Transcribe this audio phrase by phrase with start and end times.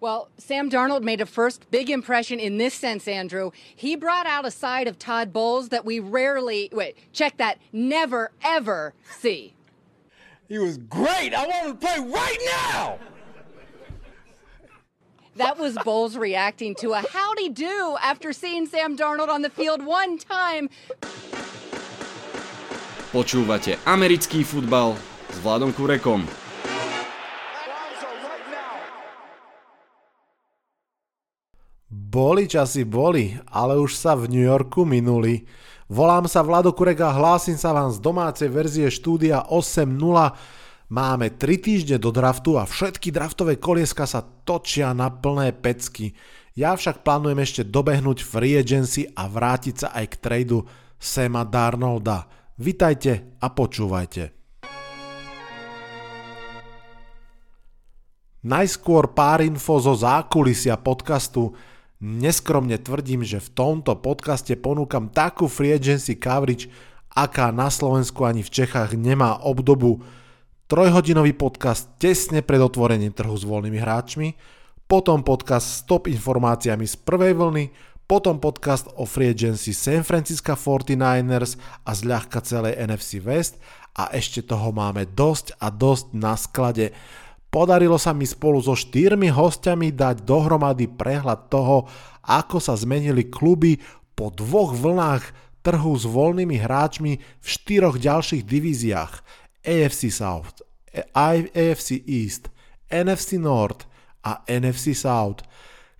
[0.00, 3.50] Well, Sam Darnold made a first big impression in this sense, Andrew.
[3.74, 8.30] He brought out a side of Todd Bowles that we rarely, wait, check that, never,
[8.44, 9.54] ever see.
[10.48, 11.34] He was great.
[11.34, 12.98] I want him to play right now.
[15.34, 19.84] That was Bowles reacting to a howdy do after seeing Sam Darnold on the field
[19.84, 20.70] one time.
[23.12, 24.94] Počúvate americký futbal
[25.30, 26.47] s Vladom Kurekom.
[31.88, 35.48] Boli časy boli, ale už sa v New Yorku minuli.
[35.88, 39.88] Volám sa Vlado Kurek a hlásim sa vám z domácej verzie štúdia 8.0.
[40.92, 46.12] Máme 3 týždne do draftu a všetky draftové kolieska sa točia na plné pecky.
[46.52, 50.68] Ja však plánujem ešte dobehnúť free agency a vrátiť sa aj k tradu
[51.00, 52.28] Sema Darnolda.
[52.60, 54.36] Vitajte a počúvajte.
[58.44, 61.56] Najskôr pár info zo zákulisia podcastu.
[61.98, 66.70] Neskromne tvrdím, že v tomto podcaste ponúkam takú free agency coverage,
[67.10, 69.98] aká na Slovensku ani v Čechách nemá obdobu.
[70.70, 74.38] Trojhodinový podcast tesne pred otvorením trhu s voľnými hráčmi,
[74.86, 77.64] potom podcast s top informáciami z prvej vlny,
[78.06, 83.58] potom podcast o free agency San Francisco 49ers a zľahka celej NFC West
[83.98, 86.94] a ešte toho máme dosť a dosť na sklade.
[87.48, 91.88] Podarilo sa mi spolu so štyrmi hostiami dať dohromady prehľad toho,
[92.28, 93.80] ako sa zmenili kluby
[94.12, 95.24] po dvoch vlnách
[95.64, 99.24] trhu s voľnými hráčmi v štyroch ďalších divíziách.
[99.64, 100.60] AFC South,
[101.16, 102.52] AFC East,
[102.88, 103.88] NFC North
[104.24, 105.44] a NFC South.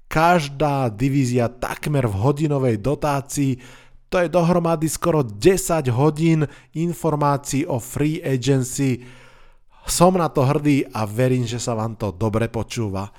[0.09, 3.61] Každá divízia takmer v hodinovej dotácii,
[4.09, 9.05] to je dohromady skoro 10 hodín informácií o free agency,
[9.91, 13.11] som na to hrdý a verím, že sa vám to dobre počúva.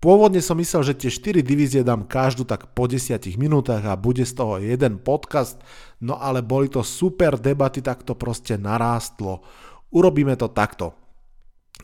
[0.00, 4.24] Pôvodne som myslel, že tie 4 divízie dám každú tak po 10 minútach a bude
[4.24, 5.60] z toho jeden podcast,
[6.00, 9.44] no ale boli to super debaty, tak to proste narástlo.
[9.92, 10.96] Urobíme to takto.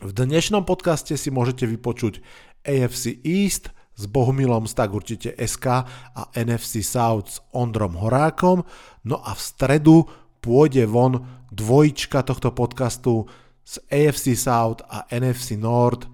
[0.01, 2.25] V dnešnom podcaste si môžete vypočuť
[2.65, 5.85] AFC East s Bohumilom z tak určite SK
[6.17, 8.65] a NFC South s Ondrom Horákom,
[9.05, 10.09] no a v stredu
[10.41, 11.21] pôjde von
[11.53, 13.29] dvojička tohto podcastu
[13.67, 16.07] z AFC South a NFC North,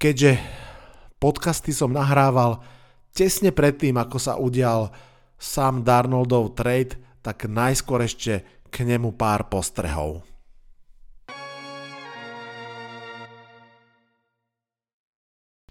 [0.00, 0.40] keďže
[1.20, 2.64] podcasty som nahrával
[3.12, 4.88] tesne predtým, ako sa udial
[5.36, 10.24] Sam Darnoldov trade, tak najskôr ešte k nemu pár postrehov.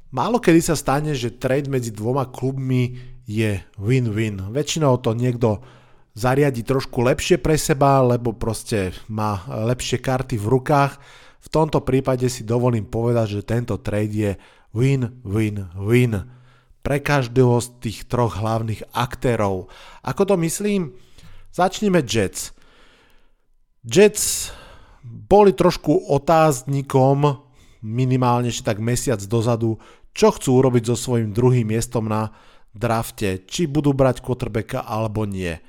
[0.08, 2.96] Málo kedy sa stane, že trade medzi dvoma klubmi
[3.28, 4.40] je win-win.
[4.56, 5.60] Väčšinou to niekto
[6.18, 10.98] zariadi trošku lepšie pre seba, lebo proste má lepšie karty v rukách.
[11.46, 14.32] V tomto prípade si dovolím povedať, že tento trade je
[14.74, 16.26] win-win-win
[16.82, 19.70] pre každého z tých troch hlavných aktérov.
[20.02, 20.98] Ako to myslím?
[21.54, 22.50] Začneme Jets.
[23.86, 24.50] Jets
[25.06, 27.46] boli trošku otáznikom
[27.86, 29.78] minimálne ešte tak mesiac dozadu,
[30.18, 32.34] čo chcú urobiť so svojím druhým miestom na
[32.74, 35.62] drafte, či budú brať quarterbacka alebo nie.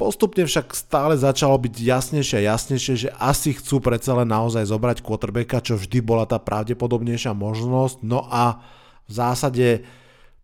[0.00, 5.04] Postupne však stále začalo byť jasnejšie a jasnejšie, že asi chcú predsa len naozaj zobrať
[5.04, 8.00] quarterbacka, čo vždy bola tá pravdepodobnejšia možnosť.
[8.00, 8.64] No a
[9.04, 9.84] v zásade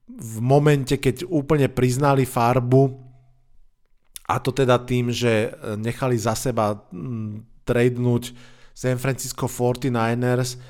[0.04, 3.00] v momente, keď úplne priznali farbu,
[4.28, 6.76] a to teda tým, že nechali za seba
[7.64, 8.36] tradenúť
[8.76, 10.60] San Francisco 49ers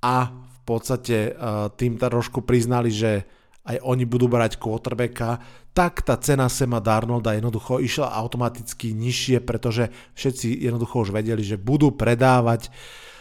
[0.00, 3.28] a v podstate uh, tým trošku priznali, že
[3.64, 5.40] aj oni budú brať quarterbacka,
[5.70, 11.60] tak tá cena Sema Darnolda jednoducho išla automaticky nižšie, pretože všetci jednoducho už vedeli, že
[11.60, 12.72] budú predávať.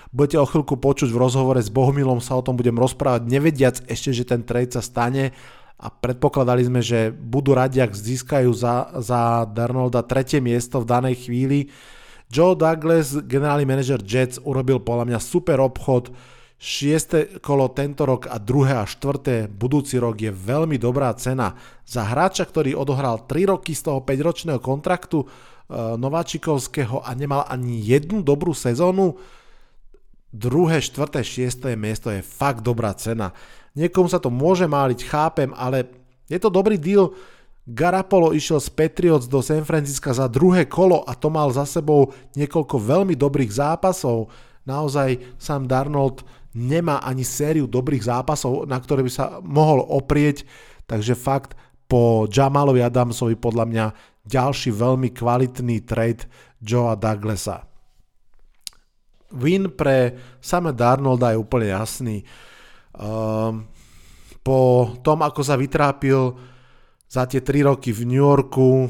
[0.09, 4.09] Budete o chvíľku počuť v rozhovore s Bohumilom, sa o tom budem rozprávať, nevediac ešte,
[4.09, 5.37] že ten trade sa stane
[5.79, 11.29] a predpokladali sme, že budú radi, ak získajú za, za Darnolda tretie miesto v danej
[11.29, 11.69] chvíli.
[12.29, 16.09] Joe Douglas, generálny manažer Jets, urobil podľa mňa super obchod,
[16.59, 21.55] Šieste kolo tento rok a druhé a štvrté budúci rok je veľmi dobrá cena.
[21.87, 25.27] Za hráča, ktorý odohral 3 roky z toho 5-ročného kontraktu e,
[25.95, 29.15] Nováčikovského a nemal ani jednu dobrú sezónu,
[30.35, 33.31] druhé, štvrté, šiesté miesto je fakt dobrá cena.
[33.79, 35.87] Niekomu sa to môže máliť, chápem, ale
[36.27, 37.15] je to dobrý deal.
[37.69, 42.11] Garapolo išiel z Patriots do San Francisca za druhé kolo a to mal za sebou
[42.35, 44.27] niekoľko veľmi dobrých zápasov.
[44.65, 50.45] Naozaj Sam Darnold nemá ani sériu dobrých zápasov, na ktoré by sa mohol oprieť,
[50.89, 51.53] takže fakt
[51.89, 53.85] po Jamalovi Adamsovi podľa mňa
[54.25, 56.29] ďalší veľmi kvalitný trade
[56.61, 57.65] Joea Douglasa.
[59.33, 62.25] Win pre Sama Darnolda je úplne jasný.
[62.97, 63.69] Um,
[64.41, 66.33] po tom, ako sa vytrápil
[67.05, 68.89] za tie 3 roky v New Yorku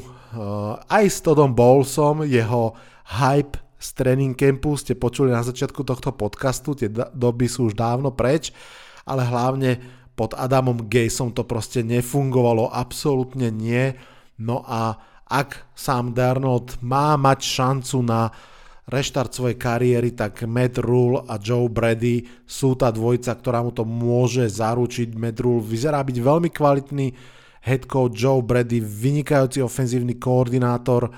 [0.88, 2.72] aj s Todom Bowlesom, jeho
[3.20, 8.12] hype z training campu ste počuli na začiatku tohto podcastu, tie doby sú už dávno
[8.12, 8.52] preč,
[9.08, 9.80] ale hlavne
[10.12, 13.96] pod Adamom Gayesom to proste nefungovalo, absolútne nie.
[14.36, 18.28] No a ak Sam Darnold má mať šancu na
[18.90, 23.88] reštart svojej kariéry, tak Matt Rule a Joe Brady sú tá dvojica, ktorá mu to
[23.88, 25.16] môže zaručiť.
[25.16, 27.06] Matt Rule vyzerá byť veľmi kvalitný
[27.64, 31.08] head coach, Joe Brady vynikajúci ofenzívny koordinátor,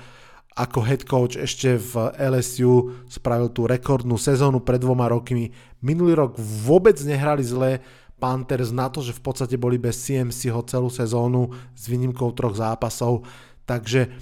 [0.53, 5.49] ako head coach ešte v LSU spravil tú rekordnú sezónu pred dvoma rokmi.
[5.81, 7.81] Minulý rok vôbec nehrali zle
[8.21, 12.55] Panthers na to, že v podstate boli bez CMC ho celú sezónu s výnimkou troch
[12.55, 13.25] zápasov.
[13.65, 14.13] Takže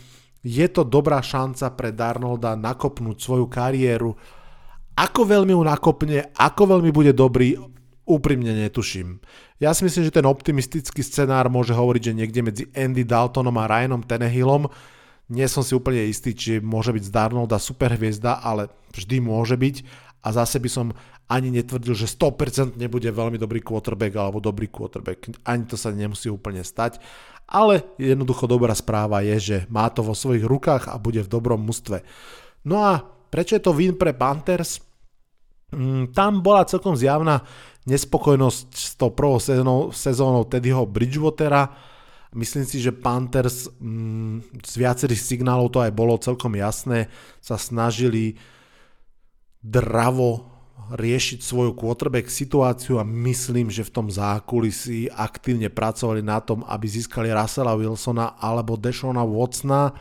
[0.41, 4.17] je to dobrá šanca pre Darnolda nakopnúť svoju kariéru.
[4.97, 7.59] Ako veľmi ju nakopne, ako veľmi bude dobrý,
[8.07, 9.21] úprimne netuším.
[9.61, 13.69] Ja si myslím, že ten optimistický scenár môže hovoriť, že niekde medzi Andy Daltonom a
[13.69, 14.65] Ryanom Tenehillom
[15.31, 19.75] nie som si úplne istý, či môže byť z Darnolda superhviezda, ale vždy môže byť
[20.21, 20.87] a zase by som
[21.31, 25.31] ani netvrdil, že 100% nebude veľmi dobrý quarterback alebo dobrý quarterback.
[25.47, 26.99] Ani to sa nemusí úplne stať
[27.51, 31.59] ale jednoducho dobrá správa je, že má to vo svojich rukách a bude v dobrom
[31.59, 31.99] mústve.
[32.63, 34.79] No a prečo je to win pre Panthers?
[35.75, 37.43] Mm, tam bola celkom zjavná
[37.83, 41.67] nespokojnosť s tou prvou sezónou, sezónou Teddyho Bridgewatera.
[42.31, 47.11] Myslím si, že Panthers mm, z viacerých signálov to aj bolo celkom jasné,
[47.43, 48.39] sa snažili
[49.59, 50.47] dravo
[50.91, 56.87] riešiť svoju quarterback situáciu a myslím, že v tom zákulisí aktívne pracovali na tom, aby
[56.87, 59.91] získali Russella Wilsona alebo Deshona Watsona.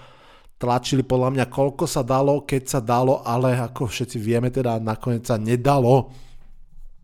[0.61, 5.25] Tlačili podľa mňa koľko sa dalo, keď sa dalo, ale ako všetci vieme, teda nakoniec
[5.25, 6.12] sa nedalo.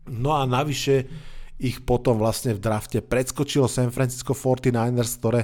[0.07, 1.07] No a navyše
[1.57, 5.41] ich potom vlastne v drafte predskočilo San Francisco 49ers, ktoré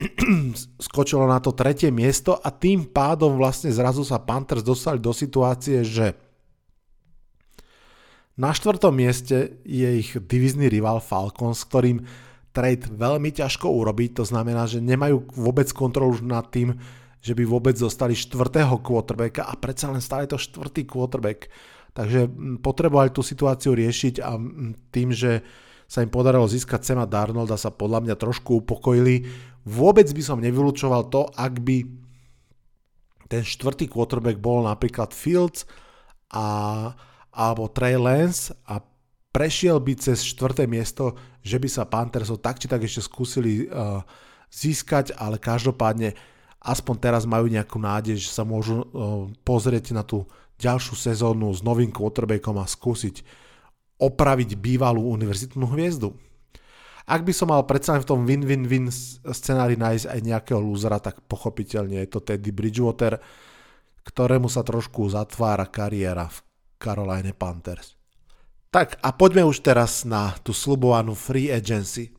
[0.86, 5.84] skočilo na to tretie miesto a tým pádom vlastne zrazu sa Panthers dostali do situácie,
[5.84, 6.16] že
[8.40, 12.00] na štvrtom mieste je ich divizný rival Falcons, s ktorým
[12.56, 16.72] trade veľmi ťažko urobiť, to znamená, že nemajú vôbec kontrolu nad tým,
[17.20, 21.52] že by vôbec zostali štvrtého quarterbacka a predsa len stále to štvrtý quarterback.
[21.90, 22.30] Takže
[22.62, 24.38] potrebovali tú situáciu riešiť a
[24.94, 25.42] tým, že
[25.90, 29.26] sa im podarilo získať Sema Darnolda, sa podľa mňa trošku upokojili.
[29.66, 31.82] Vôbec by som nevylučoval to, ak by
[33.26, 35.66] ten štvrtý quarterback bol napríklad Fields
[36.30, 36.46] a
[37.30, 38.82] alebo Trey Lance a
[39.30, 41.14] prešiel by cez štvrté miesto,
[41.46, 44.02] že by sa Panthersov tak či tak ešte skúsili uh,
[44.50, 46.18] získať, ale každopádne
[46.58, 50.26] aspoň teraz majú nejakú nádej, že sa môžu uh, pozrieť na tú
[50.60, 53.24] ďalšiu sezónu s novým quarterbackom a skúsiť
[54.00, 56.16] opraviť bývalú univerzitnú hviezdu.
[57.10, 58.86] Ak by som mal predsa v tom win-win-win
[59.34, 63.18] scenári nájsť aj nejakého lúzera, tak pochopiteľne je to Teddy Bridgewater,
[64.06, 66.38] ktorému sa trošku zatvára kariéra v
[66.78, 67.98] Carolina Panthers.
[68.70, 72.14] Tak a poďme už teraz na tú slubovanú free agency.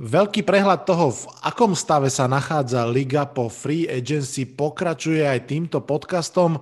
[0.00, 5.84] Veľký prehľad toho, v akom stave sa nachádza liga po free agency, pokračuje aj týmto
[5.84, 6.56] podcastom.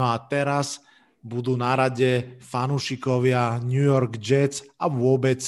[0.00, 0.80] No a teraz
[1.20, 5.44] budú na rade fanúšikovia New York Jets a vôbec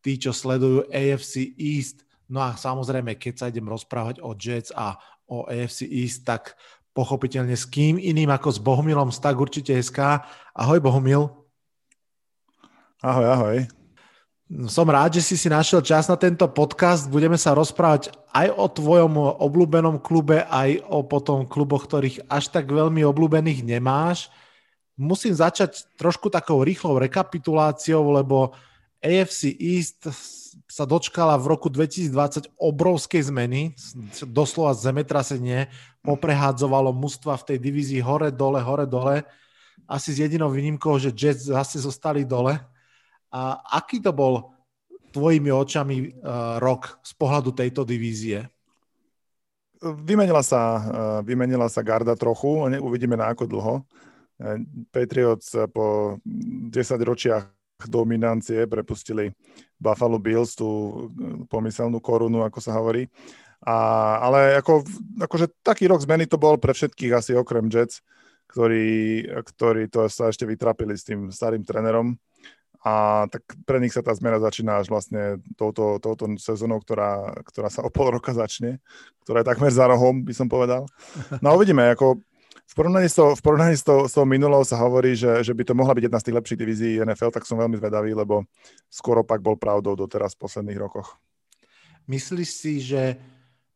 [0.00, 2.08] tí, čo sledujú AFC East.
[2.24, 4.96] No a samozrejme, keď sa idem rozprávať o Jets a
[5.28, 6.56] o AFC East, tak
[6.96, 10.24] pochopiteľne s kým iným ako s Bohumilom z Tak určite SK.
[10.56, 11.28] Ahoj Bohumil.
[13.04, 13.75] Ahoj, ahoj.
[14.46, 17.10] Som rád, že si si našiel čas na tento podcast.
[17.10, 22.70] Budeme sa rozprávať aj o tvojom obľúbenom klube, aj o potom kluboch, ktorých až tak
[22.70, 24.30] veľmi obľúbených nemáš.
[24.94, 28.54] Musím začať trošku takou rýchlou rekapituláciou, lebo
[29.02, 30.06] AFC East
[30.70, 33.74] sa dočkala v roku 2020 obrovskej zmeny,
[34.30, 35.66] doslova zemetrasenie,
[36.06, 39.26] poprehádzovalo mužstva v tej divízii hore-dole, hore-dole,
[39.90, 42.62] asi s jedinou výnimkou, že Jets zase zostali dole.
[43.32, 44.54] A aký to bol
[45.10, 48.44] tvojimi očami uh, rok z pohľadu tejto divízie?
[49.80, 53.74] Vymenila sa, uh, vymenila sa garda trochu, uvidíme na ako dlho.
[54.36, 54.60] Uh,
[54.92, 59.28] Patriots po 10 ročiach dominancie prepustili
[59.76, 60.68] Buffalo Bills, tú
[61.52, 63.04] pomyselnú korunu, ako sa hovorí.
[63.60, 63.76] A,
[64.24, 64.84] ale ako,
[65.20, 68.00] akože taký rok zmeny to bol pre všetkých asi okrem Jets,
[68.48, 72.16] ktorí, ktorí to sa ešte vytrapili s tým starým trénerom.
[72.84, 77.68] A tak pre nich sa tá zmena začína až vlastne touto, touto sezónou, ktorá, ktorá
[77.72, 78.82] sa o pol roka začne,
[79.26, 80.86] ktorá je takmer za rohom, by som povedal.
[81.42, 82.20] No a uvidíme, ako
[82.66, 83.78] v porovnaní, s tou, v porovnaní
[84.26, 87.30] minulou sa hovorí, že, že by to mohla byť jedna z tých lepších divízií NFL,
[87.30, 88.42] tak som veľmi zvedavý, lebo
[88.90, 91.14] skoro pak bol pravdou doteraz v posledných rokoch.
[92.10, 93.18] Myslíš si, že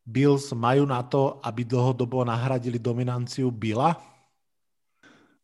[0.02, 3.95] Bills majú na to, aby dlhodobo nahradili dominanciu Billa?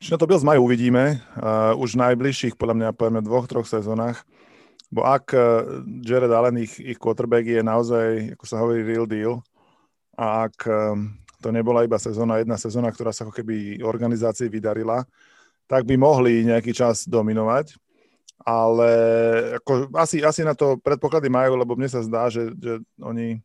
[0.06, 1.18] Na to Bills majú, uvidíme.
[1.34, 4.22] Uh, už v najbližších, podľa mňa, povedzme dvoch, troch sezónach.
[4.86, 9.42] Bo ak uh, Jared Allen, ich, ich quarterback je naozaj, ako sa hovorí, real deal,
[10.14, 11.10] a ak um,
[11.42, 15.02] to nebola iba sezóna, jedna sezóna, ktorá sa ako keby organizácii vydarila,
[15.66, 17.74] tak by mohli nejaký čas dominovať.
[18.46, 18.90] Ale
[19.58, 23.42] ako, asi, asi na to predpoklady majú, lebo mne sa zdá, že, že oni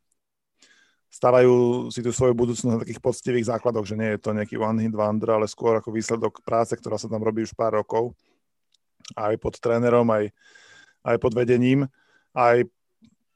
[1.12, 4.80] stavajú si tú svoju budúcnosť na takých poctivých základoch, že nie je to nejaký one
[4.80, 8.16] hit wonder, ale skôr ako výsledok práce, ktorá sa tam robí už pár rokov.
[9.12, 10.32] Aj pod trénerom, aj,
[11.04, 11.84] aj pod vedením,
[12.32, 12.64] aj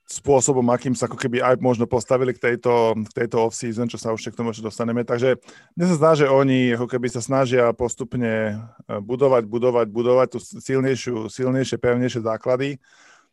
[0.06, 4.14] spôsobom, akým sa ako keby aj možno postavili k tejto, k tejto off-season, čo sa
[4.14, 5.02] už k tomu ešte dostaneme.
[5.02, 5.42] Takže
[5.74, 8.54] mne sa zdá, že oni ako keby sa snažia postupne
[8.86, 12.78] e, budovať, budovať, budovať tú silnejšiu, silnejšie, pevnejšie základy.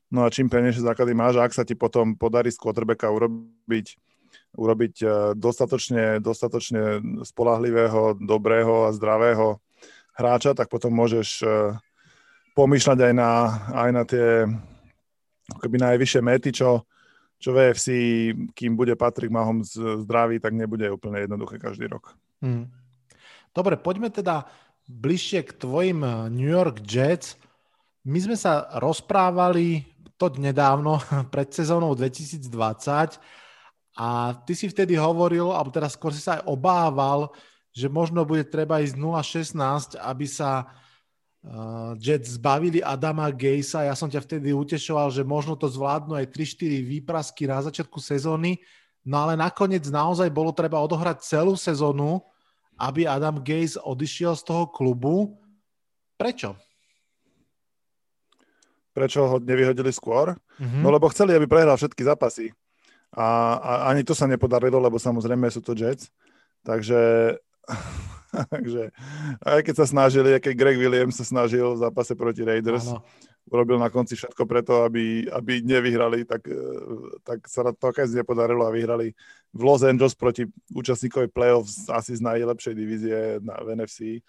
[0.08, 3.86] No a čím pevnejšie základy máš, ak sa ti potom podarí z urobiť,
[4.52, 9.60] urobiť e, dostatočne, dostatočne spolahlivého, dobrého a zdravého
[10.12, 11.46] hráča, tak potom môžeš e,
[12.52, 13.30] pomýšľať aj na,
[13.72, 14.28] aj na tie
[15.60, 16.84] keby najvyššie mety, čo,
[17.40, 17.88] čo v EFC,
[18.52, 22.12] kým bude Patrick Mahomes zdravý, tak nebude úplne jednoduché každý rok.
[22.44, 22.68] Hmm.
[23.52, 24.48] Dobre, poďme teda
[24.88, 27.36] bližšie k tvojim eh, New York Jets.
[28.04, 29.88] My sme sa rozprávali
[30.20, 31.00] to nedávno,
[31.34, 33.41] pred sezónou 2020
[33.92, 37.28] a ty si vtedy hovoril, alebo teraz skôr si sa aj obával,
[37.72, 40.68] že možno bude treba ísť 0-16, aby sa
[41.42, 46.30] Uh, Jets zbavili Adama Gejsa, ja som ťa vtedy utešoval, že možno to zvládnu aj
[46.30, 48.62] 3-4 výprasky na začiatku sezóny,
[49.02, 52.22] no ale nakoniec naozaj bolo treba odohrať celú sezónu,
[52.78, 55.34] aby Adam Gejs odišiel z toho klubu.
[56.14, 56.54] Prečo?
[58.94, 60.38] Prečo ho nevyhodili skôr?
[60.62, 60.78] Mm-hmm.
[60.78, 62.54] No lebo chceli, aby prehral všetky zápasy.
[63.12, 63.28] A,
[63.60, 66.08] a ani to sa nepodarilo, lebo samozrejme sú to Jets.
[66.64, 67.36] Takže
[68.32, 68.88] Takže
[69.44, 73.04] aj keď sa snažili, keď Greg Williams sa snažil v zápase proti Raiders, ano.
[73.52, 76.64] urobil na konci všetko preto, aby, aby nevyhrali, tak, e,
[77.28, 79.12] tak sa to aj nepodarilo a vyhrali
[79.52, 84.24] v Los Angeles proti účastníkovi playoffs asi z najlepšej divízie na, v NFC.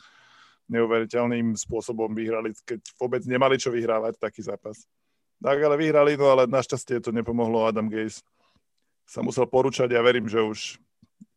[0.68, 4.84] Neuveriteľným spôsobom vyhrali, keď vôbec nemali čo vyhrávať taký zápas.
[5.44, 7.68] Tak ale vyhrali, no ale našťastie to nepomohlo.
[7.68, 8.24] Adam Gaze
[9.04, 10.80] sa musel porúčať ja verím, že už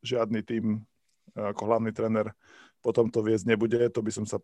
[0.03, 0.83] žiadny tým
[1.37, 2.33] ako hlavný tréner
[2.81, 3.79] potom to viesť nebude.
[3.93, 4.39] To by som sa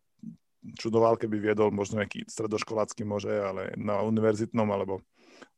[0.78, 5.02] čudoval, keby viedol možno nejaký stredoškolácky môže, ale na univerzitnom alebo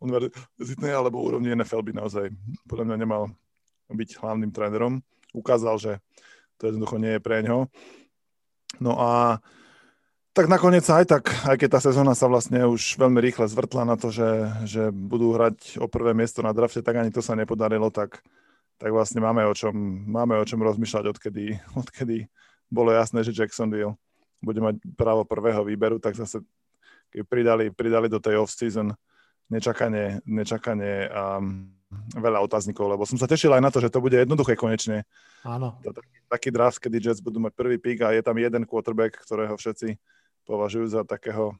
[0.01, 2.29] univerzitnej alebo úrovni NFL by naozaj
[2.69, 3.23] podľa mňa nemal
[3.89, 5.01] byť hlavným trénerom.
[5.35, 5.93] Ukázal, že
[6.57, 7.69] to jednoducho nie je pre ňo.
[8.81, 9.43] No a
[10.35, 13.95] tak nakoniec aj tak, aj keď tá sezóna sa vlastne už veľmi rýchle zvrtla na
[13.95, 17.89] to, že, že budú hrať o prvé miesto na drafte, tak ani to sa nepodarilo,
[17.95, 18.21] tak
[18.79, 19.75] tak vlastne máme o čom,
[20.11, 21.45] máme o čom rozmýšľať, odkedy,
[21.83, 22.27] odkedy
[22.69, 23.95] bolo jasné, že Jacksonville
[24.43, 26.43] bude mať právo prvého výberu, tak zase
[27.09, 28.93] keď pridali, pridali do tej off-season
[29.47, 31.71] nečakanie, nečakanie um,
[32.19, 35.07] veľa otáznikov, lebo som sa tešil aj na to, že to bude jednoduché konečne.
[35.47, 35.79] Áno.
[35.81, 39.55] Taký, taký draft, kedy Jets budú mať prvý pík a je tam jeden quarterback, ktorého
[39.55, 39.95] všetci
[40.45, 41.57] považujú za takého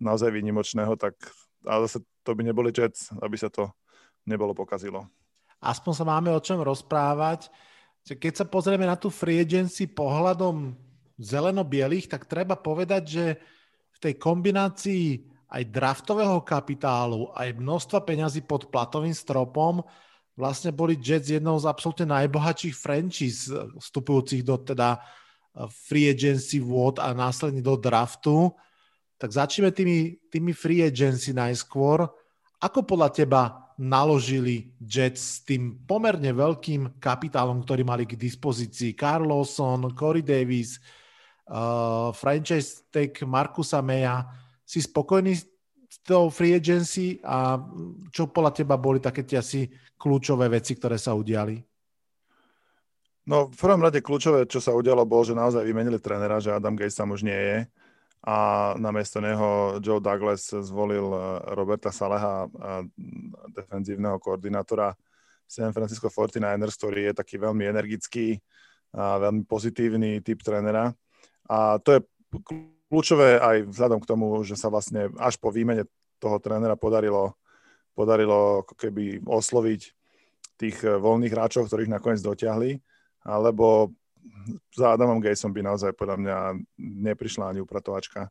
[0.00, 1.14] naozaj výnimočného, tak
[1.62, 3.70] ale zase to by neboli Jets, aby sa to
[4.26, 5.06] nebolo pokazilo
[5.62, 7.46] aspoň sa máme o čom rozprávať.
[8.02, 10.74] Keď sa pozrieme na tú free agency pohľadom
[11.22, 13.26] zeleno-bielých, tak treba povedať, že
[13.94, 19.86] v tej kombinácii aj draftového kapitálu, aj množstva peňazí pod platovým stropom
[20.34, 23.46] vlastne boli Jets jednou z absolútne najbohatších franchise
[23.78, 24.98] vstupujúcich do teda
[25.68, 28.52] free agency vôd a následne do draftu.
[29.20, 32.08] Tak začneme tými, tými free agency najskôr.
[32.62, 33.42] Ako podľa teba
[33.78, 38.94] naložili Jets s tým pomerne veľkým kapitálom, ktorý mali k dispozícii.
[38.94, 40.78] Carlson, Corey Davis,
[41.50, 44.28] uh, franchise tag Markusa Meja.
[44.62, 47.60] Si spokojný s tou free agency a
[48.08, 49.68] čo podľa teba boli také tie asi
[50.00, 51.60] kľúčové veci, ktoré sa udiali?
[53.22, 56.74] No v prvom rade kľúčové, čo sa udialo, bolo, že naozaj vymenili trénera, že Adam
[56.74, 57.58] Gates tam už nie je
[58.22, 58.36] a
[58.78, 61.22] namiesto neho Joe Douglas zvolil eh,
[61.58, 62.46] Roberta Saleha,
[63.50, 64.94] defenzívneho koordinátora
[65.46, 68.38] San Francisco 49ers, ktorý je taký veľmi energický
[68.94, 70.94] a veľmi pozitívny typ trénera.
[71.50, 72.00] A to je
[72.88, 75.84] kľúčové aj vzhľadom k tomu, že sa vlastne až po výmene
[76.22, 77.34] toho trénera podarilo,
[77.92, 79.80] podarilo keby osloviť
[80.62, 82.78] tých eh, voľných hráčov, ktorých nakoniec dotiahli,
[83.22, 83.94] alebo
[84.74, 86.36] za Adamom Gatesom by naozaj podľa mňa
[86.78, 88.28] neprišla ani upratovačka.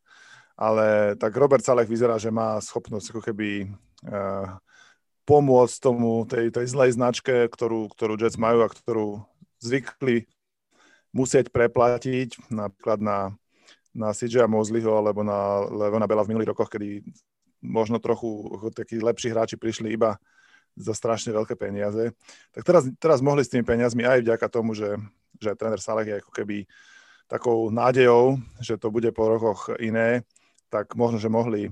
[0.60, 3.72] Ale tak Robert Saleh vyzerá, že má schopnosť ako keby
[4.06, 4.60] uh,
[5.24, 9.24] pomôcť tomu, tej, tej zlej značke, ktorú, ktorú Jets majú a ktorú
[9.64, 10.28] zvykli
[11.16, 13.20] musieť preplatiť napríklad na,
[13.96, 17.04] na CJ Mosleyho alebo na Levona Bela v minulých rokoch, kedy
[17.62, 20.18] možno trochu takí lepší hráči prišli iba
[20.76, 22.16] za strašne veľké peniaze.
[22.56, 24.96] Tak teraz, teraz mohli s tými peniazmi aj vďaka tomu, že,
[25.38, 26.58] že tréner Saleh je ako keby
[27.28, 30.28] takou nádejou, že to bude po rokoch iné,
[30.68, 31.72] tak možno, že mohli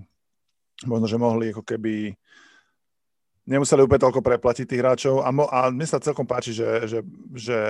[0.88, 2.16] možno, že mohli ako keby
[3.50, 7.00] nemuseli úplne toľko preplatiť tých hráčov a, mo, a mne sa celkom páči, že, že,
[7.34, 7.62] že,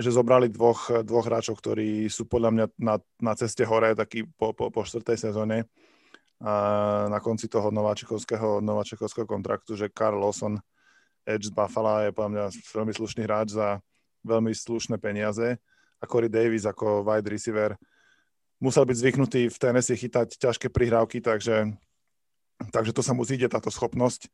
[0.00, 4.56] že zobrali dvoch, dvoch hráčov, ktorí sú podľa mňa na, na ceste hore, taký po,
[4.56, 5.68] po, po štvrtej sezóne
[7.08, 10.62] na konci toho nováčikovského, nováčikovského kontraktu, že Carl Lawson,
[11.26, 13.82] Edge z Buffalo je podľa mňa veľmi slušný hráč za
[14.22, 15.58] veľmi slušné peniaze
[15.98, 17.74] a Corey Davis ako wide receiver
[18.62, 21.74] musel byť zvyknutý v Tennessee chytať ťažké prihrávky, takže,
[22.74, 24.30] takže to sa mu zíde táto schopnosť.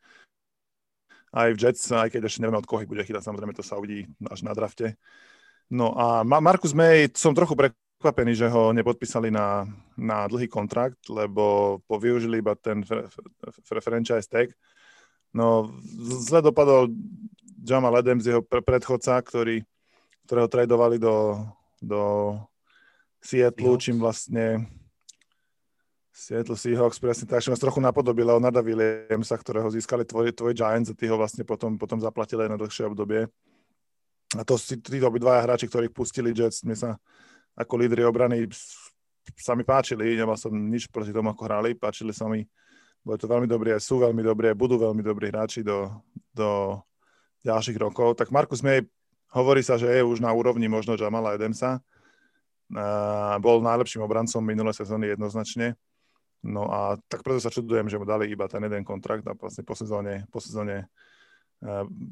[1.34, 4.06] Aj v Jets, aj keď ešte nevieme od koho bude chytať, samozrejme to sa uvidí
[4.30, 4.96] až na drafte.
[5.68, 7.68] No a Marcus May, som trochu pre,
[8.04, 9.64] prekvapený, že ho nepodpísali na,
[9.96, 13.08] na dlhý kontrakt, lebo využili iba ten fr-
[13.64, 14.52] fr- franchise tag.
[15.32, 15.73] No,
[16.20, 16.92] zle dopadol
[17.64, 19.64] Jamal Adams, jeho predchodca, ktorý,
[20.28, 21.49] ktorého tradovali do,
[21.80, 22.37] do
[23.25, 24.68] Seattle, čím vlastne
[26.12, 30.94] Seattle Seahawks, presne tak, nás trochu napodobil Leonarda Williamsa, ktorého získali tvoj, tvoj Giants a
[30.94, 33.32] tí ho vlastne potom, potom zaplatili na dlhšie obdobie.
[34.37, 37.00] A to si títo obidvaja hráči, ktorých pustili Jets, mi sa
[37.54, 38.46] ako lídry obrany
[39.38, 42.44] sa mi páčili, nemal som nič proti tomu, ako hrali, páčili sa mi,
[43.00, 45.90] boli to veľmi dobrí, sú veľmi dobrí, budú veľmi dobrí hráči do,
[46.32, 46.80] do
[47.44, 48.16] ďalších rokov.
[48.16, 48.84] Tak Markus May
[49.32, 51.80] hovorí sa, že je už na úrovni možno Jamala Edemsa.
[52.73, 55.76] Uh, bol najlepším obrancom minulé sezóny jednoznačne.
[56.44, 59.64] No a tak preto sa čudujem, že mu dali iba ten jeden kontrakt a vlastne
[59.64, 60.88] po sezóne, po sezóne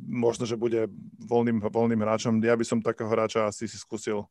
[0.09, 0.89] možno, že bude
[1.21, 2.41] voľným, voľným hráčom.
[2.41, 4.25] Ja by som takého hráča asi si skúsil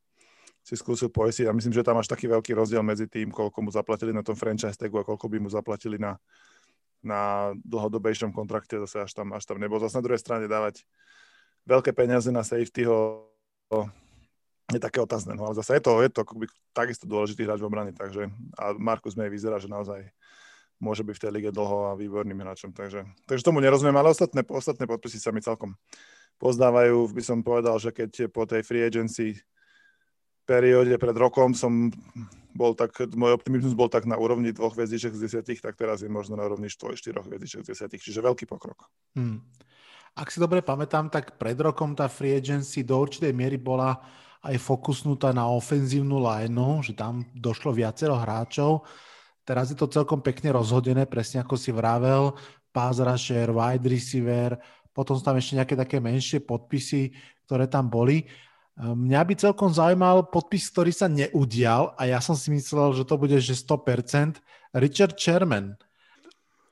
[0.62, 1.50] si skúsil poesiť.
[1.50, 4.38] A myslím, že tam máš taký veľký rozdiel medzi tým, koľko mu zaplatili na tom
[4.38, 6.21] franchise tagu a koľko by mu zaplatili na,
[7.02, 9.82] na dlhodobejšom kontrakte, zase až tam, až tam nebol.
[9.82, 10.86] Zase na druhej strane dávať
[11.65, 13.26] veľké peniaze na safetyho
[14.71, 17.67] je také otázne, no ale zase je to, je to akoby takisto dôležitý hráč v
[17.67, 20.08] obrane, takže a Markus May vyzerá, že naozaj
[20.80, 24.41] môže byť v tej lige dlho a výborným hráčom, takže, takže tomu nerozumiem, ale ostatné,
[24.47, 25.76] ostatné podpisy sa mi celkom
[26.39, 29.38] pozdávajú, by som povedal, že keď po tej free agency
[30.45, 31.93] perióde pred rokom som
[32.51, 36.12] bol tak, môj optimizmus bol tak na úrovni dvoch hviezdiček z desiatich, tak teraz je
[36.12, 38.91] možno na úrovni štvoj, štyroch hviezdiček z desiatich, čiže veľký pokrok.
[39.15, 39.39] Hmm.
[40.12, 43.95] Ak si dobre pamätám, tak pred rokom tá free agency do určitej miery bola
[44.43, 48.84] aj fokusnutá na ofenzívnu lineu, že tam došlo viacero hráčov.
[49.47, 52.36] Teraz je to celkom pekne rozhodené, presne ako si vravel,
[52.75, 54.60] pass rusher, wide receiver,
[54.91, 57.15] potom sú tam ešte nejaké také menšie podpisy,
[57.47, 58.27] ktoré tam boli.
[58.82, 63.13] Mňa by celkom zaujímal podpis, ktorý sa neudial a ja som si myslel, že to
[63.13, 64.41] bude že 100%.
[64.74, 65.78] Richard Sherman.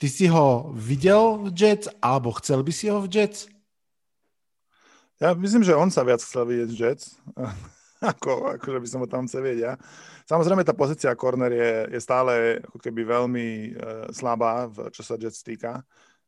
[0.02, 3.46] Ty si ho videl v Jets alebo chcel by si ho v Jets?
[5.22, 7.20] Ja myslím, že on sa viac chcel vidieť v Jets,
[8.16, 9.74] ako, ako že by som ho tam chcel vidieť ja.
[10.26, 15.20] Samozrejme tá pozícia corner je, je stále ako keby veľmi uh, slabá, v, čo sa
[15.20, 15.84] Jets týka.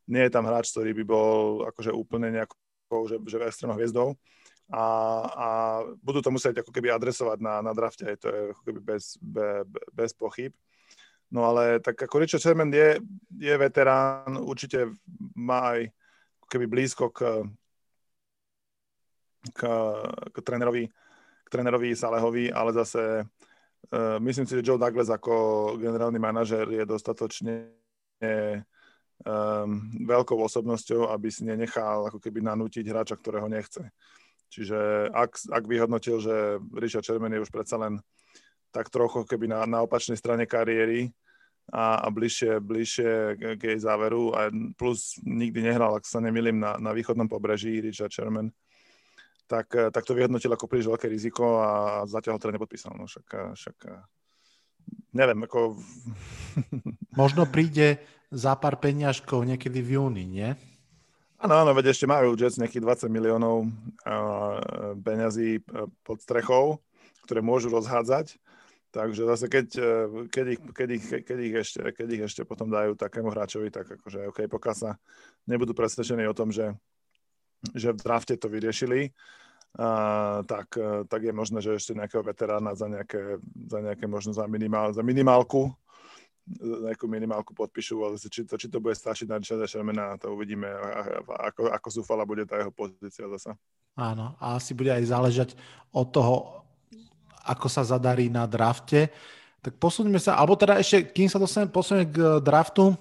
[0.06, 4.14] Nie je tam hráč, ktorý by bol akože úplne nejakou, že, že extrémnou hviezdou
[4.72, 4.84] a,
[5.28, 5.48] a
[6.00, 9.68] budú to musieť ako keby adresovať na, na drafte, to je ako keby bez, be,
[9.92, 10.56] bez pochyb.
[11.28, 13.00] No ale tak ako Richard Sherman je,
[13.36, 14.88] je veterán, určite
[15.36, 15.92] má aj
[16.40, 17.20] ako keby blízko k,
[19.52, 19.60] k,
[20.32, 20.88] k trénerovi,
[21.44, 23.24] k trénerovi Salehovi, ale zase
[23.92, 27.76] uh, myslím si, že Joe Douglas ako generálny manažer je dostatočne
[28.24, 33.84] um, veľkou osobnosťou, aby si nenechal ako keby nanútiť hráča, ktorého nechce.
[34.52, 37.96] Čiže ak, ak vyhodnotil, že Richard Sherman je už predsa len
[38.68, 41.08] tak trochu keby na, na opačnej strane kariéry
[41.72, 43.12] a, a bližšie, bližšie
[43.56, 48.12] k jej záveru a plus nikdy nehral, ak sa nemýlim, na, na východnom pobreží Richard
[48.12, 48.52] Sherman,
[49.48, 51.70] tak, tak to vyhodnotil ako príliš veľké riziko a
[52.04, 52.92] zatiaľ ho teda nepodpísal.
[52.92, 53.76] No však, však
[55.16, 55.80] neviem, ako...
[57.20, 58.00] Možno príde
[58.32, 60.56] za pár peniažkov niekedy v júni, nie?
[61.42, 64.62] Áno, áno, veď ešte majú Jets nejakých 20 miliónov uh,
[64.94, 65.58] peňazí
[66.06, 66.78] pod strechou,
[67.26, 68.38] ktoré môžu rozhádzať.
[68.92, 69.92] Takže zase keď, e,
[70.28, 73.88] keď, ich, keď, ich, keď, ich ešte, keď ich ešte potom dajú takému hráčovi, tak
[73.88, 74.90] akože OK, pokiaľ sa
[75.48, 76.76] nebudú presvedčení o tom, že,
[77.72, 79.08] že v drafte to vyriešili
[79.80, 84.36] uh, tak, uh, tak je možné, že ešte nejakého veterána za nejaké, za nejaké možno
[84.36, 85.72] za, minimál, za minimálku
[86.60, 90.68] nejakú minimálku podpíšu, ale či to, či to bude stačiť na Richarda Shermana, to uvidíme,
[91.28, 93.56] ako, ako zúfala bude tá jeho pozícia zasa.
[93.96, 95.48] Áno, a asi bude aj záležať
[95.92, 96.34] od toho,
[97.44, 99.12] ako sa zadarí na drafte.
[99.62, 102.96] Tak posuníme sa, alebo teda ešte, kým sa dostaneme posuneme k draftu,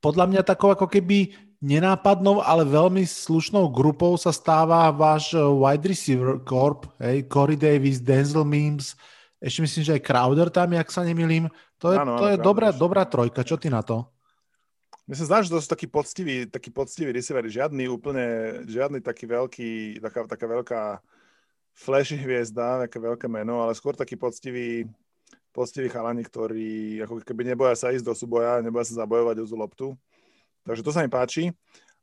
[0.00, 6.40] podľa mňa takou ako keby nenápadnou, ale veľmi slušnou grupou sa stáva váš wide receiver
[6.40, 8.96] corp, hej, Corey Davis, Denzel Mims,
[9.40, 11.48] ešte myslím, že aj Crowder tam, ak sa nemilím.
[11.80, 13.40] To je, ano, to je dobrá, dobrá trojka.
[13.40, 14.04] Čo ty na to?
[15.08, 17.42] Mne sa zdá, že to sú taký poctivý, taký poctivý receiver.
[17.42, 18.26] Žiadny úplne,
[18.68, 20.80] žiadny taký veľký, taká, taká veľká
[21.74, 24.84] flashy hviezda, také veľké meno, ale skôr taký poctivý,
[25.50, 29.56] poctivý chalani, ktorí ako keby neboja sa ísť do súboja, neboja sa zabojovať o tú
[29.56, 29.86] loptu.
[30.68, 31.50] Takže to sa mi páči.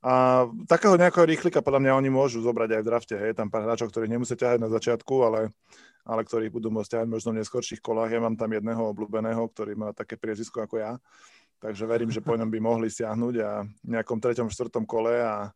[0.07, 3.15] A takého nejakého rýchlika podľa mňa oni môžu zobrať aj v drafte.
[3.19, 3.35] Hej.
[3.35, 5.51] Tam pár hráčov, ktorí nemusia ťahať na začiatku, ale,
[6.07, 8.15] ale ktorí budú môcť ťahať možno v neskôrších kolách.
[8.15, 10.95] Ja mám tam jedného obľúbeného, ktorý má také priezisko ako ja.
[11.59, 15.51] Takže verím, že po ňom by mohli siahnuť a v nejakom treťom, štvrtom kole a,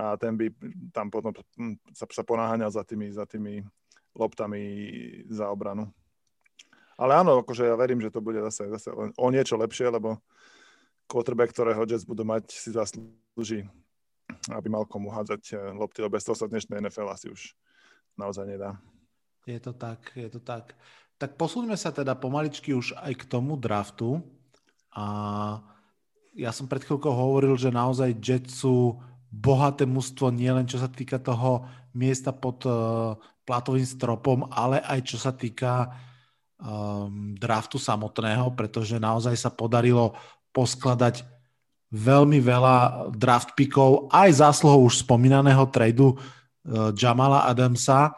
[0.00, 0.48] a ten by
[0.96, 1.36] tam potom
[1.92, 3.60] sa, sa ponáhaňal za tými, za tými
[4.16, 4.62] loptami
[5.28, 5.92] za obranu.
[6.96, 10.16] Ale áno, akože ja verím, že to bude zase, zase o niečo lepšie, lebo
[11.10, 13.66] quarterback, ktorého Jets budú mať, si zaslúži,
[14.54, 17.54] aby mal komu hádzať eh, lopty, lebo bez toho sa dnešnej NFL asi už
[18.18, 18.76] naozaj nedá.
[19.48, 20.76] Je to tak, je to tak.
[21.16, 24.20] Tak posúďme sa teda pomaličky už aj k tomu draftu.
[24.96, 25.04] A
[26.36, 31.22] ja som pred chvíľkou hovoril, že naozaj Jets sú bohaté mužstvo nielen čo sa týka
[31.22, 31.62] toho
[31.94, 33.14] miesta pod uh,
[33.46, 35.90] platovým stropom, ale aj čo sa týka
[36.58, 40.14] um, draftu samotného, pretože naozaj sa podarilo
[40.50, 41.22] poskladať
[41.90, 48.14] veľmi veľa draft pickov, aj zásluhou už spomínaného tradu uh, Jamala Adamsa.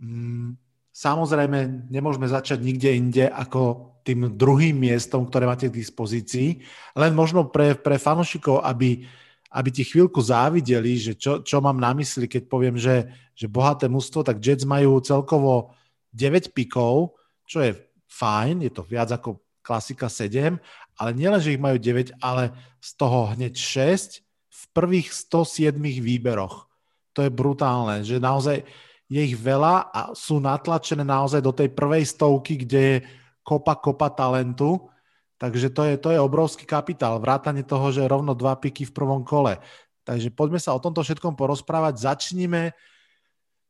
[0.00, 0.56] Mm,
[0.88, 6.64] samozrejme, nemôžeme začať nikde inde ako tým druhým miestom, ktoré máte k dispozícii.
[6.96, 9.04] Len možno pre, pre fanúšikov, aby,
[9.52, 13.04] aby ti chvíľku závideli, že čo, čo mám na mysli, keď poviem, že,
[13.36, 15.76] že bohaté mužstvo, tak Jets majú celkovo
[16.16, 17.76] 9 pikov, čo je
[18.08, 20.56] fajn, je to viac ako klasika 7
[20.98, 22.50] ale nielen, že ich majú 9, ale
[22.82, 26.66] z toho hneď 6 v prvých 107 výberoch.
[27.14, 28.66] To je brutálne, že naozaj
[29.08, 32.96] je ich veľa a sú natlačené naozaj do tej prvej stovky, kde je
[33.40, 34.90] kopa, kopa talentu.
[35.38, 37.22] Takže to je, to je obrovský kapitál.
[37.22, 39.56] Vrátanie toho, že rovno dva piky v prvom kole.
[40.04, 41.94] Takže poďme sa o tomto všetkom porozprávať.
[42.04, 42.74] Začníme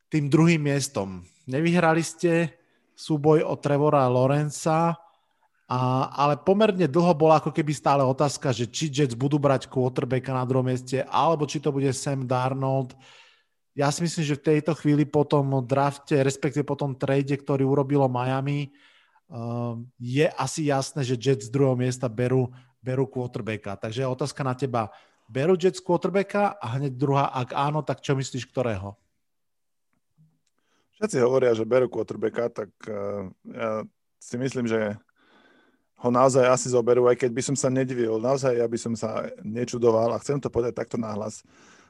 [0.09, 1.23] tým druhým miestom.
[1.47, 2.57] Nevyhrali ste
[2.99, 4.97] súboj o Trevora Lorenza,
[5.69, 10.33] a, ale pomerne dlho bola ako keby stále otázka, že či Jets budú brať quarterbacka
[10.33, 12.97] na druhom mieste, alebo či to bude Sam Darnold.
[13.77, 17.69] Ja si myslím, že v tejto chvíli po tom drafte, respektíve po tom trade, ktorý
[17.69, 18.73] urobilo Miami,
[19.29, 22.49] um, je asi jasné, že Jets z druhého miesta berú,
[22.81, 23.77] berú quarterbacka.
[23.77, 24.89] Takže otázka na teba.
[25.29, 28.97] Berú Jets quarterbacka a hneď druhá, ak áno, tak čo myslíš, ktorého?
[30.97, 33.85] Všetci hovoria, že berú quarterbacka, tak uh, ja
[34.17, 34.97] si myslím, že
[35.99, 38.23] ho naozaj asi zoberú, aj keď by som sa nedivil.
[38.23, 41.43] Naozaj ja by som sa nečudoval a chcem to povedať takto nahlas.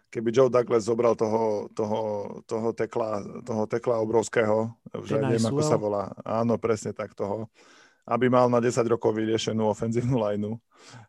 [0.09, 2.01] Keby Joe Douglas zobral toho, toho,
[2.49, 4.73] toho, tekla, toho tekla obrovského,
[5.05, 6.17] že neviem, ako sa volá.
[6.25, 7.53] Áno, presne tak toho
[8.09, 10.57] aby mal na 10 rokov vyriešenú ofenzívnu lineu.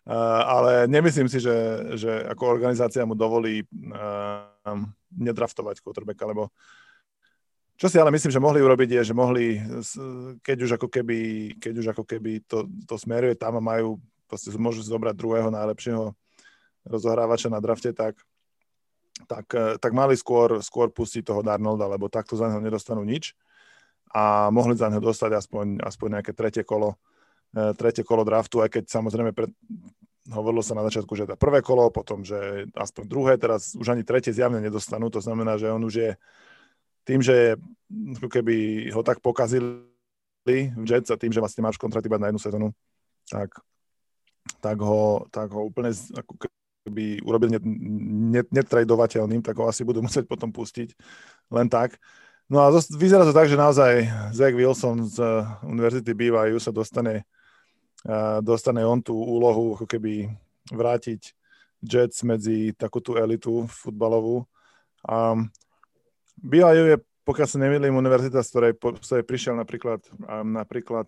[0.03, 1.55] Uh, ale nemyslím si, že,
[1.95, 4.75] že ako organizácia mu dovolí uh,
[5.15, 6.51] nedraftovať quarterbacka, lebo
[7.79, 9.55] čo si ale myslím, že mohli urobiť je, že mohli,
[10.43, 11.19] keď už ako keby,
[11.63, 16.11] keď už ako keby to, to smeruje tam a majú, proste môžu zobrať druhého najlepšieho
[16.83, 18.19] rozohrávača na drafte, tak,
[19.31, 19.47] tak,
[19.79, 23.31] tak mali skôr, skôr pustiť toho Darnolda, lebo takto za neho nedostanú nič.
[24.11, 26.99] A mohli za neho dostať aspoň, aspoň nejaké tretie kolo,
[27.55, 29.53] e, tretie kolo draftu, aj keď samozrejme pred,
[30.33, 34.03] hovorilo sa na začiatku, že to prvé kolo, potom, že aspoň druhé, teraz už ani
[34.03, 36.11] tretie zjavne nedostanú, to znamená, že on už je
[37.09, 37.57] tým, že
[38.21, 39.81] keby ho tak pokazili
[40.45, 42.69] v Jets a tým, že vlastne máš kontrakt iba na jednu sezónu,
[43.25, 43.49] tak,
[44.61, 46.33] tak, ho, tak ho úplne ako
[46.85, 47.49] keby urobil
[48.53, 50.93] netradovateľným, tak ho asi budú musieť potom pustiť
[51.49, 51.97] len tak.
[52.49, 55.21] No a vyzerá to tak, že naozaj Zach Wilson z
[55.65, 57.25] Univerzity BYU sa dostane,
[58.41, 60.33] dostane on tú úlohu ako keby
[60.73, 61.37] vrátiť
[61.85, 64.49] Jets medzi takú tú elitu futbalovú.
[65.05, 65.37] A
[66.39, 66.97] BYU je,
[67.27, 70.01] pokiaľ sa nemýlim, univerzita, z ktorej, z ktorej prišiel napríklad,
[70.43, 71.07] napríklad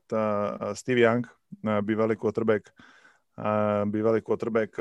[0.78, 1.26] Steve Young,
[1.82, 2.70] bývalý quarterback,
[3.90, 4.76] bývalý quarterback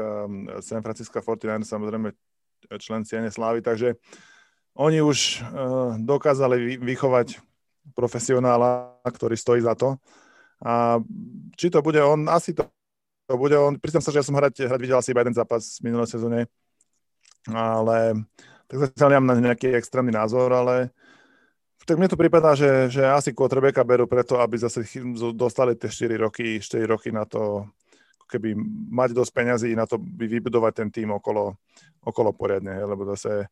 [0.60, 2.12] San Francisco 49, samozrejme
[2.76, 3.96] člen Ciene Slávy, takže
[4.78, 7.42] oni už uh, dokázali vychovať
[7.96, 9.98] profesionála, ktorý stojí za to.
[10.62, 11.00] A
[11.56, 12.68] či to bude on, asi to,
[13.26, 13.80] to bude on.
[13.80, 16.46] Priznám sa, že ja som hrať, hrať videl asi iba jeden zápas v minulej sezóne,
[17.48, 18.28] ale
[18.70, 20.94] tak zatiaľ nemám na nejaký extrémny názor, ale
[21.82, 24.86] tak mne to prípada, že, že asi quarterbacka berú preto, aby zase
[25.34, 27.66] dostali tie 4 roky, 4 roky na to,
[28.30, 28.54] keby
[28.94, 31.58] mať dosť peňazí na to by vybudovať ten tým okolo,
[32.06, 33.50] okolo poriadne, lebo zase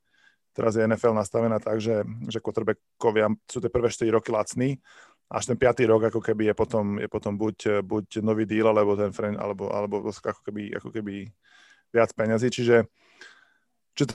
[0.54, 4.78] teraz je NFL nastavená tak, že, že quarterbackovia sú tie prvé 4 roky lacní,
[5.26, 8.94] až ten piatý rok ako keby je potom, je potom buď, buď nový deal, alebo
[8.94, 11.26] ten friend, alebo, alebo ako keby, ako keby
[11.90, 12.86] viac peňazí, čiže,
[13.98, 14.14] čiže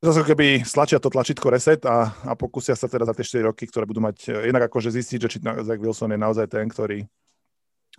[0.00, 3.68] zase keby stlačia to tlačítko reset a, a pokúsia sa teda za tie 4 roky,
[3.68, 7.04] ktoré budú mať, inak akože zistiť, že či Zach Wilson je naozaj ten, ktorý,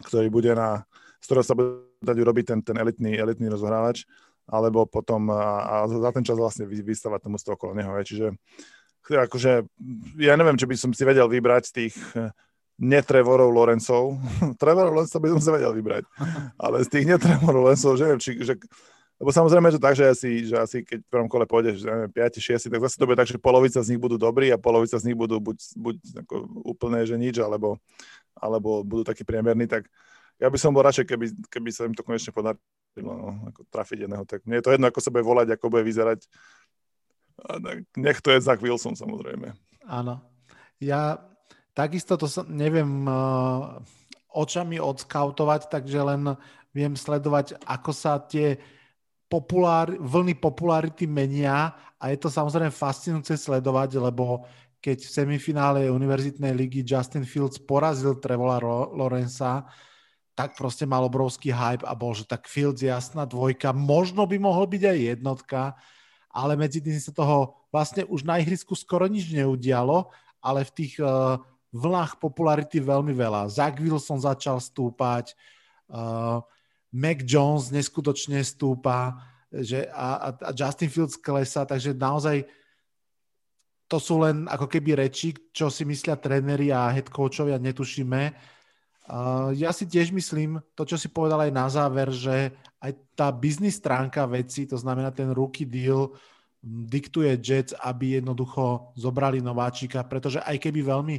[0.02, 0.82] ktorý bude na,
[1.22, 4.10] z ktorého sa bude dať urobiť ten, ten elitný, elitný rozhrávač,
[4.50, 7.94] alebo potom a, a za ten čas vlastne vystavať tomu okolo neho.
[8.02, 8.34] Čiže
[9.06, 9.52] akože,
[10.22, 12.30] ja neviem, či by som si vedel vybrať z tých eh,
[12.82, 14.18] netrevorov Lorencov.
[14.62, 16.04] Trevorov Lorencov by som si vedel vybrať.
[16.58, 18.54] Ale z tých netrevorov Lorencov, že neviem, či, že,
[19.22, 22.42] lebo samozrejme, že tak, že asi, že asi keď v prvom kole pôjdeš, neviem, 5,
[22.42, 25.06] 6, tak zase to bude tak, že polovica z nich budú dobrí a polovica z
[25.06, 27.78] nich budú buď, buď ako úplne, že nič, alebo,
[28.34, 29.86] alebo budú takí priemerní, tak
[30.42, 32.58] ja by som bol radšej, keby, keby sa im to konečne podarilo
[32.98, 34.26] no, ako trafiť jedného.
[34.26, 36.26] Tak mne je to jedno, ako sa bude volať, ako bude vyzerať.
[37.46, 37.62] A
[37.94, 39.54] nech to je Zach Wilson, samozrejme.
[39.86, 40.18] Áno.
[40.82, 41.22] Ja
[41.78, 43.78] takisto to som, neviem uh,
[44.34, 46.34] očami odskautovať, takže len
[46.74, 48.58] viem sledovať, ako sa tie
[49.32, 54.44] populár, vlny popularity menia a je to samozrejme fascinujúce sledovať, lebo
[54.84, 58.60] keď v semifinále univerzitnej ligy Justin Fields porazil Trevola
[58.92, 59.64] Lorenza,
[60.36, 64.68] tak proste mal obrovský hype a bol, že tak Fields jasná dvojka, možno by mohol
[64.68, 65.62] byť aj jednotka,
[66.34, 70.98] ale medzi tým sa toho vlastne už na ihrisku skoro nič neudialo, ale v tých
[70.98, 71.38] uh,
[71.72, 73.54] vlnách popularity veľmi veľa.
[73.54, 75.38] Zach Wilson začal stúpať,
[75.94, 76.42] uh,
[76.92, 82.48] Mac Jones neskutočne stúpa že a, a Justin Fields klesa, takže naozaj
[83.92, 88.32] to sú len ako keby reči, čo si myslia tréneri a head coachovia, netušíme.
[89.12, 93.28] Uh, ja si tiež myslím, to, čo si povedal aj na záver, že aj tá
[93.36, 96.16] biznis stránka veci, to znamená ten rookie deal,
[96.64, 101.16] diktuje Jets, aby jednoducho zobrali nováčika, pretože aj keby veľmi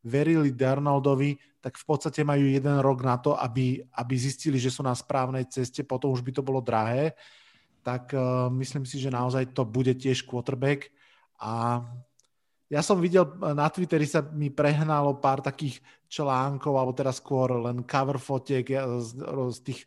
[0.00, 4.80] verili Darnoldovi, tak v podstate majú jeden rok na to, aby, aby zistili, že sú
[4.80, 7.12] na správnej ceste, potom už by to bolo drahé.
[7.84, 10.88] Tak uh, myslím si, že naozaj to bude tiež quarterback.
[11.40, 11.84] A
[12.70, 17.50] ja som videl eh, na Twitteri sa mi prehnalo pár takých článkov, alebo teraz skôr
[17.60, 18.64] len cover fotiek
[19.02, 19.10] z,
[19.52, 19.80] z tých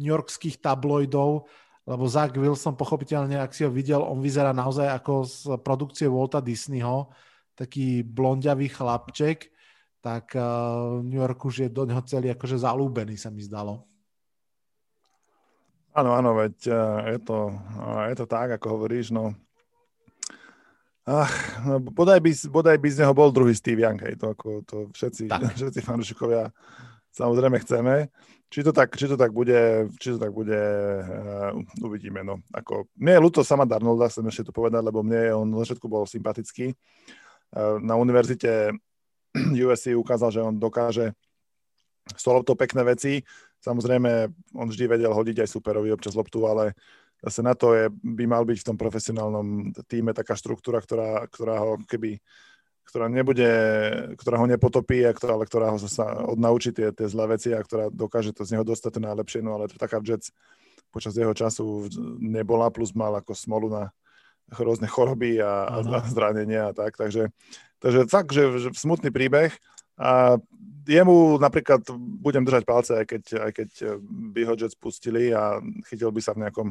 [0.00, 1.46] Yorkských tabloidov,
[1.84, 6.40] lebo Zach Wilson pochopiteľne, ak si ho videl, on vyzerá naozaj ako z produkcie Walta
[6.40, 7.12] Disneyho,
[7.52, 9.52] taký blondiavý chlapček,
[10.00, 13.84] tak uh, New York už je do neho celý akože zalúbený, sa mi zdalo.
[15.92, 19.36] Áno, áno, veď uh, je to, uh, je to tak, ako hovoríš, no
[21.10, 21.32] Ach,
[21.64, 24.76] no, bodaj, by, bodaj by z neho bol druhý Steve Young, hej, to, ako, to
[24.94, 25.26] všetci,
[25.58, 26.52] všetci fanúšikovia
[27.10, 27.94] samozrejme chceme.
[28.50, 31.54] Či to tak, či to tak bude, či to tak bude, uh,
[31.86, 32.26] uvidíme.
[32.26, 32.42] No.
[32.50, 35.86] Ako, mne je ľúto sama Darnolda, chcem ešte to povedať, lebo mne on na začiatku
[35.86, 36.74] bol sympatický.
[37.54, 38.74] Uh, na univerzite
[39.64, 41.14] USC ukázal, že on dokáže
[42.10, 43.22] s to pekné veci.
[43.60, 46.74] Samozrejme, on vždy vedel hodiť aj superovi občas loptu, ale
[47.20, 51.60] zase na to je, by mal byť v tom profesionálnom týme taká štruktúra, ktorá, ktorá
[51.60, 52.18] ho keby
[52.90, 53.46] ktorá nebude,
[54.18, 57.62] ktorá ho nepotopí, a ktorá, ale ktorá ho sa odnaučí tie, tie zlé veci a
[57.62, 60.34] ktorá dokáže to z neho dostať to najlepšie, no ale to taká Jets
[60.90, 61.86] počas jeho času
[62.18, 63.94] nebola, plus mal ako smolu na
[64.58, 67.30] rôzne choroby a, a zranenia a tak, takže,
[67.78, 69.54] takže fakt, že, že smutný príbeh
[70.00, 70.40] a
[70.88, 71.86] jemu napríklad
[72.18, 73.70] budem držať palce, aj keď, aj keď
[74.34, 76.68] by ho Jets pustili a chytil by sa v nejakom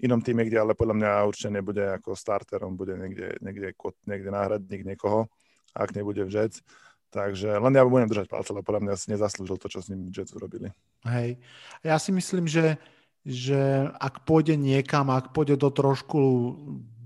[0.00, 3.76] inom týme, kde ale podľa mňa určite nebude ako starter, on bude niekde, niekde,
[4.08, 5.28] niekde náhradník niekoho,
[5.76, 6.64] ak nebude v Jets.
[7.10, 10.14] Takže len ja budem držať palce, lebo podľa mňa si nezaslúžil to, čo s ním
[10.14, 10.70] Jets urobili.
[11.02, 11.42] Hej.
[11.82, 12.78] Ja si myslím, že,
[13.26, 16.18] že ak pôjde niekam, ak pôjde do trošku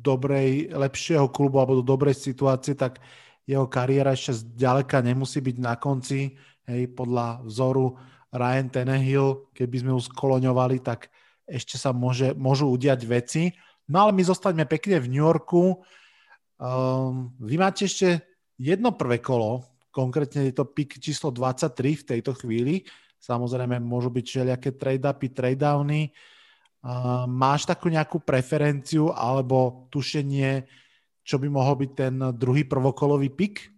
[0.05, 3.01] dobrej, lepšieho klubu alebo do dobrej situácie, tak
[3.49, 6.37] jeho kariéra ešte zďaleka nemusí byť na konci.
[6.69, 7.97] Hej, podľa vzoru
[8.33, 11.09] Ryan Tenehill, keby sme ho skoloňovali, tak
[11.45, 13.53] ešte sa môže, môžu udiať veci.
[13.89, 15.85] No ale my zostaňme pekne v New Yorku.
[16.57, 18.25] Um, vy máte ešte
[18.57, 22.89] jedno prvé kolo, konkrétne je to pick číslo 23 v tejto chvíli.
[23.21, 26.09] Samozrejme môžu byť všelijaké trade-upy, trade-downy.
[26.09, 26.34] Uh,
[27.29, 30.69] máš takú nejakú preferenciu alebo tušenie,
[31.25, 33.73] čo by mohol byť ten druhý prvokolový pick?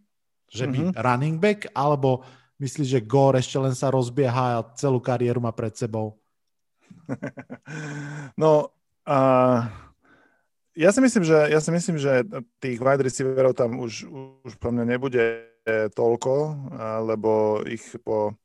[0.47, 0.99] Že by mm-hmm.
[0.99, 2.23] running back, alebo
[2.63, 6.19] myslíš, že Gore ešte len sa rozbieha a celú kariéru má pred sebou?
[8.37, 8.71] No,
[9.07, 9.61] uh,
[10.77, 12.21] ja si myslím, že, ja si myslím, že
[12.61, 14.07] tých wide receiverov tam už,
[14.45, 15.25] už pre mňa nebude
[15.97, 16.35] toľko,
[17.03, 18.39] lebo ich po,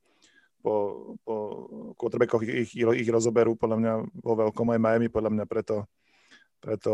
[0.62, 0.74] po,
[1.26, 1.34] po
[1.98, 5.90] quarterbackoch ich, ich, ich rozoberú podľa mňa vo veľkom aj Miami, podľa mňa preto,
[6.62, 6.92] preto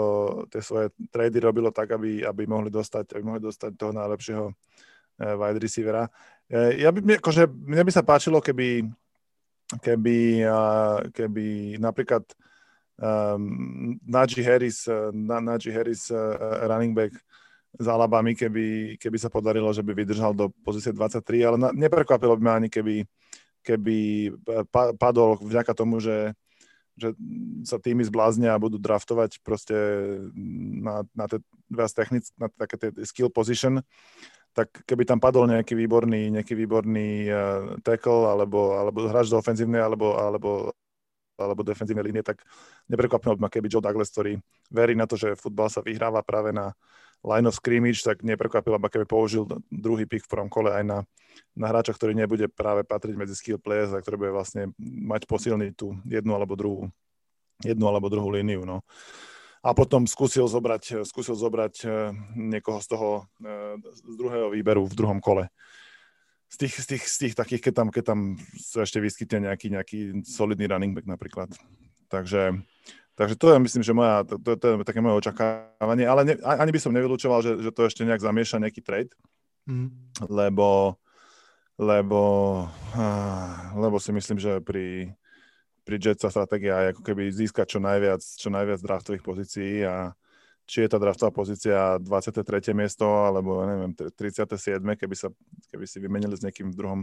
[0.48, 5.34] tie svoje trady robilo tak, aby, aby mohli dostať, aby mohli dostať toho najlepšieho eh,
[5.36, 6.08] wide receivera.
[6.48, 8.88] Eh, ja by, akože, mne by sa páčilo, keby,
[9.84, 10.48] keby,
[11.12, 12.24] keby napríklad
[12.96, 16.08] um, Najee Harris, eh, Najee Harris
[16.64, 17.12] running back
[17.76, 22.34] z Alabamy, keby, keby sa podarilo, že by vydržal do pozície 23, ale na, neprekvapilo
[22.40, 23.04] by ma ani, keby,
[23.68, 23.96] keby
[24.96, 26.32] padol vďaka tomu, že,
[26.96, 27.12] že
[27.68, 29.76] sa týmy zbláznia a budú draftovať proste
[30.80, 33.84] na, na, te, viac technic, na také tie skill position,
[34.56, 39.84] tak keby tam padol nejaký výborný, nejaký výborný uh, tackle alebo, alebo hráč do ofenzívnej
[39.84, 40.72] alebo, alebo,
[41.36, 42.40] alebo defenzívnej línie, tak
[42.88, 44.40] neprekvapilo by ma, keby Joe Douglas, ktorý
[44.72, 46.72] verí na to, že futbal sa vyhráva práve na,
[47.26, 50.98] line of scrimmage, tak neprekvapilo keby použil druhý pick v prvom kole aj na,
[51.58, 55.72] na hráča, ktorý nebude práve patriť medzi skill players a ktorý bude vlastne mať posilniť
[55.74, 56.90] tú jednu alebo druhú,
[57.62, 58.62] jednu alebo druhú líniu.
[58.62, 58.86] No.
[59.66, 61.90] A potom skúsil zobrať, skúsil zobrať eh,
[62.38, 63.08] niekoho z toho
[63.42, 65.50] eh, z druhého výberu v druhom kole
[66.48, 68.20] z tých, z tých, z tých takých, keď tam, keď tam
[68.56, 71.52] sa ešte vyskytne nejaký, nejaký solidný running back napríklad.
[72.08, 72.64] Takže
[73.18, 76.34] Takže to je, myslím, že moja, to, to, to je také moje očakávanie, ale ne,
[76.38, 79.10] ani by som nevylúčoval, že, že to ešte nejak zamieša nejaký trade,
[79.66, 80.22] mm.
[80.30, 80.94] lebo,
[81.82, 82.22] lebo,
[83.74, 85.10] lebo si myslím, že pri,
[85.82, 90.14] pri Jetsa stratégia je ako keby získať čo najviac, čo najviac draftových pozícií a
[90.68, 92.44] či je tá draftová pozícia 23.
[92.70, 94.78] miesto, alebo neviem, 37.
[94.94, 95.32] keby, sa,
[95.74, 97.00] keby si vymenili s niekým v druhom,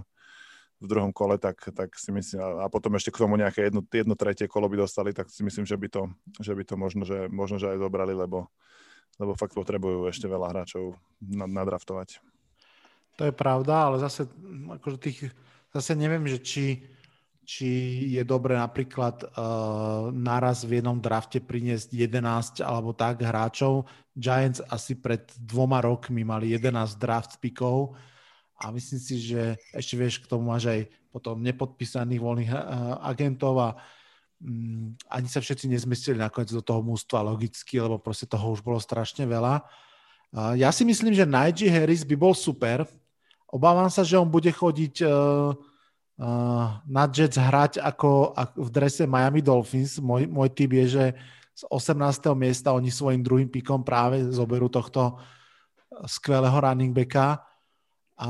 [0.75, 4.15] v druhom kole, tak, tak si myslím, a potom ešte k tomu nejaké jedno, jedno
[4.19, 6.03] tretie kolo by dostali, tak si myslím, že by to,
[6.43, 8.51] že by to možno, že, možno, že aj zobrali, lebo,
[9.15, 12.19] lebo fakt potrebujú ešte veľa hráčov nadraftovať.
[13.15, 14.27] To je pravda, ale zase,
[14.75, 15.19] akože tých,
[15.71, 16.65] zase neviem, že či,
[17.47, 17.69] či
[18.11, 23.87] je dobre napríklad uh, naraz v jednom drafte priniesť 11 alebo tak hráčov.
[24.11, 27.95] Giants asi pred dvoma rokmi mali 11 draft pikov,
[28.55, 30.79] a myslím si, že ešte vieš, k tomu máš aj
[31.11, 32.59] potom nepodpísaných voľných eh,
[33.03, 33.69] agentov a
[34.39, 38.79] um, ani sa všetci nezmestili nakoniec do toho mústva logicky, lebo proste toho už bolo
[38.79, 39.63] strašne veľa.
[40.31, 42.87] Uh, ja si myslím, že Najee Harris by bol super.
[43.51, 45.51] Obávam sa, že on bude chodiť uh,
[46.19, 49.99] uh, na Jets hrať ako, ako v drese Miami Dolphins.
[49.99, 51.05] Môj, môj typ je, že
[51.55, 52.35] z 18.
[52.35, 55.15] miesta oni svojim druhým pikom práve zoberú tohto
[56.03, 57.39] skvelého running backa
[58.15, 58.27] a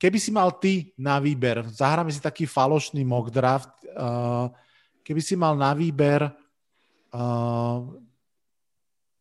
[0.00, 3.72] keby si mal ty na výber, zahráme si taký falošný mock draft,
[5.04, 6.28] keby si mal na výber,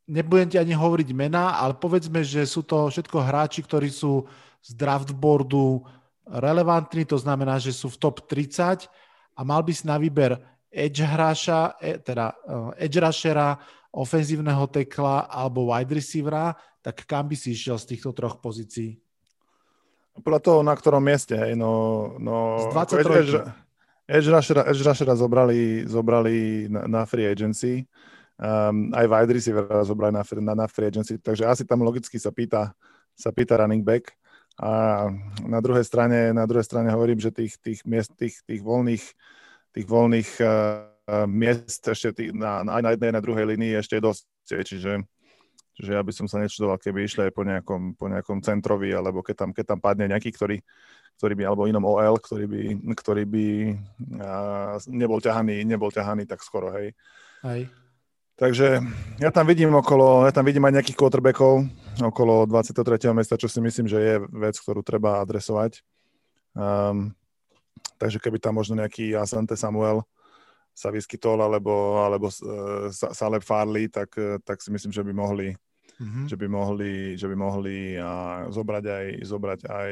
[0.08, 4.28] nebudem ti ani hovoriť mená, ale povedzme, že sú to všetko hráči, ktorí sú
[4.63, 5.84] z draftboardu
[6.24, 8.88] relevantní, to znamená, že sú v top 30
[9.36, 10.39] a mal by si na výber
[10.72, 12.32] edge hráša, e, teda
[12.80, 13.60] edge rushera,
[13.93, 19.02] ofenzívneho tekla alebo wide receivera, tak kam by si išiel z týchto troch pozícií?
[20.13, 22.13] Podľa toho, na ktorom mieste, hej, no...
[22.21, 23.63] no Z 23.
[24.04, 27.88] Edge, Rushera, Edge Rushera zobrali, zobrali na, na free agency,
[28.38, 32.30] um, aj wide receivera zobrali na, na, na free agency, takže asi tam logicky sa
[32.30, 32.76] pýta,
[33.15, 34.12] sa pýta running back.
[34.62, 35.10] A
[35.49, 39.02] na druhej strane, na druhej strane hovorím, že tých, tých miest, tých, tých voľných,
[39.73, 44.06] tých voľných uh, miest ešte tých, na, aj na jednej, na druhej linii ešte je
[44.06, 44.91] dosť, čiže
[45.73, 49.25] Čiže ja by som sa nečudoval, keby išli aj po nejakom, po nejakom centrovi, alebo
[49.25, 50.57] keď tam, keď tam padne nejaký, ktorý,
[51.17, 52.62] ktorý by, alebo inom OL, ktorý by,
[52.93, 53.47] ktorý by
[54.21, 56.93] uh, nebol, ťahaný, nebol ťahaný tak skoro, hej.
[57.41, 57.73] Hej.
[58.33, 58.81] Takže
[59.21, 61.69] ja tam vidím okolo, ja tam vidím aj nejakých quarterbackov
[62.01, 63.13] okolo 23.
[63.13, 65.85] miesta, čo si myslím, že je vec, ktorú treba adresovať.
[66.58, 67.13] Um,
[68.02, 70.06] takže keby tam možno nejaký Asante Samuel
[70.74, 75.54] sa vyskytol, alebo, alebo uh, Saleb Farley, tak, tak si myslím, že by mohli,
[76.02, 76.26] mm-hmm.
[76.26, 79.92] že by mohli, že by mohli uh, zobrať aj, zobrať aj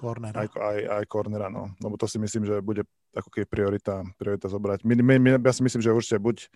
[0.00, 0.36] Cornera.
[0.40, 1.76] Aj, aj, aj cornera, no.
[1.76, 4.80] Lebo to si myslím, že bude ako keď priorita, priorita zobrať.
[4.88, 6.48] My, my, my, ja si myslím, že určite buď,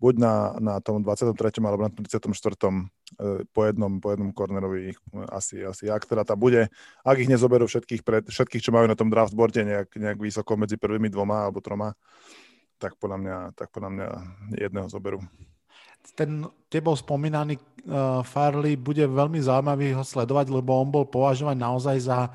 [0.00, 1.36] buď na, na tom 23.
[1.60, 2.32] alebo na 34.
[2.32, 4.96] Uh, po jednom, po jednom cornerovi
[5.28, 5.92] asi, asi.
[5.92, 6.72] Ak teda tá bude,
[7.04, 10.80] ak ich nezoberú všetkých, pred, všetkých, čo majú na tom draftboarde nejak, nejak vysoko medzi
[10.80, 11.92] prvými dvoma alebo troma,
[12.76, 14.08] tak podľa mňa, tak podľa mňa
[14.56, 15.18] jedného zoberú.
[16.14, 21.96] ten tebou spomínaný uh, Farley bude veľmi zaujímavý ho sledovať, lebo on bol považovaný naozaj
[22.06, 22.30] za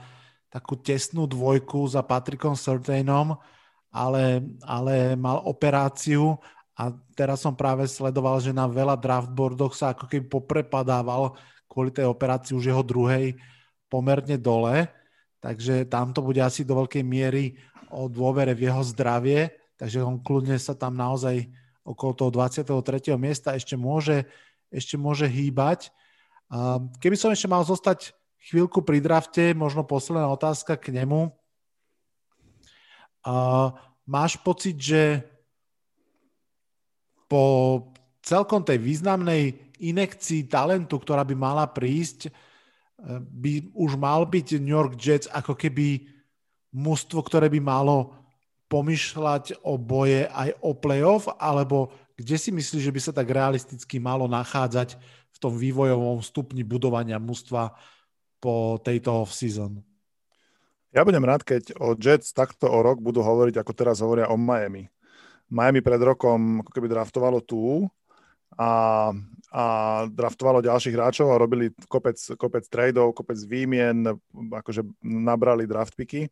[0.52, 3.40] takú tesnú dvojku za Patrickom Surtainom,
[3.88, 6.36] ale, ale mal operáciu
[6.76, 11.40] a teraz som práve sledoval, že na veľa draftboardoch sa ako keby poprepadával
[11.72, 13.40] kvôli tej operácii už jeho druhej
[13.88, 14.92] pomerne dole,
[15.40, 17.56] takže tam to bude asi do veľkej miery
[17.92, 21.50] o dôvere v jeho zdravie, takže on kľudne sa tam naozaj
[21.82, 23.18] okolo toho 23.
[23.18, 24.30] miesta ešte môže,
[24.70, 25.90] ešte môže hýbať.
[27.02, 28.14] Keby som ešte mal zostať
[28.46, 31.34] chvíľku pri drafte, možno posledná otázka k nemu.
[34.06, 35.26] Máš pocit, že
[37.26, 37.42] po
[38.22, 42.30] celkom tej významnej inekcii talentu, ktorá by mala prísť,
[43.18, 46.06] by už mal byť New York Jets ako keby
[46.70, 48.21] mužstvo, ktoré by malo
[48.72, 54.00] pomýšľať o boje aj o playoff, alebo kde si myslíš, že by sa tak realisticky
[54.00, 54.96] malo nachádzať
[55.36, 57.76] v tom vývojovom stupni budovania mužstva
[58.40, 59.84] po tejto off-season?
[60.96, 64.40] Ja budem rád, keď o Jets takto o rok budú hovoriť, ako teraz hovoria o
[64.40, 64.88] Miami.
[65.52, 67.88] Miami pred rokom ako keby draftovalo tú
[68.56, 69.12] a,
[69.52, 69.64] a
[70.08, 74.16] draftovalo ďalších hráčov a robili kopec, kopec tradeov, kopec výmien,
[74.52, 76.32] akože nabrali draft picky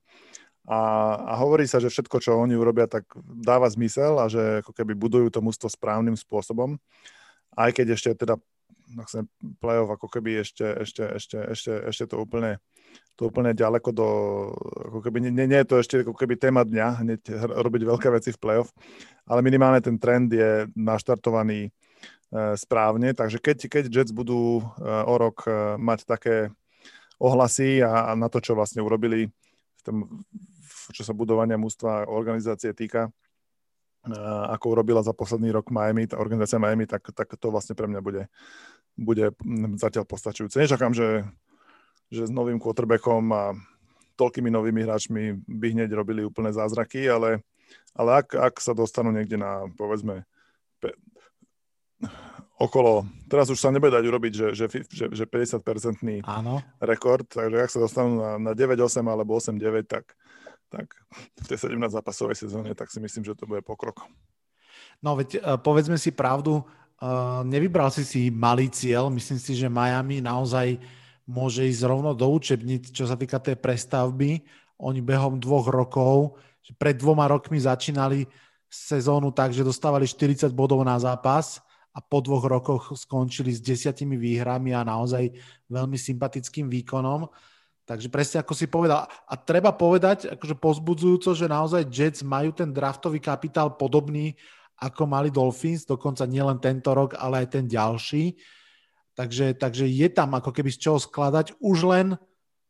[0.69, 0.79] a,
[1.17, 4.93] a hovorí sa, že všetko, čo oni urobia, tak dáva zmysel a že ako keby
[4.93, 6.77] budujú to mústvo správnym spôsobom.
[7.57, 8.37] Aj keď ešte teda
[9.09, 9.25] chcem,
[9.57, 12.61] playoff ako keby ešte, ešte, ešte, ešte, ešte to úplne
[13.19, 14.09] to úplne ďaleko do,
[14.89, 18.31] ako keby, nie, nie je to ešte ako keby téma dňa, hneď robiť veľké veci
[18.31, 18.71] v playoff,
[19.27, 21.71] ale minimálne ten trend je naštartovaný e,
[22.55, 26.35] správne, takže keď, keď Jets budú e, o rok e, mať také
[27.19, 30.23] ohlasy a, a na to, čo vlastne urobili v tom,
[30.89, 33.09] čo sa budovania mústva a organizácie týka,
[34.49, 37.99] ako urobila za posledný rok Miami, tá organizácia Miami, tak, tak to vlastne pre mňa
[37.99, 38.31] bude,
[38.95, 39.35] bude
[39.75, 40.55] zatiaľ postačujúce.
[40.55, 41.27] Nečakám, že,
[42.07, 43.43] že s novým quarterbackom a
[44.15, 47.43] toľkými novými hráčmi by hneď robili úplné zázraky, ale,
[47.95, 50.23] ale ak, ak sa dostanú niekde na, povedzme,
[50.79, 50.95] pe,
[52.59, 56.23] okolo, teraz už sa nebude dať urobiť, že, že, že, že 50-percentný
[56.83, 60.15] rekord, takže ak sa dostanú na, na 9-8 alebo 8-9, tak,
[60.69, 60.93] tak
[61.43, 64.05] v tej 17 zápasovej sezóne, tak si myslím, že to bude pokrok.
[65.01, 69.67] No veď uh, povedzme si pravdu, uh, nevybral si si malý cieľ, myslím si, že
[69.67, 70.77] Miami naozaj
[71.29, 74.41] môže ísť rovno do učebnic, čo sa týka tej prestavby.
[74.81, 78.25] Oni behom dvoch rokov, že pred dvoma rokmi začínali
[78.69, 81.61] sezónu tak, že dostávali 40 bodov na zápas
[81.93, 85.33] a po dvoch rokoch skončili s desiatimi výhrami a naozaj
[85.69, 87.25] veľmi sympatickým výkonom.
[87.89, 89.09] Takže presne ako si povedal.
[89.09, 94.37] A treba povedať, akože pozbudzujúco, že naozaj Jets majú ten draftový kapitál podobný,
[94.77, 98.37] ako mali Dolphins, dokonca nielen tento rok, ale aj ten ďalší.
[99.17, 102.13] Takže, takže je tam ako keby z čoho skladať už len,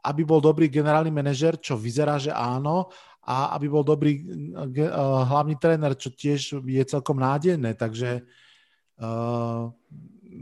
[0.07, 2.87] aby bol dobrý generálny manažer, čo vyzerá, že áno,
[3.19, 7.75] a aby bol dobrý uh, hlavný tréner, čo tiež je celkom nádejné.
[7.75, 9.67] Takže uh,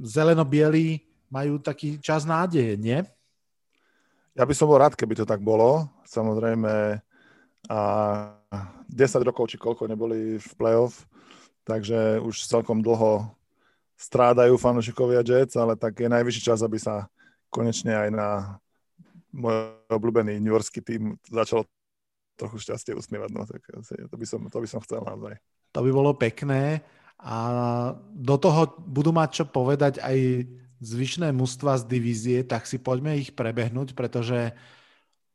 [0.05, 1.01] zeleno-bielí
[1.33, 3.01] majú taký čas nádeje, nie?
[4.37, 5.89] Ja by som bol rád, keby to tak bolo.
[6.05, 7.01] Samozrejme,
[7.67, 7.79] a
[8.85, 11.09] 10 rokov či koľko neboli v playoff,
[11.65, 13.33] takže už celkom dlho
[13.97, 17.09] strádajú fanúšikovia Jets, ale tak je najvyšší čas, aby sa
[17.49, 18.29] konečne aj na
[19.33, 21.65] môj obľúbený New Yorkský tým začalo
[22.37, 23.29] trochu šťastie usmievať.
[23.33, 25.41] No, tak to by som, to by som chcel naozaj.
[25.73, 26.85] To by bolo pekné
[27.17, 27.35] a
[28.13, 30.45] do toho budú mať čo povedať aj
[30.79, 34.53] zvyšné mužstva z divízie, tak si poďme ich prebehnúť, pretože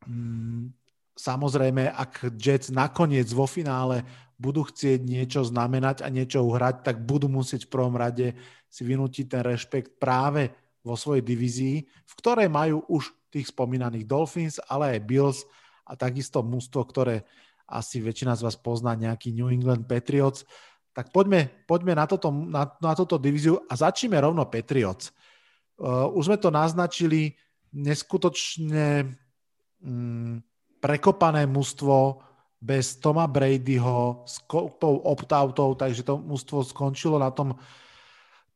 [0.07, 0.70] mm,
[1.18, 4.07] samozrejme, ak Jets nakoniec vo finále
[4.38, 8.34] budú chcieť niečo znamenať a niečo uhrať, tak budú musieť v prvom rade
[8.66, 10.51] si vynútiť ten rešpekt práve
[10.82, 15.38] vo svojej divízii, v ktorej majú už tých spomínaných Dolphins, ale aj Bills
[15.86, 17.22] a takisto mústvo, ktoré
[17.70, 20.45] asi väčšina z vás pozná, nejaký New England Patriots.
[20.93, 25.14] Tak poďme, poďme na, toto, na, na toto divíziu a začneme rovno Patriots.
[25.83, 27.35] Uh, už sme to naznačili,
[27.74, 29.18] neskutočne
[29.83, 30.39] um,
[30.78, 32.22] prekopané mužstvo
[32.62, 37.59] bez Toma Bradyho s kopou opt-outov, takže to mužstvo skončilo na tom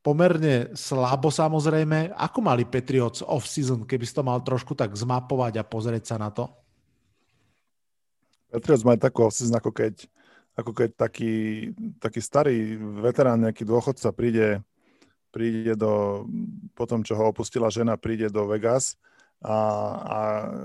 [0.07, 2.15] pomerne slabo samozrejme.
[2.15, 6.31] Ako mali Patriots off-season, keby si to mal trošku tak zmapovať a pozrieť sa na
[6.31, 6.47] to?
[8.55, 10.07] Patriots majú takú off-season, ako keď,
[10.55, 11.35] ako keď taký,
[11.99, 14.63] taký starý veterán, nejaký dôchodca príde
[15.37, 16.25] príde do,
[16.73, 18.97] po tom, čo ho opustila žena, príde do Vegas
[19.45, 19.59] a,
[20.01, 20.19] a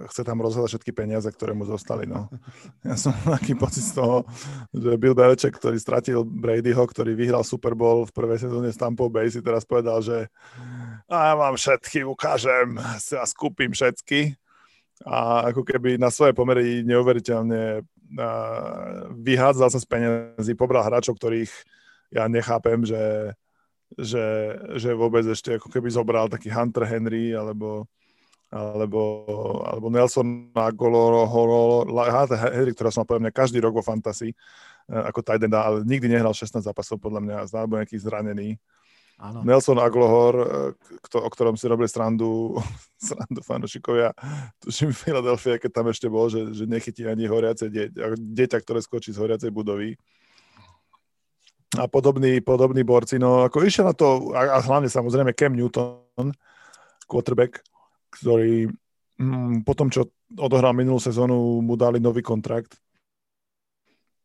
[0.07, 2.07] chce tam rozhľadať všetky peniaze, ktoré mu zostali.
[2.07, 2.32] No.
[2.88, 4.24] Ja som taký pocit z toho,
[4.72, 9.11] že Bill Belichick, ktorý stratil Bradyho, ktorý vyhral Super Bowl v prvej sezóne s Tampa
[9.11, 10.32] Bay, si teraz povedal, že
[11.11, 14.39] a ja mám všetky, ukážem, a skúpim všetky.
[15.03, 17.84] A ako keby na svoje pomery neuveriteľne
[19.19, 21.51] vyhádzal sa z peniazy, pobral hráčov, ktorých
[22.15, 23.36] ja nechápem, že,
[24.00, 27.88] že, že vôbec ešte ako keby zobral taký Hunter Henry alebo
[28.52, 29.24] alebo,
[29.64, 31.24] alebo Nelson Agoloro,
[32.36, 34.36] Henry, ktorá som povedal mňa každý rok vo Fantasy,
[34.92, 38.60] ako tight end, ale nikdy nehral 16 zápasov podľa mňa, alebo nejaký zranený.
[39.22, 39.46] Áno.
[39.46, 40.36] Nelson Aglohor,
[40.76, 42.58] eh, o ktorom si robili srandu,
[42.98, 44.18] srandu fanošikovia,
[44.66, 48.82] tuším v Philadelphia, keď tam ešte bol, že, že nechytí ani horiace dieťa, dieťa, ktoré
[48.82, 49.94] skočí z horiacej budovy.
[51.80, 56.36] A podobní, podobní borci, no ako išiel na to, a, a hlavne samozrejme Cam Newton,
[57.07, 57.63] quarterback,
[58.11, 58.67] ktorý
[59.15, 62.76] mm, po tom, čo odohral minulú sezónu, mu dali nový kontrakt,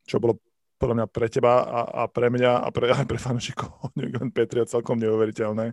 [0.07, 0.42] čo bolo
[0.76, 4.34] podľa mňa pre teba a, a pre mňa a pre, aj pre fanúšikov New England
[4.34, 5.72] Patriots celkom neuveriteľné.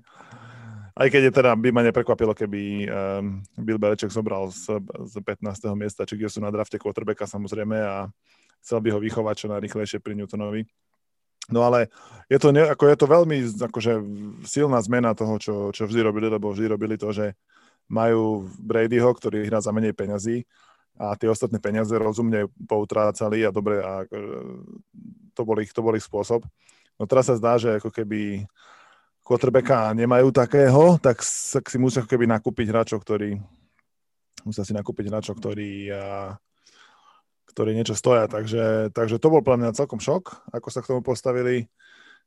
[0.93, 4.77] Aj keď je teda, by ma neprekvapilo, keby um, Bill Belichick zobral z,
[5.09, 5.73] z 15.
[5.73, 8.13] miesta, či kde sú na drafte quarterbacka samozrejme a
[8.61, 10.69] chcel by ho vychovať čo najrychlejšie pri Newtonovi.
[11.51, 11.91] No ale
[12.31, 13.93] je to, ne, ako je to veľmi akože
[14.47, 17.35] silná zmena toho, čo, čo vždy robili, lebo vždy robili to, že
[17.91, 20.47] majú Bradyho, ktorý hrá za menej peňazí
[20.95, 24.19] a tie ostatné peniaze rozumne poutrácali a dobre, a e,
[25.33, 26.45] to bol ich, to bol ich spôsob.
[27.01, 28.45] No teraz sa zdá, že ako keby
[29.25, 33.41] quarterbacka nemajú takého, tak, tak si musia ako keby nakúpiť hráčov, ktorí
[34.45, 36.37] musia si nakúpiť hráčov, ktorí, a,
[37.53, 38.25] ktorí niečo stoja.
[38.25, 41.69] Takže, takže to bol pre mňa celkom šok, ako sa k tomu postavili.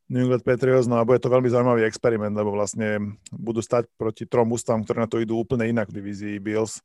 [0.07, 4.23] New England Patriots, no a bude to veľmi zaujímavý experiment, lebo vlastne budú stať proti
[4.23, 6.79] trom ústavom, ktoré na to idú úplne inak v divízii Bills.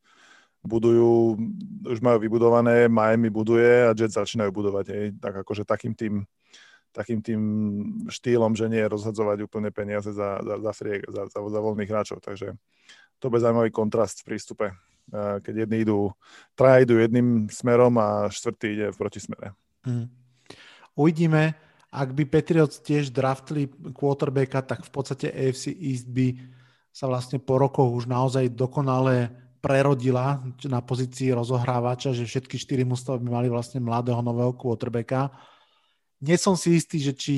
[0.63, 1.39] Budujú,
[1.87, 4.87] už majú vybudované, Miami buduje a Jets začínajú budovať.
[4.91, 5.05] Hej.
[5.23, 6.27] Tak akože takým tým,
[6.91, 7.43] takým tým
[8.11, 11.91] štýlom, že nie je rozhadzovať úplne peniaze za, za, za, frie, za, za, za voľných
[11.91, 12.19] hráčov.
[12.23, 12.59] Takže
[13.23, 14.75] to bude zaujímavý kontrast v prístupe,
[15.13, 16.09] keď jedni idú,
[16.57, 19.53] traja idú jedným smerom a štvrtý ide v protismere.
[19.85, 20.09] Hmm.
[20.97, 21.53] Uvidíme,
[21.93, 26.41] ak by Patriots tiež draftli quarterbacka, tak v podstate AFC East by
[26.93, 29.33] sa vlastne po rokoch už naozaj dokonale
[29.63, 35.31] prerodila na pozícii rozohrávača, že všetky štyri mužstva by mali vlastne mladého nového quarterbacka.
[36.19, 37.35] Nie som si istý, že či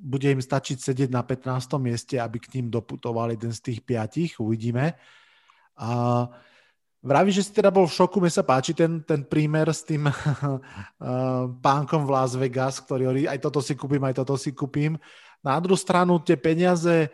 [0.00, 1.76] bude im stačiť sedieť na 15.
[1.76, 4.96] mieste, aby k ním doputoval jeden z tých piatich, uvidíme.
[5.76, 6.24] A
[7.00, 10.04] Vravíš, že si teda bol v šoku, mi sa páči ten, ten prímer s tým
[10.04, 10.12] uh,
[11.64, 15.00] pánkom v Las Vegas, ktorý hovorí, aj toto si kúpim, aj toto si kúpim.
[15.40, 17.08] Na druhú stranu tie peniaze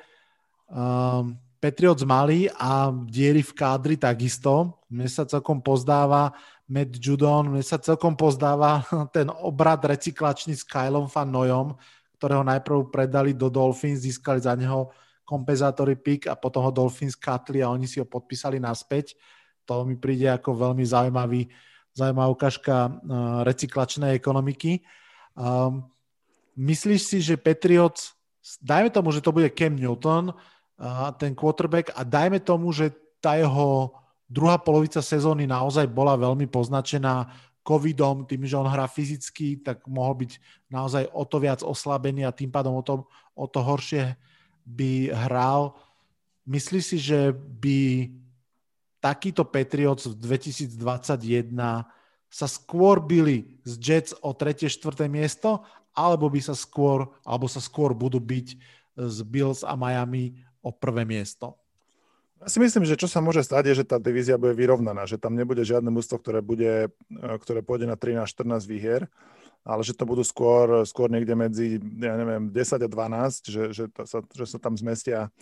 [0.75, 1.23] uh,
[1.63, 4.83] Patriots mali a diery v kádri takisto.
[4.91, 6.35] Mne sa celkom pozdáva
[6.67, 8.83] Matt Judon, mne sa celkom pozdáva
[9.15, 11.79] ten obrad recyklačný s Kylom Fan Noyom,
[12.19, 14.91] ktorého najprv predali do Dolphins, získali za neho
[15.23, 19.15] kompenzátory pick a potom ho Dolphins katli a oni si ho podpísali naspäť
[19.67, 21.51] to mi príde ako veľmi zaujímavý,
[21.93, 24.87] zaujímavá ukážka uh, recyklačnej ekonomiky.
[25.35, 25.85] Um,
[26.55, 28.15] myslíš si, že Patriots,
[28.63, 33.35] dajme tomu, že to bude Cam Newton, uh, ten quarterback a dajme tomu, že tá
[33.35, 33.93] jeho
[34.31, 37.27] druhá polovica sezóny naozaj bola veľmi poznačená
[37.67, 40.33] covidom, tým, že on hrá fyzicky, tak mohol byť
[40.71, 43.03] naozaj o to viac oslabený a tým pádom o to,
[43.35, 44.15] o to horšie
[44.63, 45.75] by hral.
[46.47, 48.07] Myslíš si, že by
[49.07, 51.55] takýto Patriots v 2021
[52.27, 54.67] sa skôr byli z Jets o 3.
[54.67, 55.07] 4.
[55.07, 55.63] miesto,
[55.95, 58.59] alebo by sa skôr, alebo sa skôr budú byť
[58.99, 61.55] z Bills a Miami o prvé miesto?
[62.43, 65.17] Ja si myslím, že čo sa môže stať, je, že tá divízia bude vyrovnaná, že
[65.17, 69.09] tam nebude žiadne mústvo, ktoré, bude, ktoré pôjde na 13-14 výhier,
[69.65, 73.85] ale že to budú skôr, skôr niekde medzi, ja neviem, 10 a 12, že, že,
[73.89, 75.33] to sa, že sa tam zmestia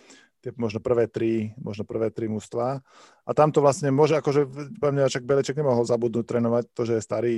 [0.45, 2.85] tie možno prvé tri, možno prvé tri mužstva.
[3.25, 4.45] A tam to vlastne môže, akože
[4.77, 7.37] pre mňa však Beleček nemohol zabudnúť trénovať to, že je starý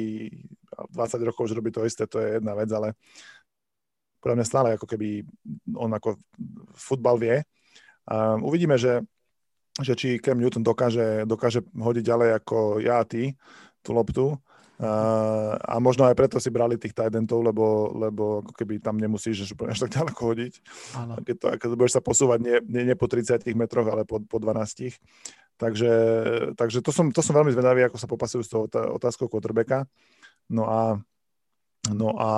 [0.90, 2.98] 20 rokov, že robí to isté, to je jedna vec, ale
[4.18, 5.22] pre mňa stále ako keby
[5.78, 6.18] on ako
[6.74, 7.46] futbal vie.
[8.11, 9.07] A uvidíme, že,
[9.78, 13.38] že či Cam Newton dokáže, dokáže hodiť ďalej ako ja a ty
[13.86, 14.34] tú loptu
[14.77, 19.49] Uh, a možno aj preto si brali tých tidentov, lebo, lebo ako keby tam nemusíš
[19.49, 20.55] až, až tak ďaleko hodiť.
[21.01, 21.12] Áno.
[21.24, 24.37] Keď, to, keď budeš sa posúvať nie, nie, nie po 30 metroch, ale po, po
[24.37, 24.93] 12.
[25.57, 25.93] Takže,
[26.61, 29.89] takže to, som, to som veľmi zvedavý, ako sa popasujú s tou otázkou quarterbacka.
[30.53, 31.01] No a,
[31.89, 32.33] no a,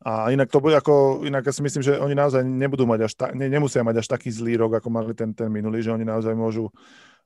[0.00, 3.12] a inak to bude ako, inak ja si myslím, že oni naozaj nebudú mať až
[3.12, 6.08] ta, ne, nemusia mať až taký zlý rok, ako mali ten, ten minulý, že oni
[6.08, 6.72] naozaj môžu,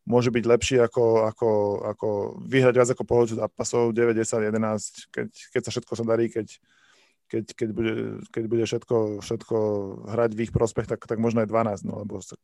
[0.05, 1.51] môže byť lepší ako, ako,
[1.97, 2.09] ako
[2.45, 6.47] vyhrať viac ako polovicu zápasov, 9, 10, 11, keď, keď sa všetko sa darí, keď,
[7.29, 7.95] keď, keď, bude,
[8.33, 9.57] keď bude všetko, všetko
[10.09, 12.43] hrať v ich prospech, tak, tak možno aj 12, no lebo tak,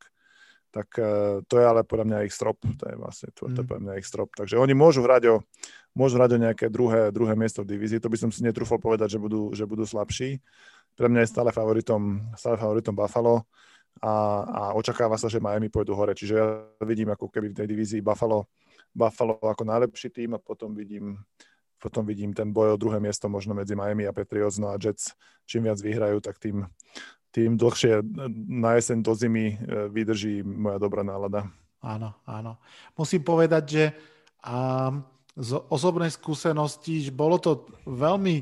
[0.74, 3.64] tak uh, to je ale podľa mňa ich strop, to je vlastne to, to je
[3.64, 3.68] mm.
[3.70, 4.28] podľa mňa ich strop.
[4.36, 5.36] Takže oni môžu hrať o,
[5.96, 9.16] môžu hrať o nejaké druhé, druhé miesto v divízii, to by som si netrúfal povedať,
[9.16, 10.42] že budú, že budú slabší.
[10.94, 13.48] Pre mňa je stále favoritom, stále favoritom Buffalo
[14.02, 16.14] a, a očakáva sa, že Miami pôjdu hore.
[16.14, 16.46] Čiže ja
[16.82, 18.50] vidím ako keby v tej divízii Buffalo,
[18.90, 21.18] Buffalo ako najlepší tým a potom vidím,
[21.78, 25.14] potom vidím ten boj o druhé miesto možno medzi Miami a Patriots, no a Jets
[25.44, 26.64] čím viac vyhrajú, tak tým,
[27.30, 28.00] tým dlhšie
[28.48, 29.56] na jeseň do zimy e,
[29.92, 31.48] vydrží moja dobrá nálada.
[31.84, 32.56] Áno, áno.
[32.96, 33.84] Musím povedať, že
[34.40, 35.04] um,
[35.36, 38.40] z osobnej skúsenosti bolo to veľmi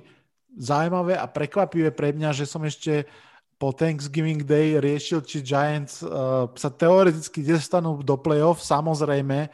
[0.55, 3.03] zaujímavé a prekvapivé pre mňa, že som ešte
[3.63, 8.59] po Thanksgiving Day riešil, či Giants uh, sa teoreticky dostanú do playoff.
[8.59, 9.47] Samozrejme,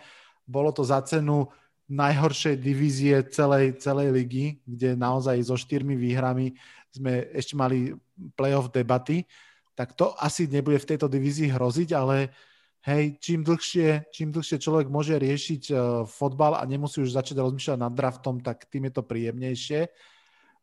[0.49, 1.45] bolo to za cenu
[1.93, 6.57] najhoršej divízie celej, celej ligy, kde naozaj so štyrmi výhrami
[6.89, 7.93] sme ešte mali
[8.33, 9.29] playoff debaty.
[9.77, 12.33] Tak to asi nebude v tejto divízii hroziť, ale
[12.89, 15.79] hej, čím dlhšie, čím dlhšie človek môže riešiť uh,
[16.09, 19.81] fotbal a nemusí už začať rozmýšľať nad draftom, tak tým je to príjemnejšie.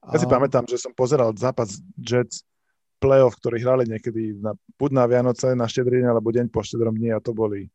[0.01, 2.41] Ja si pamätám, že som pozeral zápas Jets
[2.99, 7.15] playoff, ktorí hrali niekedy na, buď na Vianoce, na štedrine, alebo deň po štedrom dni
[7.15, 7.69] a to boli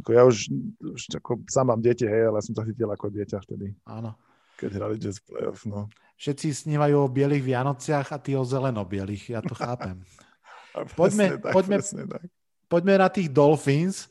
[0.00, 0.36] ako ja už,
[0.80, 3.76] už ako, sám mám deti, hej, ale som sa chytil ako dieťa vtedy.
[3.84, 4.16] Áno.
[4.56, 5.88] Keď hrali Jazz playoff, no.
[6.20, 10.00] Všetci snívajú o bielých Vianociach a ty o zeleno-bielých, ja to chápem.
[11.00, 12.22] poďme, tak, poďme, tak.
[12.68, 14.08] poďme na tých Dolphins.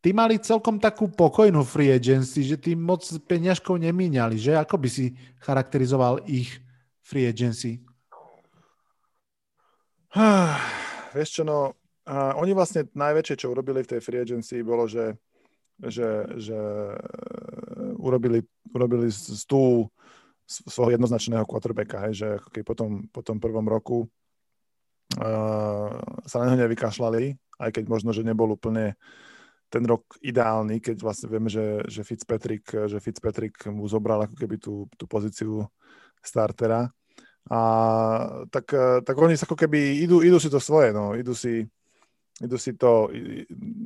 [0.00, 4.54] Ty mali celkom takú pokojnú free agency, že ty moc peňažkov nemíňali, že?
[4.54, 6.56] Ako by si charakterizoval ich
[7.02, 7.82] free agency?
[11.16, 11.74] Vieš čo, no,
[12.06, 15.18] a oni vlastne najväčšie, čo urobili v tej free agency, bolo, že,
[15.82, 16.58] že, že
[17.98, 19.90] urobili, urobili z tú
[20.46, 24.06] svojho jednoznačného quarterbacka, hej, že keď potom, po tom prvom roku
[25.18, 28.94] uh, sa na neho nevykašľali, aj keď možno, že nebol úplne
[29.66, 34.56] ten rok ideálny, keď vlastne vieme, že, že, Fitzpatrick, že Fitzpatrick mu zobral ako keby
[34.62, 35.66] tú, tú pozíciu
[36.22, 36.94] startera.
[37.46, 37.60] A
[38.50, 41.62] tak, e, tak oni sa ako keby idú, idú si to svoje, no, idú si,
[42.42, 43.06] idú si to,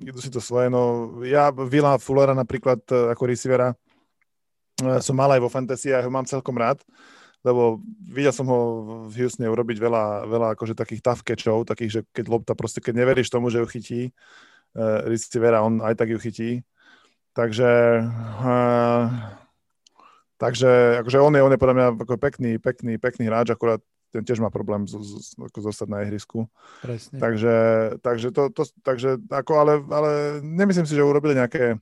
[0.01, 3.77] idú si to svoje, no, ja Vila Fullera napríklad e, ako receivera
[4.81, 6.81] e, som mal aj vo fantasy a ho mám celkom rád,
[7.45, 8.61] lebo videl som ho
[9.13, 13.05] v Houstone urobiť veľa, veľa akože takých tough catchov, takých, že keď lopta proste, keď
[13.05, 14.01] neveríš tomu, že ju chytí,
[14.77, 16.61] uh, receivera, on aj tak ju chytí.
[17.33, 19.09] Takže uh,
[20.41, 24.25] Takže akože on je, on je podľa mňa ako pekný, pekný, pekný hráč, akurát ten
[24.25, 26.49] tiež má problém z, z, ako zostať na ihrisku.
[26.81, 27.21] Presne.
[27.21, 27.55] Takže,
[28.01, 30.11] takže, to, to, takže ako, ale, ale
[30.41, 31.79] nemyslím si, že urobili nejaké,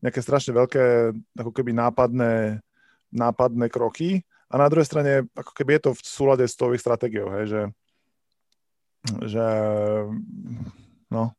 [0.00, 2.64] nejaké strašne veľké ako keby nápadné,
[3.12, 4.24] nápadné kroky.
[4.50, 7.46] A na druhej strane, ako keby je to v súlade s tou ich stratégiou, hej,
[7.46, 7.62] že,
[9.30, 9.46] že
[11.06, 11.36] no,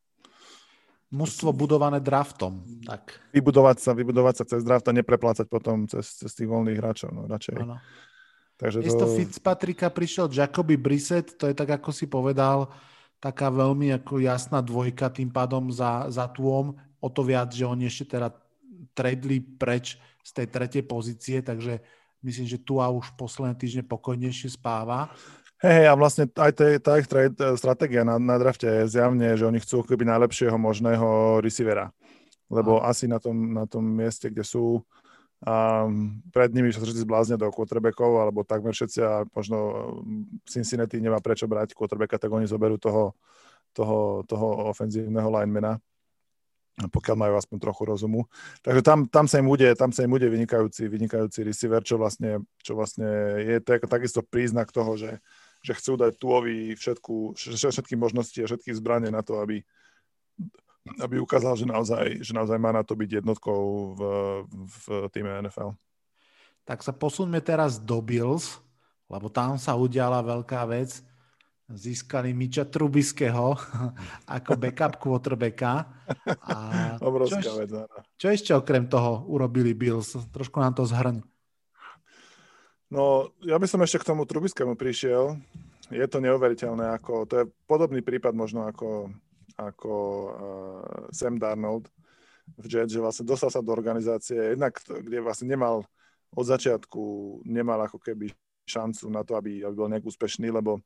[1.11, 2.63] mužstvo budované draftom.
[2.87, 3.19] Tak.
[3.35, 7.11] Vybudovať sa, vybudovať sa cez draft a nepreplácať potom cez, cez tých voľných hráčov.
[7.11, 7.55] No, radšej.
[7.59, 7.77] Ano.
[8.55, 9.05] Takže to...
[9.19, 12.71] Fitzpatricka prišiel Jacoby Brissett, to je tak, ako si povedal,
[13.19, 16.77] taká veľmi ako jasná dvojka tým pádom za, za tôm.
[17.01, 18.31] O to viac, že oni ešte teda
[18.93, 21.81] tradli preč z tej tretej pozície, takže
[22.21, 25.09] myslím, že tu a už posledné týždne pokojnejšie spáva.
[25.61, 26.51] Hej, a vlastne aj
[26.81, 31.37] tá ich trade, stratégia na, na drafte je zjavne, že oni chcú keby najlepšieho možného
[31.37, 31.93] receivera.
[32.49, 34.81] Lebo asi na tom, na tom mieste, kde sú,
[35.45, 35.85] a
[36.33, 39.57] pred nimi sa všetci zbláznia do quarterbackov, alebo takmer všetci a možno
[40.49, 43.13] Cincinnati nemá prečo brať quarterbacka, tak oni zoberú toho,
[43.73, 45.77] toho, toho ofenzívneho linemana
[46.79, 48.21] pokiaľ majú aspoň trochu rozumu.
[48.63, 52.41] Takže tam, tam, sa im bude, tam sa im bude vynikajúci, vynikajúci receiver, čo vlastne,
[52.63, 53.05] čo vlastne
[53.43, 55.19] je to takisto príznak toho, že,
[55.61, 59.61] že chcú dať Tuovi všetku, všetky možnosti a všetky zbranie na to, aby,
[60.97, 63.61] aby ukázal, že naozaj, že naozaj má na to byť jednotkou
[63.93, 64.01] v,
[64.49, 65.77] v týme NFL.
[66.65, 68.57] Tak sa posuňme teraz do Bills,
[69.05, 71.01] lebo tam sa udiala veľká vec.
[71.71, 73.55] Získali Miča Trubiského
[74.35, 75.87] ako backup quarterbacka.
[76.47, 76.55] A
[77.09, 77.71] Obrovská čo, vec,
[78.17, 80.17] Čo ešte okrem toho urobili Bills?
[80.33, 81.23] Trošku nám to zhrň.
[82.91, 85.39] No, ja by som ešte k tomu Trubiskému prišiel.
[85.87, 89.11] Je to neuveriteľné, ako, to je podobný prípad možno ako,
[89.55, 91.87] ako uh, Sam Darnold
[92.59, 95.87] v Jet, že vlastne dostal sa do organizácie, jednak kde vlastne nemal
[96.35, 98.31] od začiatku, nemal ako keby
[98.67, 100.79] šancu na to, aby, aby bol nejak úspešný, lebo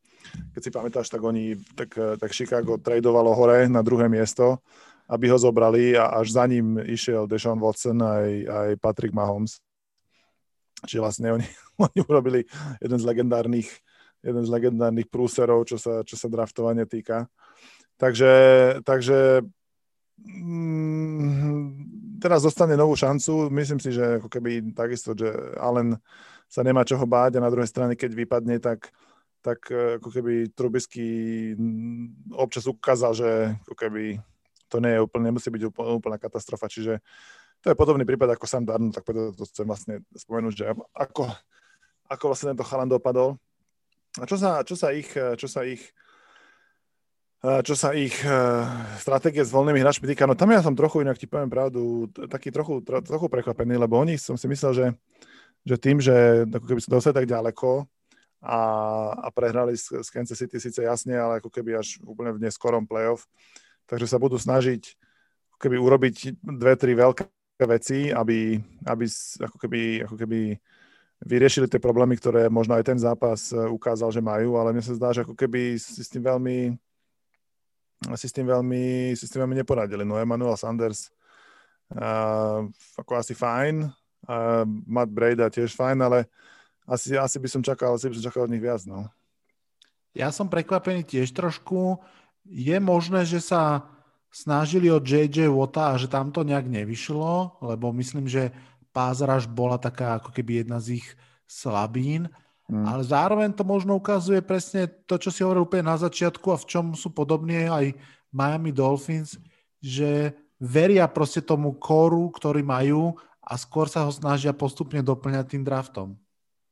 [0.54, 4.62] keď si pamätáš, tak oni, tak, tak Chicago tradovalo hore na druhé miesto
[5.06, 9.62] aby ho zobrali a až za ním išiel Deshaun Watson aj, aj Patrick Mahomes.
[10.86, 11.46] Čiže vlastne oni,
[11.86, 12.42] oni urobili
[12.80, 13.70] jeden z legendárnych,
[14.24, 17.28] jeden z legendárnych prúserov, čo sa, čo sa draftovania týka.
[17.96, 18.34] Takže,
[18.84, 19.44] takže
[20.20, 23.48] mm, teraz dostane novú šancu.
[23.52, 25.96] Myslím si, že ako keby takisto, že Allen
[26.52, 28.92] sa nemá čoho báť a na druhej strane, keď vypadne, tak,
[29.42, 31.08] tak e, ako keby Trubisky
[31.56, 33.30] mm, občas ukázal, že
[33.66, 34.20] ako keby
[34.70, 37.00] to nie je úplne, nemusí byť úplná katastrofa, čiže
[37.62, 41.34] to je podobný prípad ako Sam Darnold, tak preto to chcem vlastne spomenúť, že ako,
[42.10, 43.38] ako vlastne tento chalan dopadol.
[44.20, 45.82] A čo sa, čo sa ich, čo sa ich
[47.46, 48.16] čo sa ich
[48.98, 52.50] stratégie s voľnými hráčmi týka, no tam ja som trochu, inak ti poviem pravdu, taký
[52.50, 54.88] trochu, trochu prekvapený, lebo oni som si myslel, že,
[55.62, 57.86] že tým, že ako keby sa dostali tak ďaleko
[58.42, 58.60] a,
[59.26, 62.90] a prehrali s, s Kansas City síce jasne, ale ako keby až úplne v neskorom
[62.90, 63.30] playoff,
[63.86, 64.98] takže sa budú snažiť
[65.62, 67.30] keby urobiť dve, tri veľké
[67.70, 68.58] veci, aby,
[68.90, 69.06] aby
[69.38, 70.40] ako, keby, ako keby
[71.24, 74.98] vyriešili tie problémy, ktoré možno aj ten zápas e, ukázal, že majú, ale mne sa
[74.98, 76.76] zdá, že ako keby si s tým veľmi
[78.14, 80.04] si s tým veľmi, si s tým veľmi neporadili.
[80.04, 81.10] No Emmanuel Sanders
[81.94, 82.66] uh,
[82.98, 86.30] ako asi fajn, uh, Matt Breda tiež fajn, ale
[86.86, 89.10] asi, asi by som čakal, asi by som čakal od nich viac, no.
[90.16, 92.00] Ja som prekvapený tiež trošku
[92.46, 93.90] je možné, že sa
[94.32, 98.52] snažili od JJ Wota a že tam to nejak nevyšlo, lebo myslím, že
[98.96, 101.08] Pázraž bola taká ako keby jedna z ich
[101.44, 102.32] slabín,
[102.72, 102.86] mm.
[102.88, 106.66] ale zároveň to možno ukazuje presne to, čo si hovoril úplne na začiatku a v
[106.66, 107.92] čom sú podobní aj
[108.32, 109.36] Miami Dolphins,
[109.84, 115.64] že veria proste tomu kóru, ktorý majú a skôr sa ho snažia postupne doplňať tým
[115.68, 116.16] draftom.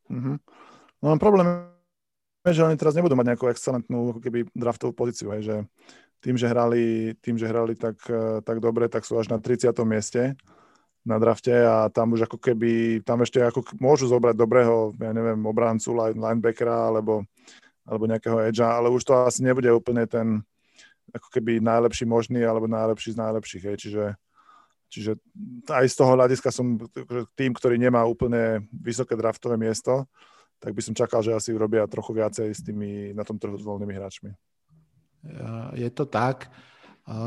[0.08, 0.36] Mm-hmm.
[1.04, 1.68] No problém
[2.52, 5.56] že oni teraz nebudú mať nejakú excelentnú ako keby draftovú pozíciu, hej, že
[6.20, 9.88] tým, že hrali, tým, že hrali tak, eh, tak dobre, tak sú až na 30.
[9.88, 10.36] mieste
[11.04, 15.40] na drafte a tam už ako keby, tam ešte ako môžu zobrať dobrého, ja neviem,
[15.44, 17.28] obrancu, linebackera alebo,
[17.84, 20.40] alebo nejakého edgea, ale už to asi nebude úplne ten
[21.12, 24.04] ako keby najlepší možný alebo najlepší z najlepších, hej, čiže
[24.94, 25.18] Čiže
[25.74, 26.78] aj z toho hľadiska som
[27.34, 30.06] tým, ktorý nemá úplne vysoké draftové miesto,
[30.62, 33.66] tak by som čakal, že asi urobia trochu viacej s tými, na tom trhu s
[33.66, 34.30] voľnými hráčmi.
[35.74, 36.46] Je to tak.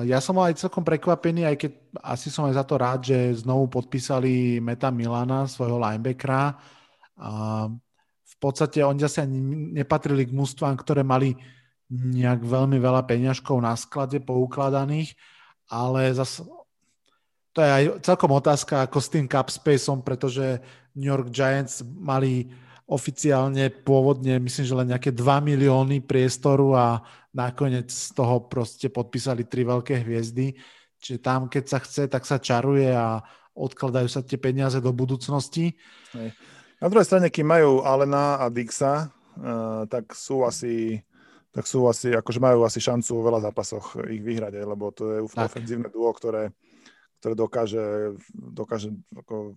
[0.09, 3.69] Ja som aj celkom prekvapený, aj keď asi som aj za to rád, že znovu
[3.69, 6.57] podpísali Meta Milana, svojho linebackera.
[8.25, 9.29] V podstate oni zase
[9.77, 11.37] nepatrili k mústvám, ktoré mali
[11.93, 15.13] nejak veľmi veľa peňažkov na sklade poukladaných,
[15.69, 16.43] ale zase
[17.53, 20.61] to je aj celkom otázka ako s tým cap spaceom, pretože
[20.93, 22.53] New York Giants mali
[22.87, 26.87] oficiálne pôvodne myslím, že len nejaké 2 milióny priestoru a
[27.35, 30.55] nakoniec z toho proste podpísali tri veľké hviezdy.
[31.03, 33.21] Čiže tam, keď sa chce, tak sa čaruje a
[33.59, 35.75] odkladajú sa tie peniaze do budúcnosti.
[36.79, 41.03] Na druhej strane, kým majú Alena a Dixa, uh, tak sú asi
[41.57, 45.25] tak sú asi, akože majú asi šancu v veľa zápasoch ich vyhrať, lebo to je
[45.25, 46.53] ofenzívne duo, ktoré,
[47.17, 49.57] ktoré dokáže, dokáže ako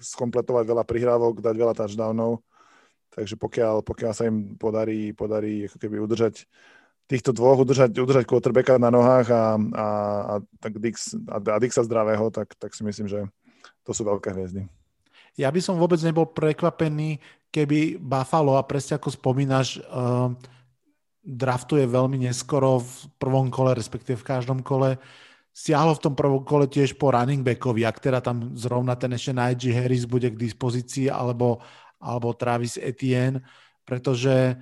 [0.00, 2.40] skompletovať veľa prihrávok, dať veľa touchdownov
[3.14, 6.50] Takže pokiaľ, pokiaľ sa im podarí, podarí ako keby udržať
[7.06, 11.86] týchto dvoch, udržať, udržať quarterbacka na nohách a, a, a, tak Dix, a, a Dixa
[11.86, 13.22] zdravého, tak, tak si myslím, že
[13.86, 14.66] to sú veľké hviezdy.
[15.38, 17.22] Ja by som vôbec nebol prekvapený,
[17.54, 20.34] keby Buffalo, a presne ako spomínaš, uh,
[21.22, 24.98] draftuje veľmi neskoro v prvom kole, respektíve v každom kole,
[25.54, 29.32] siahlo v tom prvom kole tiež po running backovi, ak teda tam zrovna ten ešte
[29.32, 31.62] Najee Harris bude k dispozícii, alebo,
[32.04, 33.40] alebo Travis Etienne,
[33.88, 34.60] pretože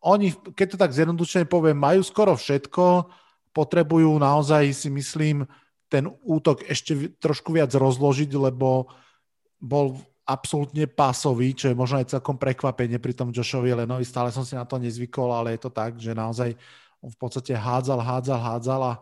[0.00, 3.12] oni, keď to tak zjednodušene poviem, majú skoro všetko,
[3.52, 5.44] potrebujú naozaj si myslím
[5.88, 8.88] ten útok ešte trošku viac rozložiť, lebo
[9.58, 14.04] bol absolútne pásový, čo je možno aj celkom prekvapenie pri tom Joshovi Lenovi.
[14.04, 16.52] Stále som si na to nezvykol, ale je to tak, že naozaj
[17.00, 18.94] on v podstate hádzal, hádzal, hádzal a,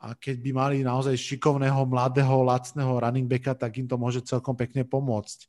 [0.00, 4.56] a keď by mali naozaj šikovného, mladého, lacného running backa, tak im to môže celkom
[4.56, 5.44] pekne pomôcť.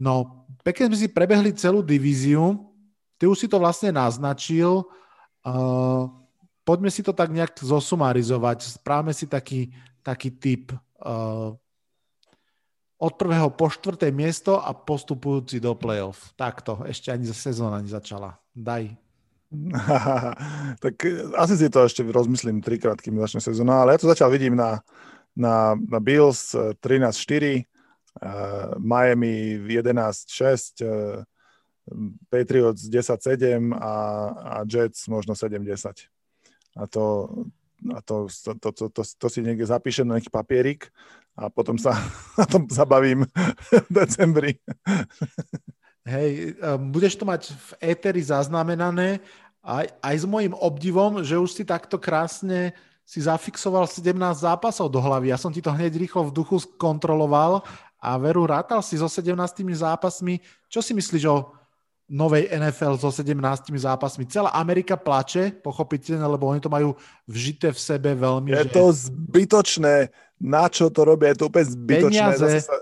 [0.00, 2.70] No, pekne sme si prebehli celú divíziu.
[3.18, 4.86] Ty už si to vlastne naznačil.
[5.42, 6.10] Uh,
[6.66, 8.82] poďme si to tak nejak zosumarizovať.
[8.82, 9.70] Správame si taký,
[10.02, 11.54] taký typ uh,
[13.02, 16.30] od prvého po štvrté miesto a postupujúci do playoff.
[16.38, 18.38] Takto, ešte ani za sezóna nezačala.
[18.54, 18.94] Daj.
[20.82, 24.32] tak eh, asi si to ešte rozmyslím trikrát, kým začne sezóna, ale ja to začal
[24.32, 24.80] vidím na,
[25.34, 27.71] na, na Bills 13-4, Uh,
[28.78, 31.24] Miami 11-6, uh,
[32.30, 33.94] Patriots 10-7 a,
[34.30, 36.06] a Jets možno 7-10.
[36.78, 37.28] A to,
[37.90, 40.88] a to, to, to, to, to, si niekde zapíšem na nejaký papierik
[41.34, 41.96] a potom sa
[42.38, 43.26] na tom zabavím
[43.68, 44.52] v decembri.
[46.02, 46.58] Hej,
[46.90, 49.22] budeš to mať v éteri zaznamenané
[49.62, 52.74] aj, aj s môjim obdivom, že už si takto krásne
[53.06, 55.30] si zafixoval 17 zápasov do hlavy.
[55.30, 57.62] Ja som ti to hneď rýchlo v duchu skontroloval
[58.02, 59.30] a veru rátal si so 17
[59.78, 60.42] zápasmi.
[60.66, 61.54] Čo si myslíš o
[62.10, 63.38] novej NFL so 17
[63.78, 64.26] zápasmi.
[64.26, 68.52] Celá Amerika plače, pochopiteľne, lebo oni to majú vžité v sebe veľmi.
[68.52, 68.74] Je že...
[68.74, 70.10] to zbytočné.
[70.42, 71.32] Na čo to robia?
[71.32, 72.36] Je to úplne zbytočné.
[72.36, 72.66] Peniaze.
[72.66, 72.74] sa...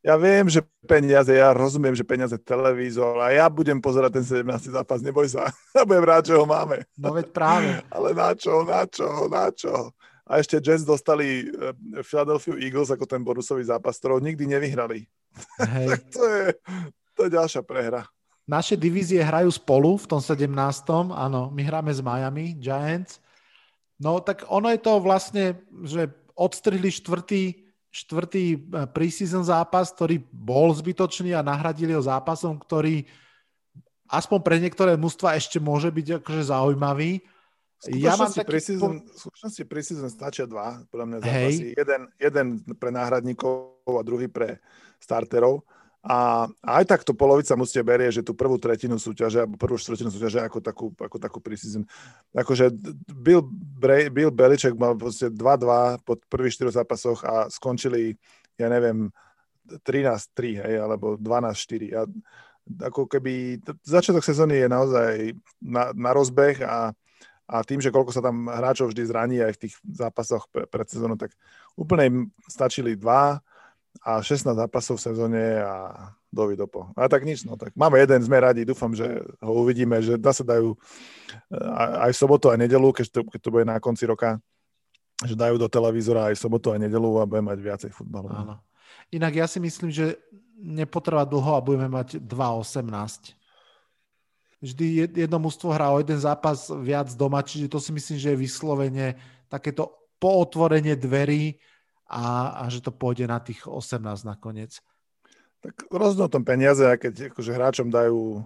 [0.00, 4.72] Ja viem, že peniaze, ja rozumiem, že peniaze televízor a ja budem pozerať ten 17.
[4.72, 5.52] zápas, neboj sa.
[5.76, 6.88] Ja budem rád, že ho máme.
[6.96, 7.68] No veď práve.
[7.94, 9.92] Ale na čo, na čo, na čo?
[10.30, 11.74] A ešte Jets dostali eh,
[12.06, 15.10] Philadelphia Eagles ako ten bonusový zápas, ktorou nikdy nevyhrali.
[15.74, 15.86] Hej.
[15.90, 16.44] tak to je,
[17.18, 18.06] to je ďalšia prehra.
[18.46, 20.46] Naše divízie hrajú spolu v tom 17.
[21.14, 23.18] Áno, my hráme s Miami Giants.
[23.98, 27.42] No tak ono je to vlastne, že odstrihli štvrtý,
[27.90, 33.02] štvrtý eh, preseason zápas, ktorý bol zbytočný a nahradili ho zápasom, ktorý
[34.06, 37.22] aspoň pre niektoré mužstva ešte môže byť akože zaujímavý.
[37.88, 38.44] Ja mám taký...
[38.44, 41.64] preseason, v skutočnosti preseason stačia dva, podľa mňa zápasy.
[41.72, 44.60] Jeden, jeden pre náhradníkov a druhý pre
[45.00, 45.64] starterov.
[46.00, 50.40] A aj takto polovica musíte berie, že tú prvú tretinu súťaže, alebo prvú štvrtinu súťaže
[50.40, 51.84] ako takú, ako takú preseason.
[52.32, 52.72] Akože
[53.08, 58.16] Bill, Bray, Bill Beliček mal proste 2-2 po prvých štyroch zápasoch a skončili,
[58.56, 59.12] ja neviem,
[59.68, 61.92] 13-3, hej, alebo 12-4.
[61.96, 62.08] A
[62.88, 65.12] ako keby začiatok sezóny je naozaj
[65.60, 66.96] na, na rozbeh a,
[67.50, 70.86] a tým, že koľko sa tam hráčov vždy zraní aj v tých zápasoch pre, pred
[70.86, 71.34] sezónou, tak
[71.74, 73.42] úplne im stačili dva
[74.06, 75.74] a 16 zápasov v sezóne a
[76.30, 76.94] dovidopo.
[76.94, 80.30] A tak nič, no tak máme jeden, sme radi, dúfam, že ho uvidíme, že da
[80.30, 84.38] sa dajú eh, aj sobotu, aj nedelu, keď to, keď to bude na konci roka,
[85.26, 88.30] že dajú do televízora aj sobotu, aj nedelu a budeme mať viacej futbalu.
[88.30, 88.62] Áno.
[89.10, 90.22] Inak ja si myslím, že
[90.54, 93.39] nepotrvá dlho a budeme mať 2-18.
[94.60, 98.42] Vždy jedno mužstvo hrá o jeden zápas viac doma, čiže to si myslím, že je
[98.44, 99.16] vyslovene
[99.48, 99.88] takéto
[100.20, 101.56] pootvorenie dverí
[102.04, 104.84] a, a že to pôjde na tých 18 nakoniec.
[105.64, 108.44] Tak rozhodnú tom peniaze a keď akože hráčom dajú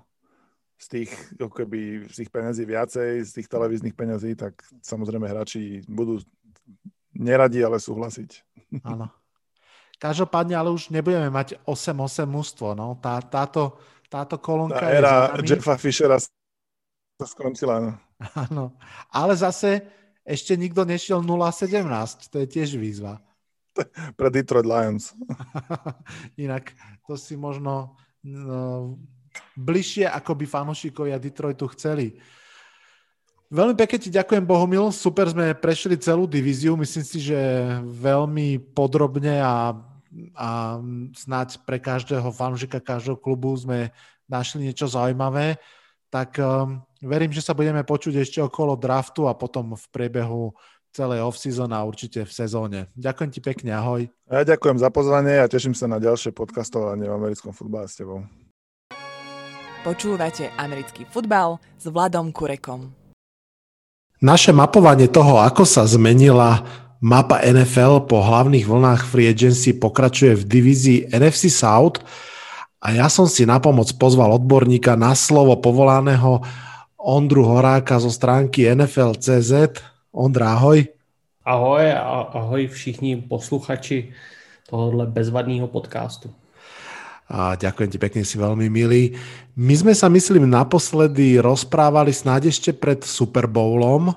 [0.78, 6.22] z tých, keby, z tých peniazí viacej, z tých televíznych peniazí, tak samozrejme hráči budú
[7.14, 8.42] neradi, ale súhlasiť.
[8.82, 9.10] Áno.
[10.02, 12.74] Každopádne, ale už nebudeme mať 8-8 mústvo.
[12.74, 12.98] No.
[12.98, 13.78] Tá, táto,
[14.14, 17.82] táto kolónka Tá éra Jeffa Fishera sa skončila.
[17.82, 17.92] No.
[18.38, 18.64] Áno.
[19.10, 19.82] Ale zase
[20.22, 22.30] ešte nikto nešiel 0-17.
[22.30, 23.18] To je tiež výzva.
[24.18, 25.18] pre Detroit Lions.
[26.38, 26.70] Inak
[27.10, 28.94] to si možno no,
[29.58, 32.14] bližšie, ako by fanúšikovia Detroitu chceli.
[33.54, 34.90] Veľmi pekne ti ďakujem, Bohumil.
[34.90, 36.74] Super sme prešli celú divíziu.
[36.74, 37.38] Myslím si, že
[37.82, 39.74] veľmi podrobne a,
[40.34, 40.78] a
[41.14, 43.90] snáď pre každého fanúšika, každého klubu sme
[44.30, 45.58] našli niečo zaujímavé.
[46.08, 50.54] Tak um, verím, že sa budeme počuť ešte okolo draftu a potom v priebehu
[50.94, 52.86] celej off-season a určite v sezóne.
[52.94, 54.06] Ďakujem ti pekne, ahoj.
[54.30, 58.22] Ja ďakujem za pozvanie a teším sa na ďalšie podcastovanie v americkom futbale s tebou.
[59.82, 62.94] Počúvate americký futbal s Vladom Kurekom.
[64.24, 66.64] Naše mapovanie toho, ako sa zmenila
[67.04, 72.00] mapa NFL po hlavných vlnách free agency pokračuje v divízii NFC South
[72.80, 76.40] a ja som si na pomoc pozval odborníka na slovo povolaného
[76.96, 79.84] Ondru Horáka zo stránky NFL.cz.
[80.08, 80.88] Ondra, ahoj.
[81.44, 84.16] Ahoj a ahoj všichni posluchači
[84.64, 86.32] tohohle bezvadného podcastu.
[87.28, 89.12] A ďakujem ti pekne, si veľmi milý.
[89.52, 94.12] My sme sa, myslím, naposledy rozprávali snáď ešte pred Super Bowlom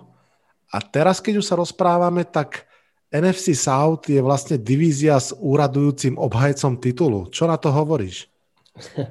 [0.72, 2.67] a teraz, keď už sa rozprávame, tak
[3.12, 7.32] NFC South je vlastne divízia s úradujúcim obhajcom titulu.
[7.32, 8.28] Čo na to hovoríš?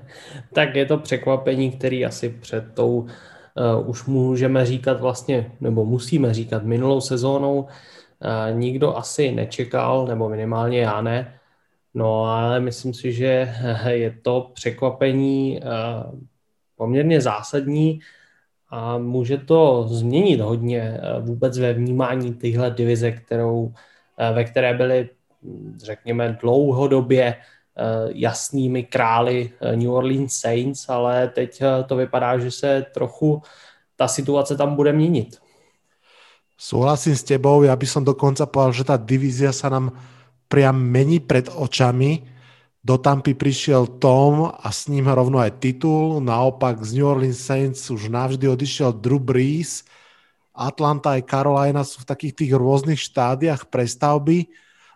[0.56, 3.08] tak je to překvapení, který asi před tou uh,
[3.88, 7.68] už můžeme říkat vlastně, nebo musíme říkat minulou sezónou, uh,
[8.58, 11.40] nikdo asi nečekal, nebo minimálně já ne,
[11.94, 13.54] no ale myslím si, že
[13.88, 16.20] je to překvapení uh,
[16.76, 18.00] poměrně zásadní
[18.70, 23.72] a může to změnit hodně vůbec ve vnímání téhle divize, kterou,
[24.34, 25.08] ve které byly,
[25.76, 27.34] řekněme, dlouhodobě
[28.08, 33.42] jasnými krály New Orleans Saints, ale teď to vypadá, že se trochu
[33.96, 35.40] tá situace tam bude měnit.
[36.56, 39.92] Súhlasím s tebou, ja by som dokonca povedal, že tá divízia sa nám
[40.48, 42.24] priam mení pred očami.
[42.86, 46.22] Do Tampy prišiel Tom a s ním rovno aj titul.
[46.22, 49.82] Naopak z New Orleans Saints už navždy odišiel Drew Brees
[50.56, 54.48] Atlanta aj Carolina sú v takých tých rôznych štádiách prestavby.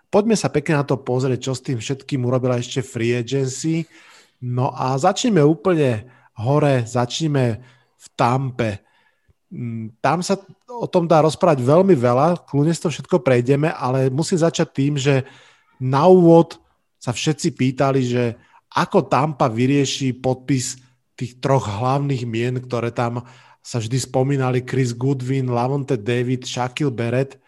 [0.09, 3.85] Poďme sa pekne na to pozrieť, čo s tým všetkým urobila ešte free agency.
[4.41, 6.09] No a začneme úplne
[6.41, 7.61] hore, začneme
[8.01, 8.81] v Tampe.
[9.53, 10.41] Mm, tam sa
[10.73, 14.97] o tom dá rozprávať veľmi veľa, kľudne si to všetko prejdeme, ale musím začať tým,
[14.97, 15.29] že
[15.77, 16.57] na úvod
[17.01, 18.25] sa všetci pýtali, že
[18.77, 20.79] ako Tampa vyrieši podpis
[21.17, 23.25] tých troch hlavných mien, ktoré tam
[23.61, 27.41] sa vždy spomínali, Chris Goodwin, Lavonte David, Shaquille Barrett.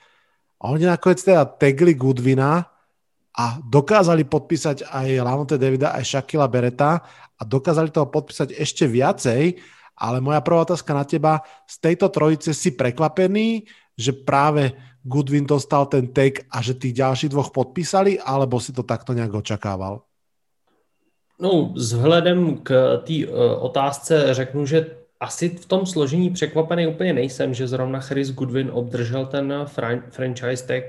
[0.60, 2.64] A oni nakoniec teda tegli Goodwina
[3.32, 7.00] a dokázali podpísať aj Lavonte Davida, aj Shaquilla Beretta
[7.36, 9.56] a dokázali toho podpísať ešte viacej,
[9.96, 13.64] ale moja prvá otázka na teba, z tejto trojice si prekvapený,
[13.96, 18.86] že práve Goodwin dostal ten take a že tých ďalších dvoch podpísali, alebo si to
[18.86, 20.06] takto nejak očakával?
[21.42, 23.34] No, vzhledem k té uh,
[23.64, 24.86] otázce řeknu, že
[25.20, 30.66] asi v tom složení překvapený úplně nejsem, že zrovna Chris Goodwin obdržel ten fran- franchise
[30.66, 30.84] tag,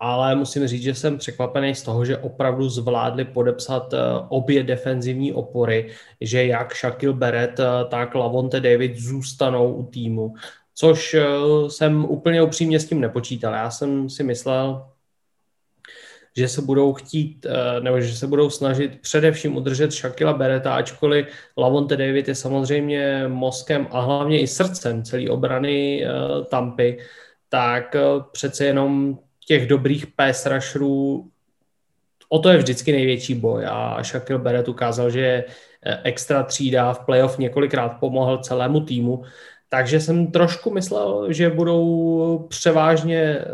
[0.00, 5.32] ale musím říct, že jsem překvapený z toho, že opravdu zvládli podepsat uh, obě defenzivní
[5.32, 5.90] opory,
[6.20, 10.34] že jak Shaquille Barrett, uh, tak Lavonte David zůstanou u týmu,
[10.74, 13.54] což uh, jsem úplně upřímně s tím nepočítal.
[13.54, 14.94] Já jsem si myslel,
[16.36, 21.26] že se budou chtít, eh, nebo že se budou snažit především udržet Shakila Bereta, ačkoliv
[21.56, 26.08] Lavonte David je samozřejmě mozkem a hlavně i srdcem celé obrany eh,
[26.50, 26.98] Tampy,
[27.48, 28.00] tak eh,
[28.32, 31.30] přece jenom těch dobrých pass rusherů
[32.28, 35.44] o to je vždycky největší boj a Shaquille Barrett ukázal, že je
[36.02, 39.24] extra třída v playoff několikrát pomohl celému týmu,
[39.74, 43.44] takže jsem trošku myslel, že budou převážně,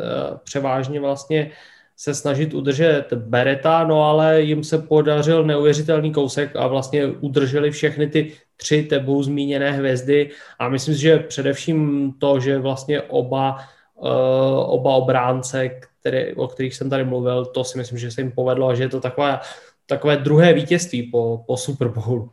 [0.44, 1.50] převážně vlastně
[1.96, 8.06] se snažit udržet Bereta, no ale jim se podařil neuvěřitelný kousek a vlastně udrželi všechny
[8.06, 13.56] ty tři tebou zmíněné hvězdy a myslím si, že především to, že vlastně oba,
[13.94, 14.08] uh,
[14.76, 15.68] oba obránce,
[16.00, 18.82] které, o kterých jsem tady mluvil, to si myslím, že se jim povedlo a že
[18.82, 19.40] je to takové,
[19.86, 22.30] takové druhé vítězství po, po Super Bowlu.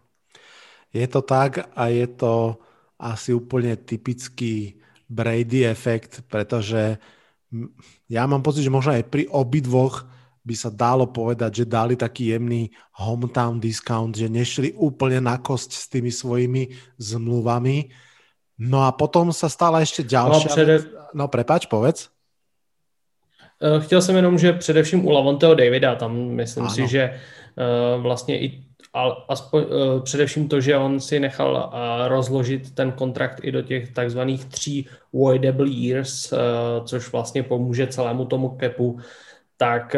[0.93, 2.66] Je to tak a je to
[2.97, 6.97] asi úplne typický Brady efekt, pretože
[8.11, 10.03] ja mám pocit, že možno aj pri obidvoch
[10.43, 12.71] by sa dalo povedať, že dali taký jemný
[13.03, 17.91] hometown discount, že nešli úplne na kosť s tými svojimi zmluvami.
[18.63, 20.47] No a potom sa stala ešte ďalšia...
[20.47, 20.75] No, přede...
[21.13, 22.09] no prepač, povedz.
[23.61, 26.75] Eh, chtěl jsem jenom, že především u Lavonteho Davida, tam myslím ano.
[26.75, 27.19] si, že
[27.57, 28.66] uh, vlastně i
[29.29, 33.91] aspoň, uh, především to, že on si nechal uh, rozložit ten kontrakt i do těch
[33.93, 36.39] takzvaných tří voidable years, uh,
[36.85, 38.99] což vlastně pomůže celému tomu capu,
[39.59, 39.95] tak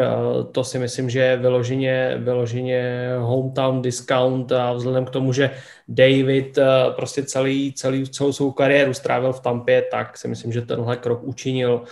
[0.52, 5.50] to si myslím, že je vyloženě, vyloženě hometown discount a vzhledem k tomu, že
[5.88, 6.58] David
[6.96, 11.22] prostě celý, celý, celou svou kariéru strávil v Tampě, tak si myslím, že tenhle krok
[11.22, 11.82] učinil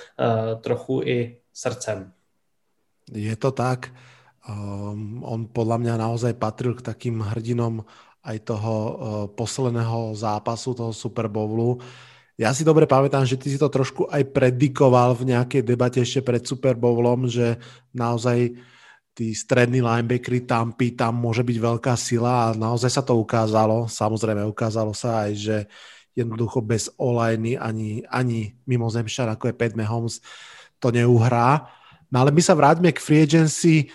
[0.60, 2.12] trochu i srdcem.
[3.12, 3.88] Je to tak.
[4.48, 7.84] Um, on podľa mňa naozaj patril k takým hrdinom
[8.24, 8.92] aj toho uh,
[9.36, 11.76] posledného zápasu, toho Super Bowlu.
[12.40, 16.24] Ja si dobre pamätám, že ty si to trošku aj predikoval v nejakej debate ešte
[16.24, 17.60] pred Super Bowlom, že
[17.92, 18.56] naozaj
[19.12, 23.90] tí strední linebackery Tampy, tam môže byť veľká sila a naozaj sa to ukázalo.
[23.90, 25.56] Samozrejme ukázalo sa aj, že
[26.14, 30.22] jednoducho bez olajny ani, ani mimozemšťan ako je Pat Mahomes
[30.78, 31.66] to neuhrá.
[32.08, 33.90] No ale my sa vráťme k free agency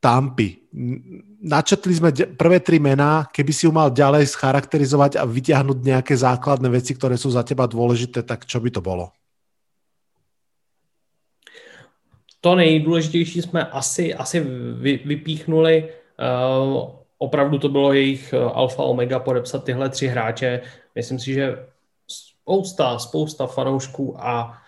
[0.00, 0.56] Tampy.
[1.44, 6.72] Načetli sme prvé tri mená, keby si ju mal ďalej scharakterizovať a vyťahnuť nejaké základné
[6.72, 9.12] veci, ktoré sú za teba dôležité, tak čo by to bolo?
[12.40, 14.40] To nejdůležitější jsme asi, asi
[14.80, 15.92] vy, vypíchnuli.
[16.16, 16.88] Uh,
[17.18, 20.60] opravdu to bylo jejich uh, alfa omega podepsat tyhle tři hráče.
[20.94, 21.66] Myslím si, že
[22.08, 24.58] spousta, spousta fanoušků a,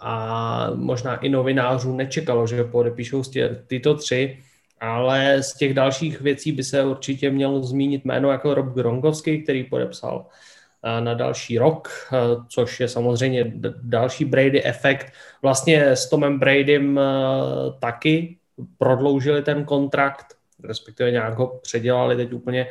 [0.00, 3.22] a možná i novinářů nečekalo, že podepíšou
[3.66, 4.42] tyto tři
[4.82, 9.64] ale z těch dalších věcí by se určitě mělo zmínit jméno jako Rob Grongovský, který
[9.64, 10.26] podepsal
[10.84, 12.16] eh, na další rok, eh,
[12.48, 13.52] což je samozřejmě
[13.82, 15.12] další Brady efekt.
[15.42, 17.02] Vlastně s Tomem Bradym eh,
[17.78, 18.36] taky
[18.78, 20.26] prodloužili ten kontrakt,
[20.64, 22.66] respektive nějak ho předělali, teď úplně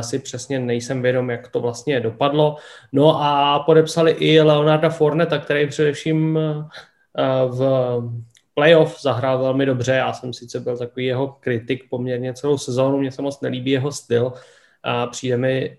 [0.00, 2.56] si přesně nejsem vědom, jak to vlastně dopadlo.
[2.92, 6.38] No a podepsali i Leonarda Forneta, který především
[7.48, 7.60] v
[8.54, 13.12] playoff zahrál velmi dobře, já jsem sice byl takový jeho kritik poměrně celou sezónu, mně
[13.12, 14.32] se moc nelíbí jeho styl
[14.82, 15.78] a přijde mi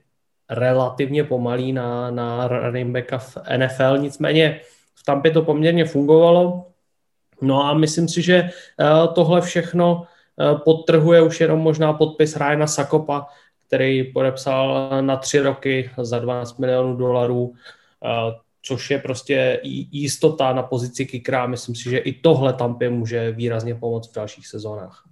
[0.49, 4.59] relativně pomalý na, na running backa v NFL, nicméně
[4.95, 6.67] v Tampě to poměrně fungovalo,
[7.41, 12.67] no a myslím si, že eh, tohle všechno eh, podtrhuje už jenom možná podpis Ryana
[12.67, 13.27] Sakopa,
[13.67, 17.53] který podepsal na tři roky za 12 milionů dolarů.
[18.63, 19.61] Eh, což je prostě
[19.91, 21.47] jistota na pozici kikra.
[21.47, 25.03] Myslím si, že i tohle Tampě může výrazně pomoct v dalších sezónách.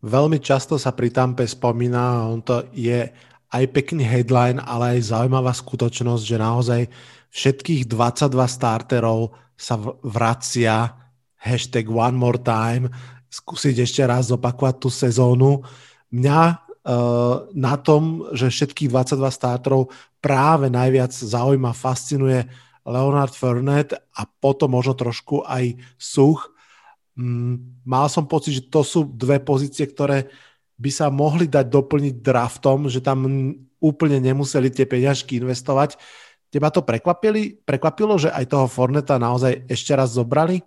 [0.00, 3.12] Veľmi často sa pri Tampe spomína, on to je
[3.52, 6.80] aj pekný headline, ale aj zaujímavá skutočnosť, že naozaj
[7.28, 10.96] všetkých 22 starterov sa vracia
[11.36, 12.88] hashtag one more time,
[13.28, 15.68] skúsiť ešte raz zopakovať tú sezónu.
[16.08, 22.44] Mňa uh, na tom, že všetkých 22 starterov práve najviac zaujíma, fascinuje
[22.84, 26.52] Leonard Fournette a potom možno trošku aj Such,
[27.20, 30.32] Mm, mal som pocit, že to sú dve pozície, ktoré
[30.80, 33.28] by sa mohli dať doplniť draftom, že tam
[33.76, 36.00] úplne nemuseli tie peňažky investovať.
[36.48, 40.64] Teba to prekvapili, prekvapilo, že aj toho Forneta naozaj ešte raz zobrali?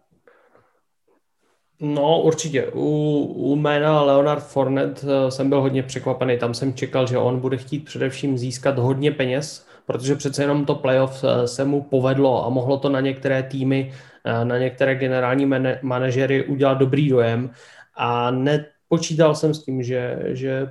[1.86, 2.68] No určitě.
[2.74, 6.38] U, u jména Leonard Fornet eh, jsem byl hodně překvapený.
[6.38, 10.76] Tam jsem čekal, že on bude chtít především získat hodně peněz, protože přece jenom to
[10.76, 13.92] playoff eh, se mu povedlo a mohlo to na některé týmy
[14.26, 15.46] Eh, na některé generální
[15.82, 17.50] manažery udělat dobrý dojem
[17.96, 20.70] a nepočítal jsem s tím, že, že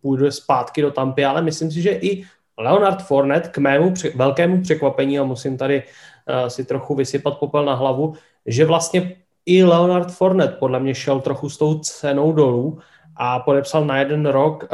[0.00, 2.24] půjde zpátky do Tampy, ale myslím si, že i
[2.58, 7.74] Leonard Fournette k mému velkému překvapení, a musím tady uh, si trochu vysypat popel na
[7.74, 8.14] hlavu,
[8.46, 12.78] že vlastně i Leonard Fournette podle mě šel trochu s tou cenou dolů
[13.16, 14.68] a podepsal na jeden rok uh,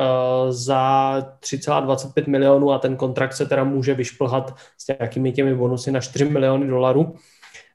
[0.51, 6.01] za 3,25 milionů a ten kontrakt se teda může vyšplhat s nějakými těmi bonusy na
[6.01, 7.15] 4 miliony dolarů.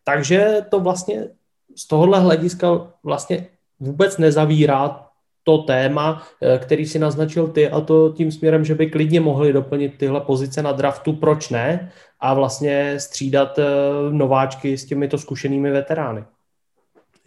[0.03, 1.27] Takže to vlastně
[1.75, 2.67] z tohohle hlediska
[3.03, 3.47] vlastně
[3.79, 5.07] vůbec nezavírá
[5.43, 9.53] to téma, eh, který si naznačil ty a to tím směrem, že by klidně mohli
[9.53, 11.91] doplnit tyhle pozice na draftu, proč ne?
[12.19, 13.65] A vlastně střídat eh,
[14.11, 16.23] nováčky s těmito zkušenými veterány.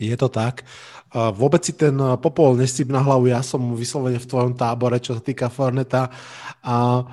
[0.01, 0.65] Je to tak.
[1.13, 1.93] Vôbec si ten
[2.25, 6.09] popol nesíp na hlavu, ja som vyslovene v tvojom tábore, čo sa týka Forneta,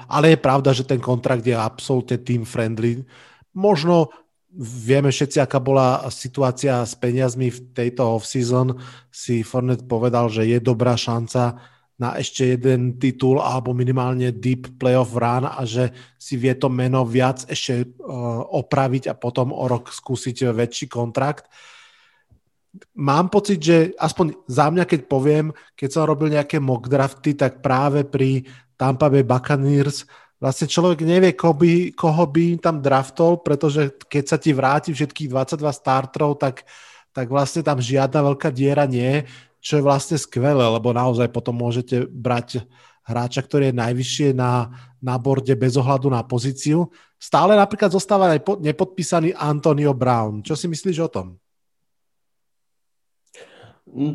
[0.07, 3.03] ale je pravda, že ten kontrakt je absolútne team friendly.
[3.51, 4.13] Možno
[4.57, 8.79] vieme všetci, aká bola situácia s peniazmi v tejto off-season.
[9.11, 11.59] Si Fornet povedal, že je dobrá šanca
[11.97, 15.89] na ešte jeden titul alebo minimálne deep playoff run a že
[16.21, 21.49] si vie to meno viac ešte uh, opraviť a potom o rok skúsiť väčší kontrakt.
[22.97, 27.61] Mám pocit, že aspoň za mňa, keď poviem, keď som robil nejaké mock drafty, tak
[27.61, 28.45] práve pri
[28.78, 30.05] Tampa Bay Buccaneers
[30.38, 35.30] vlastne človek nevie, koho by, koho by tam draftol, pretože keď sa ti vráti všetkých
[35.34, 36.65] 22 starterov, tak,
[37.09, 39.25] tak vlastne tam žiadna veľká diera nie,
[39.57, 42.63] čo je vlastne skvelé, lebo naozaj potom môžete brať
[43.07, 44.69] hráča, ktorý je najvyššie na,
[45.01, 46.91] na borde bez ohľadu na pozíciu.
[47.17, 50.45] Stále napríklad zostáva aj nepodpísaný Antonio Brown.
[50.45, 51.28] Čo si myslíš o tom?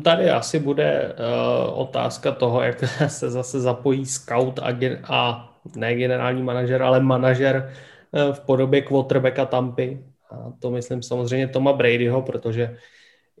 [0.03, 6.43] Tady asi bude uh, otázka toho, jak se zase zapojí scout a, a ne generální
[6.43, 7.71] manažer, ale manažer
[8.13, 10.03] eh, v podobě quarterbacka Tampy.
[10.31, 12.77] A to myslím samozřejmě Toma Bradyho, protože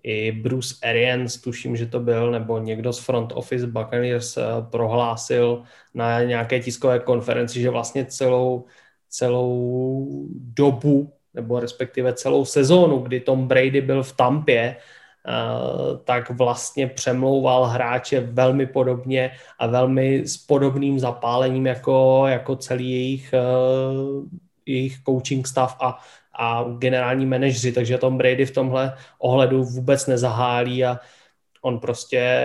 [0.03, 5.63] i Bruce Arians, tuším, že to byl, nebo někdo z front office Buccaneers eh, prohlásil
[5.93, 8.65] na nějaké tiskové konferenci, že vlastně celou,
[9.09, 14.75] celou dobu, nebo respektive celou sezónu, kdy Tom Brady byl v Tampě,
[16.03, 23.33] tak vlastně přemlouval hráče velmi podobně a velmi s podobným zapálením jako, jako celý jejich,
[23.33, 23.39] eh,
[24.65, 25.99] jejich coaching stav a,
[26.33, 30.99] a generální manažři, takže Tom Brady v tomhle ohledu vůbec nezahálí a
[31.61, 32.43] on prostě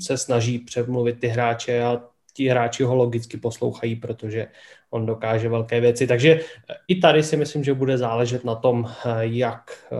[0.00, 2.00] se snaží přemluvit ty hráče a
[2.32, 4.46] ti hráči ho logicky poslouchají, protože
[4.90, 6.06] on dokáže velké věci.
[6.06, 9.96] Takže eh, i tady si myslím, že bude záležet na tom, eh, jak, eh,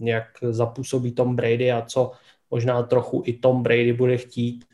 [0.00, 2.12] jak zapůsobí Tom Brady a co
[2.50, 4.64] možná trochu i Tom Brady bude chtít.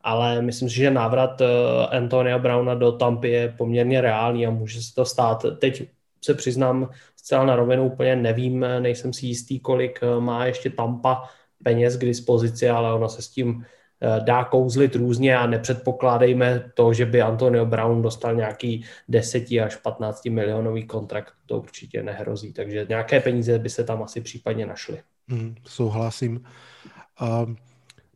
[0.00, 1.42] Ale myslím si, že návrat
[1.90, 5.44] Antonia Browna do Tampy je poměrně reálný a může se to stát.
[5.58, 5.88] Teď
[6.24, 11.28] se přiznám zcela na rovinu, úplně nevím, nejsem si jistý, kolik má ještě Tampa
[11.64, 13.64] peněz k dispozici, ale ono se s tím
[14.20, 20.24] dá kouzlit různě a nepředpokládejme to, že by Antonio Brown dostal nějaký 10 až 15
[20.24, 25.02] milionový kontrakt, to určitě nehrozí, takže nějaké peníze by se tam asi případně našly.
[25.28, 26.40] Mm, souhlasím.
[27.20, 27.52] Uh,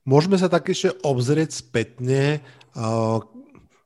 [0.09, 2.41] môžeme sa tak ešte obzrieť spätne.
[2.73, 3.21] Uh,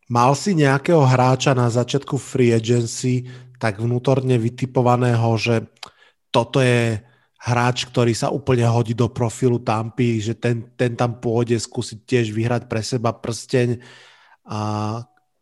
[0.06, 5.66] mal si nejakého hráča na začiatku free agency tak vnútorne vytipovaného, že
[6.28, 7.00] toto je
[7.46, 12.26] hráč, ktorý sa úplne hodí do profilu Tampy, že ten, ten tam pôjde skúsiť tiež
[12.34, 13.78] vyhrať pre seba prsteň.
[14.50, 14.58] A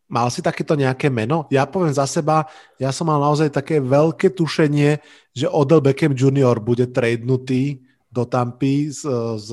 [0.04, 1.48] mal si takéto nejaké meno?
[1.48, 2.44] Ja poviem za seba,
[2.76, 5.00] ja som mal naozaj také veľké tušenie,
[5.32, 6.60] že Odell Beckham Jr.
[6.60, 7.80] bude tradenutý
[8.12, 9.08] do Tampy z,
[9.40, 9.50] z,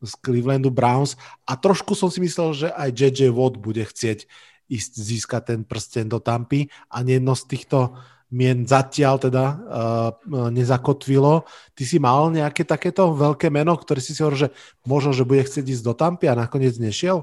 [0.00, 4.24] z Clevelandu Browns a trošku som si myslel, že aj JJ Watt bude chcieť
[4.66, 7.94] ísť získať ten prsten do Tampy a jedno z týchto
[8.30, 11.46] mien zatiaľ teda uh, nezakotvilo.
[11.74, 14.50] Ty si mal nejaké takéto veľké meno, ktoré si si hovoril, že
[14.82, 17.22] možno, že bude chcieť ísť do Tampy a nakoniec nešiel?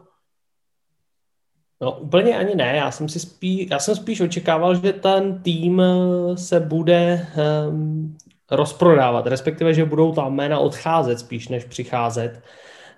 [1.81, 5.81] No úplně ani ne, já jsem, si spí, já jsem spíš očekával, že ten tým
[5.81, 7.27] eh, se bude
[7.67, 8.17] um,
[8.51, 12.41] rozprodávat, respektive, že budou tam jména odcházet spíš, než přicházet.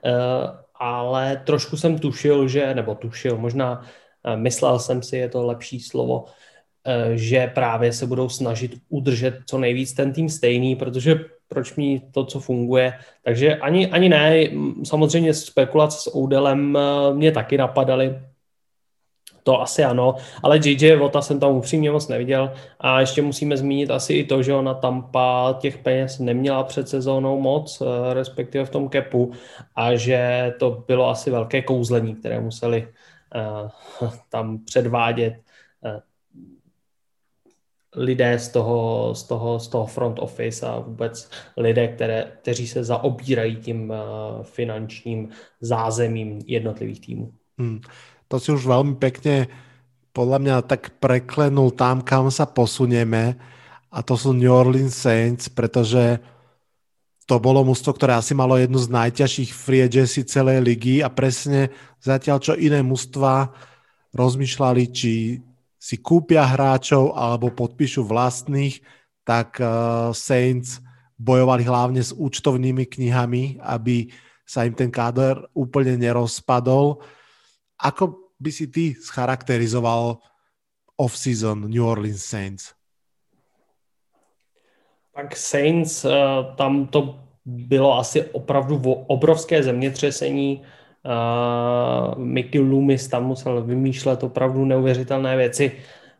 [0.05, 0.11] Uh,
[0.75, 5.79] ale trošku jsem tušil, že, nebo tušil, možná uh, myslel jsem si, je to lepší
[5.79, 6.29] slovo, uh,
[7.13, 12.25] že právě se budou snažit udržet co nejvíc ten tým stejný, protože proč mít to,
[12.25, 12.93] co funguje.
[13.23, 14.43] Takže ani, ani ne,
[14.83, 16.77] samozřejmě spekulace s Oudelem
[17.13, 18.15] mě taky napadaly,
[19.43, 22.53] to asi ano, ale JJ Vota jsem tam upřímně moc neviděl.
[22.79, 27.41] A ještě musíme zmínit asi i to, že ona Tampa těch peněz neměla před sezónou
[27.41, 29.31] moc, eh, respektive v tom kepu
[29.75, 32.87] a že to bylo asi velké kouzlení, které museli
[34.01, 35.33] uh, tam předvádět
[37.95, 42.83] lidé z toho, z, toho, z toho front office a vůbec lidé, které, kteří se
[42.83, 45.29] zaobírají tím uh, finančním
[45.61, 47.31] zázemím jednotlivých týmů.
[47.57, 47.79] Hmm
[48.27, 49.47] to si už veľmi pekne
[50.15, 53.35] podľa mňa tak preklenul tam, kam sa posunieme
[53.91, 56.19] a to sú New Orleans Saints, pretože
[57.25, 61.73] to bolo mužstvo, ktoré asi malo jednu z najťažších free agency celej ligy a presne
[61.99, 63.49] zatiaľ, čo iné mužstva
[64.13, 65.41] rozmýšľali, či
[65.85, 68.81] si kúpia hráčov alebo podpíšu vlastných,
[69.21, 70.81] tak uh, Saints
[71.13, 74.09] bojovali hlavne s účtovnými knihami, aby
[74.41, 77.05] sa im ten káder úplne nerozpadol.
[77.77, 80.17] Ako by si ty scharakterizoval
[80.97, 82.73] off-season New Orleans Saints?
[85.13, 86.11] Tak Saints, eh,
[86.57, 90.65] tam to bylo asi opravdu obrovské zemětřesení.
[91.05, 95.71] Uh, Mickey Loomis tam musel vymýšlet opravdu neuvěřitelné věci.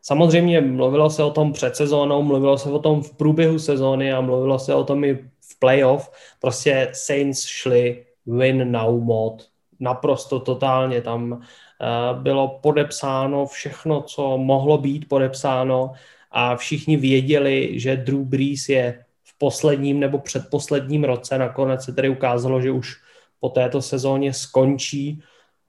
[0.01, 4.21] Samozřejmě mluvilo se o tom před sezónou, mluvilo se o tom v průběhu sezóny a
[4.21, 5.13] mluvilo se o tom i
[5.49, 6.11] v playoff.
[6.41, 9.47] Prostě Saints šli win now mod
[9.79, 11.01] naprosto totálně.
[11.01, 15.91] Tam eh, bylo podepsáno všechno, co mohlo být podepsáno
[16.31, 21.37] a všichni věděli, že Drew Brees je v posledním nebo předposledním roce.
[21.37, 23.04] Nakonec se tedy ukázalo, že už
[23.45, 25.21] po této sezóně skončí,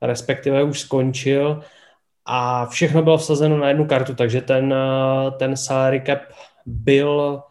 [0.03, 1.61] respektive už skončil
[2.25, 4.75] a všechno bylo vsazeno na jednu kartu, takže ten,
[5.39, 6.21] ten salary cap
[6.67, 7.43] byl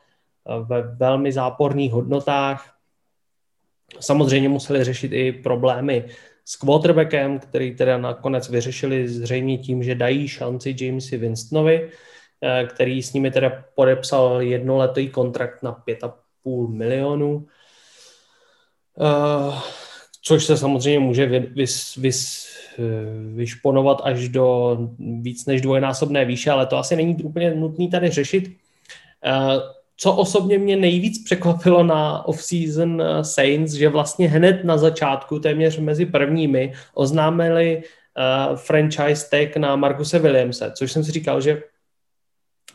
[0.49, 2.73] eh, ve velmi záporných hodnotách.
[3.99, 6.05] Samozřejmě museli řešit i problémy
[6.45, 11.89] s quarterbackem, který teda nakonec vyřešili zřejmě tím, že dají šanci Jamesi Winstonovi,
[12.41, 17.45] eh, který s nimi teda podepsal jednoletý kontrakt na 5,5 milionů,
[18.97, 19.84] eh,
[20.27, 22.47] což se samozřejmě může vys, vys,
[22.79, 22.81] eh,
[23.35, 24.77] vyšponovat až do
[25.21, 28.57] víc než dvojnásobné výše, ale to asi není úplně nutné tady řešit.
[29.97, 35.79] Co osobně mě nejvíc překvapilo na off-season eh, Saints, že vlastně hned na začátku, téměř
[35.79, 37.83] mezi prvními, oznámili
[38.55, 41.61] franchise tag na Markuse Williamse, což jsem si říkal, že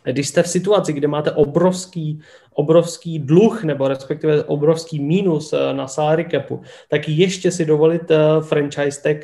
[0.04, 2.20] když jste v situaci, kde máte obrovský,
[2.54, 8.02] obrovský dluh nebo respektive obrovský mínus eh, na salary capu, tak ještě si dovolit
[8.40, 9.16] franchise tag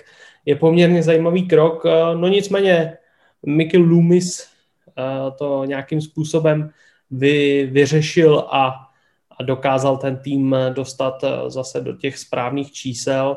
[0.44, 1.84] je poměrně zajímavý krok.
[2.14, 2.98] No nicméně
[3.46, 4.46] Mickey Loomis
[5.38, 6.70] to nějakým způsobem
[7.10, 8.74] vy, vyřešil a,
[9.38, 13.36] a dokázal ten tým dostat eh, zase do těch správných čísel.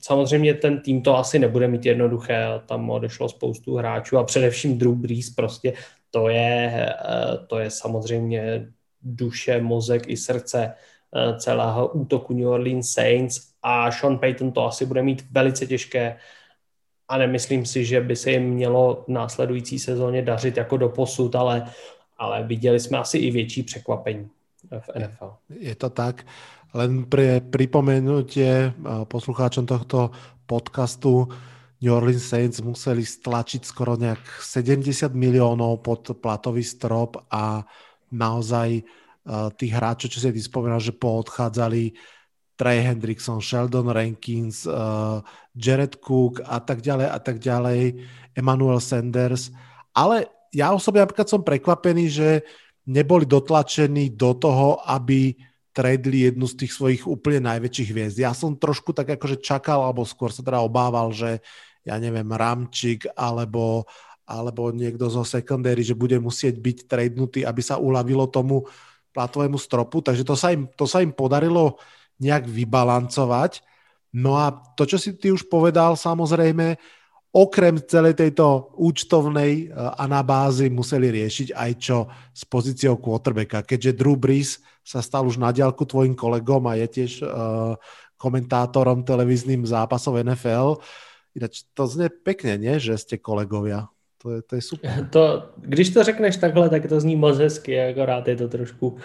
[0.00, 4.94] Samozřejmě ten tým to asi nebude mít jednoduché, tam odešlo spoustu hráčů a především Drew
[4.94, 5.72] Brees prostě
[6.10, 8.68] to je, eh, to je samozřejmě
[9.02, 14.86] duše, mozek i srdce eh, celého útoku New Orleans Saints a Sean Payton to asi
[14.86, 16.16] bude mít velice těžké
[17.08, 21.34] a nemyslím si, že by se jim mělo v následující sezóně dařit jako do posud,
[21.34, 21.72] ale
[22.18, 24.28] ale viděli jsme asi i větší překvapení
[24.78, 25.32] v NFL.
[25.48, 26.26] Je to tak.
[26.74, 28.72] Len pre pripomenutie
[29.08, 30.10] poslucháčom tohto
[30.46, 31.28] podcastu
[31.78, 37.62] New Orleans Saints museli stlačiť skoro nejak 70 miliónov pod platový strop a
[38.10, 38.82] naozaj
[39.54, 41.94] tých hráčov, čo si ty spomenal, že poodchádzali
[42.58, 44.66] Trey Hendrickson, Sheldon Rankins,
[45.54, 48.02] Jared Cook a tak ďalej a tak ďalej,
[48.34, 49.54] Emmanuel Sanders,
[49.94, 52.28] ale ja osobne napríklad som prekvapený, že
[52.88, 55.36] neboli dotlačení do toho, aby
[55.76, 58.18] tradeli jednu z tých svojich úplne najväčších hviezd.
[58.18, 61.38] Ja som trošku tak akože čakal, alebo skôr sa teda obával, že
[61.88, 63.88] ja neviem, Ramčik alebo,
[64.28, 68.68] alebo niekto zo secondary, že bude musieť byť tradenutý, aby sa uľavilo tomu
[69.16, 71.80] platovému stropu, takže to sa im, to sa im podarilo
[72.20, 73.64] nejak vybalancovať.
[74.14, 76.76] No a to, čo si ty už povedal, samozrejme,
[77.28, 79.68] okrem celej tejto účtovnej
[80.00, 83.64] anabázy museli riešiť aj čo s pozíciou quarterbacka.
[83.68, 87.76] Keďže Drew Brees sa stal už na diálku tvojim kolegom a je tiež uh,
[88.16, 90.80] komentátorom televíznym zápasov NFL,
[91.38, 92.82] Ináč to znie pekne, nie?
[92.82, 93.86] Že ste kolegovia.
[94.18, 94.90] To je, to je super.
[95.14, 95.22] To,
[95.56, 98.96] když to řekneš takhle, tak to zní moc hezky, akorát je to trošku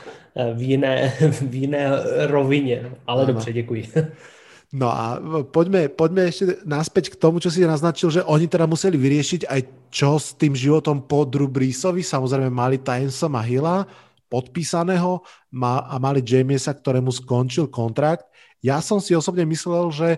[0.53, 1.91] v jiné, v jiné
[2.27, 2.91] rovině.
[3.07, 3.34] Ale ano.
[3.34, 3.91] dobře, děkuji.
[4.73, 5.22] No a
[5.53, 9.61] poďme, poďme ešte naspäť k tomu, čo si naznačil, že oni teda museli vyriešiť aj
[9.93, 12.01] čo s tým životom po Drew Breesovi.
[12.01, 13.85] Samozrejme mali Tysona Hilla
[14.34, 15.22] podpísaného
[15.61, 18.26] a mali Jamiesa, ktorému skončil kontrakt.
[18.65, 20.10] Ja som si osobne myslel, že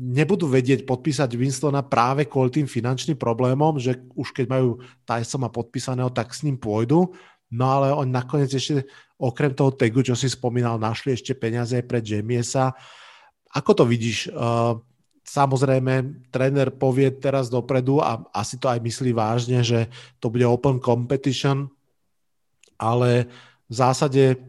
[0.00, 6.08] nebudú vedieť podpísať Winstona práve kvôli tým finančným problémom, že už keď majú Tysona podpísaného,
[6.08, 7.12] tak s ním pôjdu.
[7.52, 8.88] No ale oni nakoniec ešte
[9.20, 12.72] okrem toho tagu, čo si spomínal, našli ešte peniaze pre Jamiesa.
[13.52, 14.32] Ako to vidíš?
[14.32, 14.80] Uh,
[15.20, 20.80] samozrejme, tréner povie teraz dopredu a asi to aj myslí vážne, že to bude open
[20.80, 21.68] competition,
[22.80, 23.28] ale
[23.68, 24.40] v zásade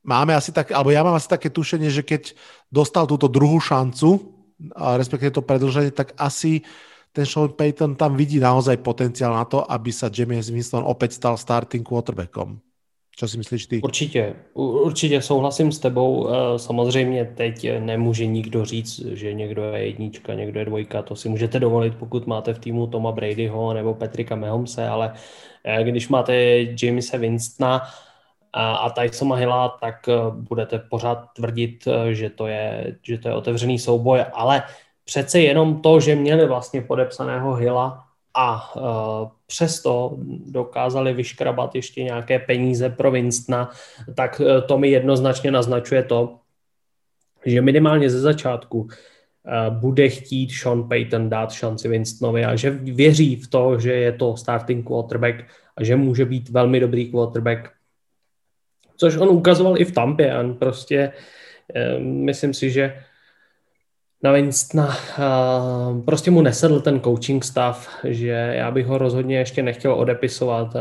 [0.00, 2.32] máme asi tak, alebo ja mám asi také tušenie, že keď
[2.72, 4.35] dostal túto druhú šancu,
[4.76, 6.64] a respektíve to predlženie, tak asi
[7.12, 11.40] ten Sean Payton tam vidí naozaj potenciál na to, aby sa James Winston opäť stal
[11.40, 12.60] starting quarterbackom.
[13.16, 13.80] Co si myslíš ty?
[13.80, 16.28] Určitě, určitě souhlasím s tebou.
[16.28, 21.02] Eh, samozřejmě teď nemůže nikdo říct, že někdo je jednička, někdo je dvojka.
[21.02, 25.12] To si můžete dovolit, pokud máte v týmu Toma Bradyho nebo Petrika Mahomse, ale
[25.64, 26.34] eh, když máte
[26.82, 27.82] Jamesa Winstona,
[28.56, 33.34] a Tysona Hilla, tak eh, budete pořád tvrdit, eh, že to, je, že to je
[33.34, 34.62] otevřený souboj, ale
[35.04, 38.02] přece jenom to, že měli vlastně podepsaného Hilla
[38.38, 38.82] a uh,
[39.46, 40.16] přesto
[40.46, 43.70] dokázali vyškrabat ještě nějaké peníze pro Winstona,
[44.14, 46.38] tak to mi jednoznačně naznačuje to,
[47.46, 48.88] že minimálně ze začátku
[49.70, 54.36] bude chtít Sean Payton dát šanci Winstonovi a že věří v to, že je to
[54.36, 55.44] starting quarterback
[55.76, 57.75] a že může být velmi dobrý quarterback
[58.96, 60.38] což on ukazoval i v Tampě.
[60.38, 61.12] On prostě,
[61.98, 62.96] myslím si, že
[64.22, 64.96] na Winstona
[66.04, 70.76] prostě mu nesedl ten coaching stav, že já bych ho rozhodně ještě nechtěl odepisovat.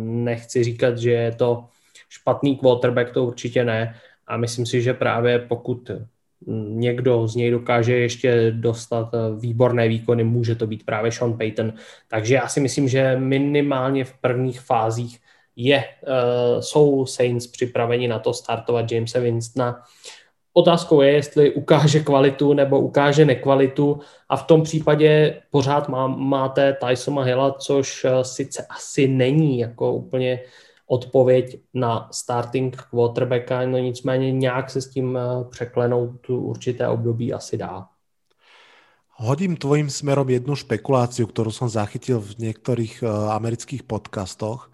[0.00, 1.64] Nechci říkat, že je to
[2.08, 3.94] špatný quarterback, to určitě ne.
[4.26, 5.90] A myslím si, že právě pokud
[6.68, 11.72] někdo z něj dokáže ještě dostat výborné výkony, může to být právě Sean Payton.
[12.08, 15.18] Takže já si myslím, že minimálně v prvních fázích
[15.56, 19.82] je, uh, jsou Saints připraveni na to startovat Jamesa Winstona.
[20.52, 26.76] Otázkou je, jestli ukáže kvalitu nebo ukáže nekvalitu a v tom případě pořád má, máte
[26.78, 30.40] Tysona Hilla, což uh, sice asi není jako úplně
[30.86, 37.56] odpověď na starting quarterbacka, no nicméně nějak se s tím uh, překlenout určité období asi
[37.56, 37.86] dá.
[39.14, 44.73] Hodím tvojim smerom jednu špekuláciu, ktorú som zachytil v niektorých amerických podcastoch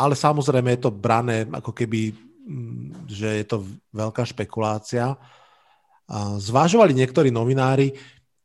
[0.00, 5.20] ale samozrejme je to brané ako keby, mm, že je to veľká špekulácia.
[6.40, 7.94] Zvážovali niektorí novinári,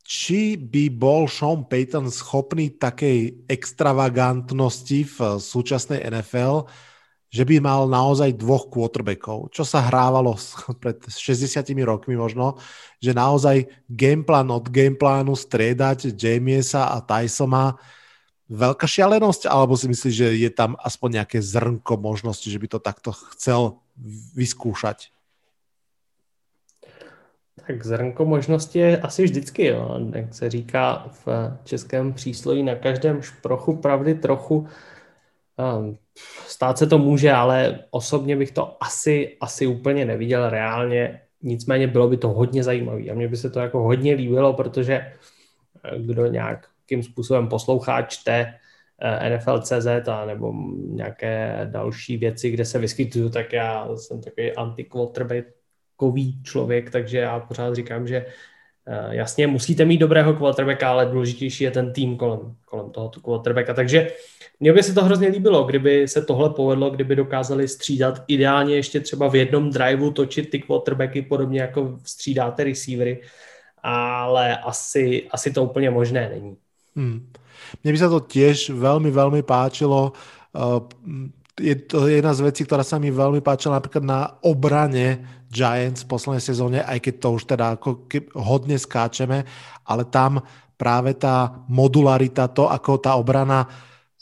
[0.06, 6.70] či by bol Sean Payton schopný takej extravagantnosti v súčasnej NFL,
[7.26, 10.38] že by mal naozaj dvoch quarterbackov, čo sa hrávalo
[10.82, 12.54] pred 60 rokmi možno,
[13.02, 17.74] že naozaj gameplan od gameplánu striedať Jamiesa a Tysona
[18.46, 22.78] veľká šialenosť, alebo si myslíš, že je tam aspoň nejaké zrnko možnosti, že by to
[22.78, 23.82] takto chcel
[24.38, 25.10] vyskúšať?
[27.66, 29.98] Tak zrnko možnosti je asi vždycky, jo.
[30.14, 34.68] jak se říká v českém přísloví, na každém šprochu pravdy trochu.
[35.58, 35.96] Ehm,
[36.46, 41.20] stát se to může, ale osobně bych to asi, asi úplně neviděl reálně.
[41.42, 44.94] Nicméně bylo by to hodně zajímavé a mně by se to jako hodně líbilo, protože
[44.94, 48.54] eh, kdo nějak jakým způsobem poslouchá, čte
[49.00, 50.52] eh, NFL.cz a nebo
[50.88, 54.86] nějaké další věci, kde se vyskytuju, tak já jsem takový anti
[56.42, 58.26] člověk, takže já pořád říkám, že
[58.86, 63.74] eh, jasně musíte mít dobrého quarterbacka, ale důležitější je ten tým kolem, kolem tohoto quarterbacka.
[63.74, 64.12] Takže
[64.60, 69.00] mně by se to hrozně líbilo, kdyby se tohle povedlo, kdyby dokázali střídat ideálně ještě
[69.00, 73.22] třeba v jednom driveu točit ty quarterbacky podobně jako střídáte receivery,
[73.82, 76.56] ale asi, asi to úplně možné není.
[76.96, 77.28] Hmm.
[77.84, 80.16] Mne by sa to tiež veľmi, veľmi páčilo.
[80.56, 80.80] Uh,
[81.56, 86.10] je to jedna z vecí, ktorá sa mi veľmi páčila napríklad na obrane Giants v
[86.12, 88.04] poslednej sezóne, aj keď to už teda ako
[88.36, 89.44] hodne skáčeme,
[89.88, 90.44] ale tam
[90.76, 93.64] práve tá modularita, to ako tá obrana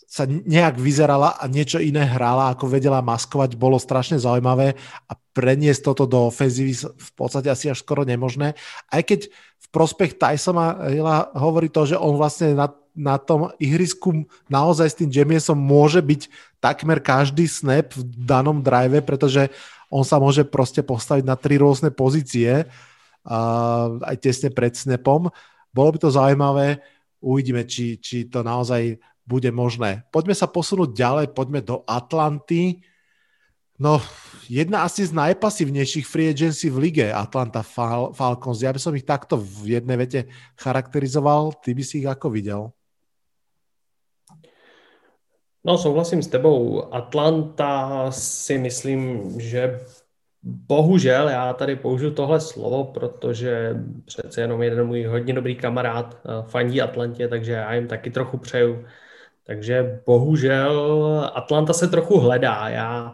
[0.07, 4.79] sa nejak vyzerala a niečo iné hrála, ako vedela maskovať, bolo strašne zaujímavé
[5.11, 8.55] a preniesť toto do ofenzívy v podstate asi až skoro nemožné.
[8.95, 9.27] Aj keď
[9.75, 15.11] prospech Tysona Hilla hovorí to, že on vlastne na, na tom ihrisku naozaj s tým
[15.11, 16.31] Jamiesom môže byť
[16.63, 19.51] takmer každý snap v danom drive, pretože
[19.91, 22.63] on sa môže proste postaviť na tri rôzne pozície
[23.27, 25.27] uh, aj tesne pred snapom.
[25.75, 26.79] Bolo by to zaujímavé,
[27.19, 28.95] uvidíme, či, či to naozaj
[29.27, 30.07] bude možné.
[30.15, 32.85] Poďme sa posunúť ďalej, poďme do Atlanty.
[33.79, 33.99] No,
[34.49, 38.63] jedna asi z najpasívnejších free agency v lige, Atlanta Fal- Falcons.
[38.63, 40.21] Ja by som ich takto v jednej vete
[40.55, 41.59] charakterizoval.
[41.59, 42.71] Ty by si ich ako videl?
[45.65, 46.87] No, souhlasím s tebou.
[46.95, 49.81] Atlanta si myslím, že
[50.43, 53.75] bohužel, já tady použiju tohle slovo, protože
[54.05, 58.39] přece jenom jeden můj hodně dobrý kamarád eh, fandí Atlantě, takže já jim taky trochu
[58.39, 58.85] přeju,
[59.47, 62.69] takže bohužel Atlanta se trochu hledá.
[62.69, 63.13] Já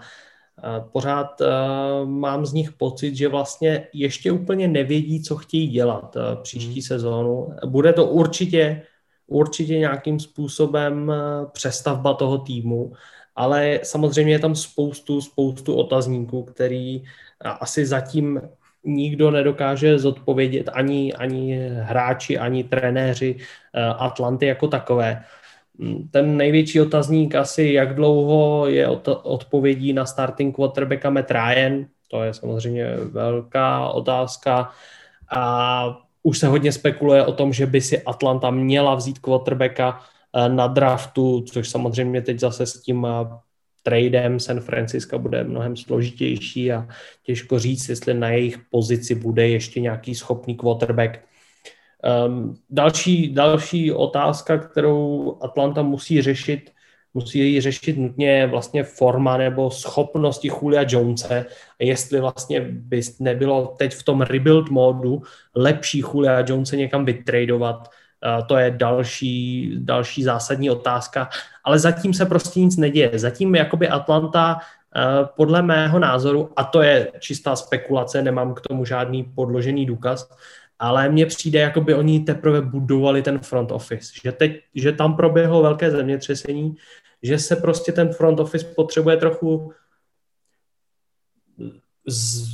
[0.92, 6.42] pořád uh, mám z nich pocit, že vlastně ještě úplně nevědí, co chtějí dělat uh,
[6.42, 6.82] příští hmm.
[6.82, 7.48] sezónu.
[7.66, 8.82] Bude to určitě,
[9.26, 11.12] určitě nějakým způsobem
[11.52, 12.92] přestavba toho týmu,
[13.36, 17.04] ale samozřejmě je tam spoustu, spoustu otazníků, který
[17.40, 18.40] asi zatím
[18.84, 23.36] nikdo nedokáže zodpovědět, ani, ani hráči, ani trenéři
[23.98, 25.24] Atlanty jako takové.
[26.10, 28.88] Ten největší otazník asi, jak dlouho je
[29.22, 34.70] odpovědí na starting quarterbacka Matt Ryan, to je samozřejmě velká otázka
[35.30, 40.00] a už se hodně spekuluje o tom, že by si Atlanta měla vzít quarterbacka
[40.36, 43.38] eh, na draftu, což samozřejmě teď zase s tím eh,
[43.82, 46.88] tradem San Francisco bude mnohem složitější a
[47.22, 51.18] těžko říct, jestli na jejich pozici bude ještě nějaký schopný quarterback.
[52.26, 56.70] Um, další, další otázka, kterou Atlanta musí řešit,
[57.14, 61.46] musí ji řešit nutně vlastně forma nebo schopnosti Julia Jonese,
[61.78, 65.22] jestli vlastně by nebylo teď v tom rebuild módu
[65.54, 71.28] lepší Julia Jonese někam vytradovat, uh, to je další, další zásadní otázka,
[71.64, 73.18] ale zatím se prostě nic neděje.
[73.18, 78.84] Zatím jakoby Atlanta uh, podle mého názoru, a to je čistá spekulace, nemám k tomu
[78.84, 80.30] žádný podložený důkaz,
[80.80, 85.16] ale mně přijde, jako by oni teprve budovali ten front office, že, teď, že tam
[85.16, 86.76] proběhlo velké zemětřesení,
[87.22, 89.72] že se prostě ten front office potřebuje trochu
[92.06, 92.48] z,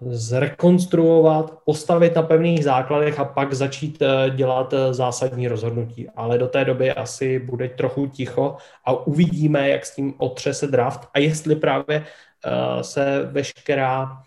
[0.00, 6.08] zrekonstruovat, postavit na pevných základech a pak začít eh, dělat eh, zásadní rozhodnutí.
[6.16, 11.08] Ale do té doby asi bude trochu ticho a uvidíme, jak s tím otřese draft
[11.14, 14.22] a jestli právě uh, se veškerá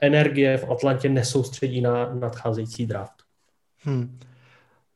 [0.00, 3.22] energie v Atlante nesoustředí na nadcházející draft.
[3.84, 4.18] Hmm.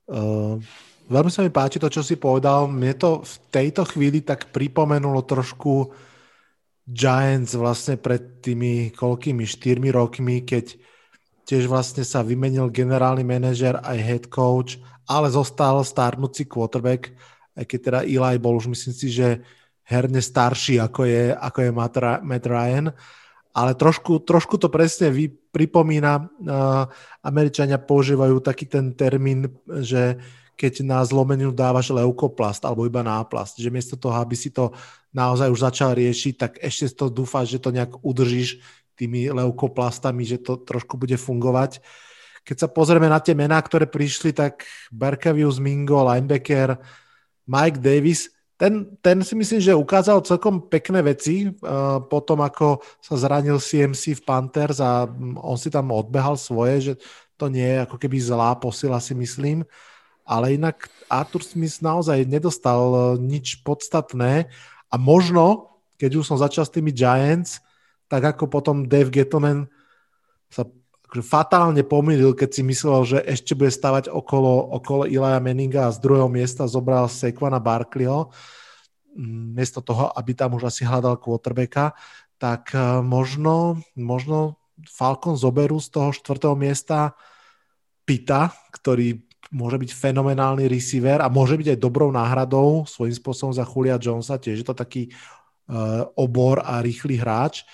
[0.06, 0.58] Uh,
[1.06, 2.66] veľmi sa mi páči to, čo si povedal.
[2.66, 5.90] Mne to v tejto chvíli tak pripomenulo trošku
[6.82, 10.74] Giants vlastne pred tými koľkými štyrmi rokmi, keď
[11.46, 17.14] tiež vlastne sa vymenil generálny manažer aj head coach, ale zostal starnúci quarterback,
[17.54, 19.42] aj keď teda Eli bol už myslím si, že
[19.86, 21.70] herne starší ako je, ako je
[22.22, 22.90] Matt Ryan.
[22.90, 23.21] Uh,
[23.52, 26.28] ale trošku, trošku to presne vy, pripomína,
[27.20, 29.52] Američania používajú taký ten termín,
[29.84, 30.16] že
[30.56, 34.72] keď na zlomeninu dávaš leukoplast alebo iba náplast, že miesto toho, aby si to
[35.12, 38.64] naozaj už začal riešiť, tak ešte to dúfáš, že to nejak udržíš
[38.96, 41.84] tými leukoplastami, že to trošku bude fungovať.
[42.42, 46.80] Keď sa pozrieme na tie mená, ktoré prišli, tak Barkavius Mingo, linebacker,
[47.48, 52.78] Mike Davis, ten, ten si myslím, že ukázal celkom pekné veci uh, po tom, ako
[53.02, 56.92] sa zranil CMC v Panthers a mm, on si tam odbehal svoje, že
[57.34, 59.66] to nie je ako keby zlá posila si myslím,
[60.22, 64.46] ale inak Arthur Smith naozaj nedostal uh, nič podstatné.
[64.86, 67.58] A možno, keď už som začal s tými Giants,
[68.06, 69.66] tak ako potom Dave Gettleman
[70.46, 70.62] sa
[71.12, 75.92] akože fatálne pomýlil, keď si myslel, že ešte bude stavať okolo, okolo Ilaja Meninga a
[75.92, 78.32] z druhého miesta zobral Sekvana Barkleyho.
[79.52, 81.92] Miesto toho, aby tam už asi hľadal quarterbacka,
[82.40, 84.56] tak e, možno, možno
[84.88, 87.12] Falcon zoberú z toho štvrtého miesta
[88.08, 89.20] Pita, ktorý
[89.52, 94.40] môže byť fenomenálny receiver a môže byť aj dobrou náhradou svojím spôsobom za Julia Jonesa,
[94.40, 97.68] tiež je to taký uh, obor a rýchly hráč,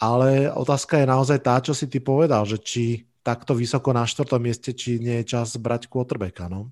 [0.00, 4.42] ale otázka je naozaj tá, čo si ty povedal, že či takto vysoko na štvrtom
[4.42, 6.70] mieste, či nie je čas brať quarterbacka, no?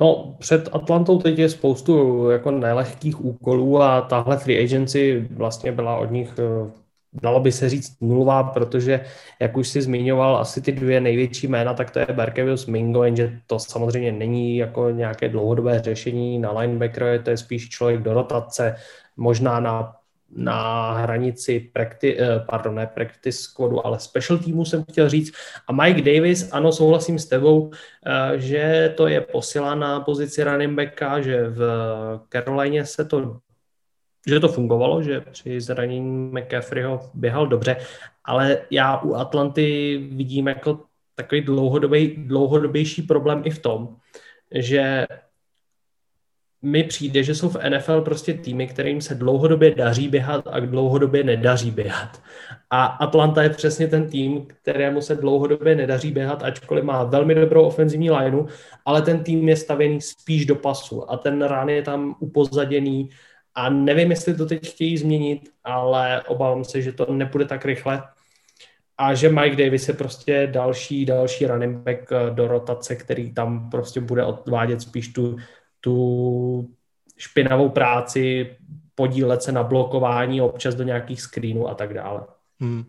[0.00, 5.96] No, před Atlantou teď je spoustu jako nelehkých úkolů a tahle free agency vlastně byla
[5.96, 6.70] od nich eh,
[7.22, 9.00] dalo by se říct nulová, protože,
[9.40, 13.40] jak už si zmiňoval, asi ty dvě největší jména, tak to je Berkevius Mingo, jenže
[13.46, 18.76] to samozřejmě není jako nějaké dlouhodobé řešení na linebacker, to je spíš člověk do rotace,
[19.16, 19.95] možná na
[20.30, 25.32] na hranici practi, eh, pardon, ne practice squadu, ale special týmu jsem chtěl říct.
[25.68, 27.70] A Mike Davis, ano, souhlasím s tebou,
[28.06, 31.60] eh, že to je posila na pozici running backa, že v
[32.28, 33.40] Carolině se to
[34.28, 37.76] že to fungovalo, že při zranění McCaffreyho běhal dobře,
[38.24, 40.80] ale já u Atlanty vidím jako
[41.14, 43.96] takový dlouhodobý, dlouhodobější problém i v tom,
[44.54, 45.06] že
[46.62, 51.24] mi přijde, že jsou v NFL prostě týmy, kterým se dlouhodobě daří běhat a dlouhodobě
[51.24, 52.22] nedaří běhat.
[52.70, 57.62] A Atlanta je přesně ten tým, kterému se dlouhodobě nedaří běhat, ačkoliv má velmi dobrou
[57.62, 58.46] ofenzivní lineu,
[58.84, 63.10] ale ten tým je stavěný spíš do pasu a ten rán je tam upozaděný
[63.54, 68.02] a nevím, jestli to teď chtějí změnit, ale obávám se, že to nepůjde tak rychle
[68.98, 74.00] a že Mike Davis je prostě další, další running back do rotace, který tam prostě
[74.00, 75.36] bude odvádět spíš tu
[75.86, 76.66] tu
[77.14, 78.50] špinavou práci,
[78.94, 82.26] podílet se na blokování, občas do nějakých screenů a tak dále.
[82.60, 82.84] Hmm.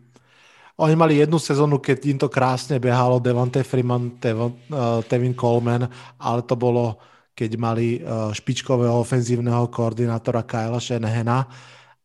[0.78, 5.90] Oni mali jednu sezónu, keď im to krásne behalo Devante Freeman, Tevin, uh, Tevin Coleman,
[6.22, 6.98] ale to bolo,
[7.34, 11.50] keď mali uh, špičkového ofenzívneho koordinátora Kyla Shanahana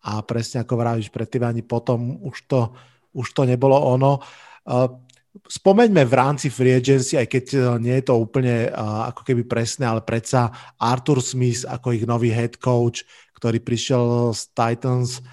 [0.02, 2.74] a presne ako vravíš, predtým ani potom už to,
[3.14, 4.18] už to nebolo ono.
[4.66, 5.03] Uh,
[5.34, 9.50] Spomeňme v rámci free agency, aj keď eh, nie je to úplne uh, ako keby
[9.50, 13.02] presné, ale predsa Arthur Smith ako ich nový head coach,
[13.34, 15.26] ktorý prišiel z Titans.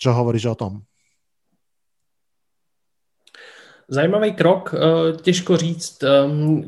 [0.00, 0.72] Čo hovoríš o tom?
[3.88, 6.04] Zajímavý krok, eh, těžko říct,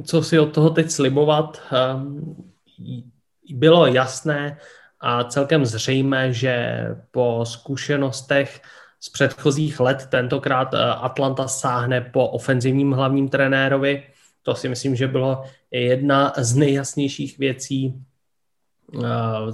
[0.05, 1.63] co si od toho teď slibovat.
[3.49, 4.59] Bylo jasné
[5.01, 6.55] a celkem zřejmé, že
[7.11, 8.61] po zkušenostech
[9.07, 10.07] z předchozích let.
[10.11, 14.03] Tentokrát eh, Atlanta sáhne po ofenzivním hlavním trenérovi.
[14.43, 17.95] To si myslím, že bylo jedna z nejjasnějších věcí
[18.95, 18.99] eh,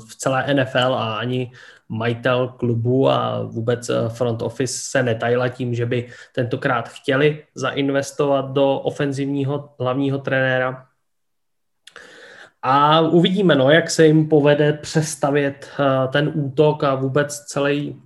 [0.08, 1.52] v celé NFL a ani
[1.88, 8.52] majitel klubu a vůbec eh, front office se netajila tím, že by tentokrát chtěli zainvestovat
[8.52, 10.86] do ofenzivního hlavního trenéra.
[12.62, 15.70] A uvidíme, no, jak se jim povede přestavět
[16.12, 18.02] ten útok a vůbec celý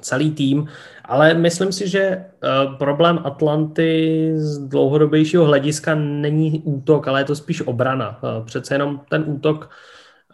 [0.00, 0.66] celý tým,
[1.04, 7.36] ale myslím si, že uh, problém Atlanty z dlouhodobějšího hlediska není útok, ale je to
[7.36, 8.18] spíš obrana.
[8.22, 9.70] Uh, přece jenom ten útok,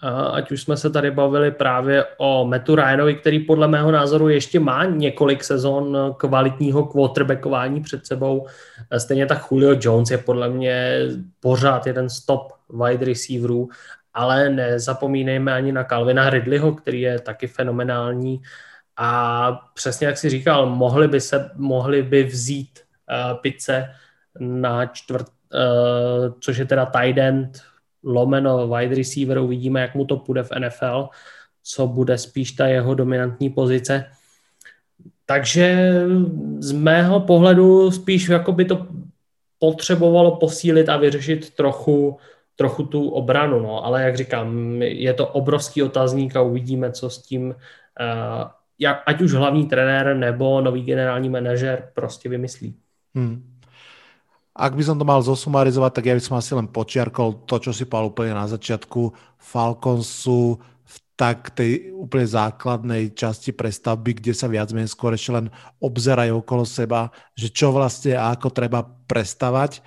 [0.02, 4.28] uh, ať už jsme se tady bavili právě o Metu Ryanovi, který podle mého názoru
[4.28, 8.46] ještě má několik sezon kvalitního quarterbackování před sebou.
[8.98, 11.00] Stejně tak Julio Jones je podle mě
[11.40, 12.26] pořád jeden z
[12.84, 13.68] wide receiverů,
[14.14, 18.40] ale nezapomínejme ani na Calvina Ridleyho, který je taky fenomenální
[18.98, 23.94] a přesně jak si říkal, mohli by, se, mohli by vzít uh, pice
[24.40, 27.62] na čtvrt, uh, což je teda tight end,
[28.04, 31.08] lomeno wide receiver, uvidíme, jak mu to půjde v NFL,
[31.62, 34.04] co bude spíš ta jeho dominantní pozice.
[35.26, 35.92] Takže
[36.58, 38.86] z mého pohledu spíš jako by to
[39.58, 42.16] potřebovalo posílit a vyřešit trochu,
[42.56, 43.84] trochu tu obranu, no.
[43.84, 47.54] ale jak říkám, je to obrovský otazník a uvidíme, co s tím uh,
[48.78, 52.74] jak, ať už hlavní trenér nebo nový generální manažer prostě vymyslí.
[53.14, 53.58] Hmm.
[54.58, 57.70] Ak by som to mal zosumarizovať, tak ja by som asi len počiarkol to, čo
[57.70, 59.14] si povedal úplne na začiatku.
[59.38, 65.30] Falcons sú v tak tej úplne základnej časti prestavby, kde sa viac menej skôr ešte
[65.30, 65.46] len
[65.78, 69.78] obzerajú okolo seba, že čo vlastne a ako treba prestavať.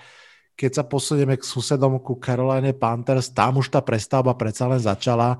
[0.55, 5.35] Keď sa posunieme k susedom ku Caroline Panthers, tam už tá prestavba predsa len začala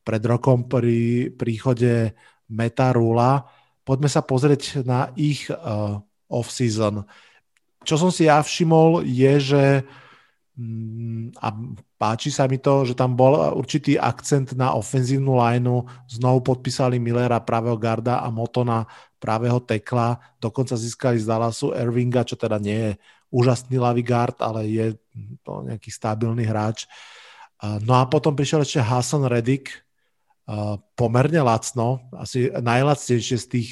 [0.00, 2.16] pred rokom pri príchode
[2.50, 3.46] Meta Rula.
[3.86, 7.06] Poďme sa pozrieť na ich uh, off-season.
[7.86, 9.64] Čo som si ja všimol je, že
[10.58, 11.48] mm, a
[11.96, 15.88] páči sa mi to, že tam bol určitý akcent na ofenzívnu lineu.
[16.10, 18.84] Znovu podpísali Millera pravého garda a Motona
[19.16, 20.20] pravého tekla.
[20.36, 22.92] Dokonca získali z Dallasu Ervinga, čo teda nie je
[23.30, 24.86] úžasný lavý guard, ale je
[25.46, 26.90] to nejaký stabilný hráč.
[27.60, 29.70] No a potom prišiel ešte Hassan Reddick,
[30.98, 33.70] pomerne lacno, asi najlacnejšie z tých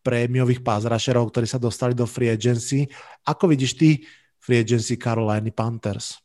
[0.00, 2.88] prémiových pázrašerov, ktorí sa dostali do free agency.
[3.28, 4.00] Ako vidíš ty
[4.40, 6.16] free agency Carolina Panthers?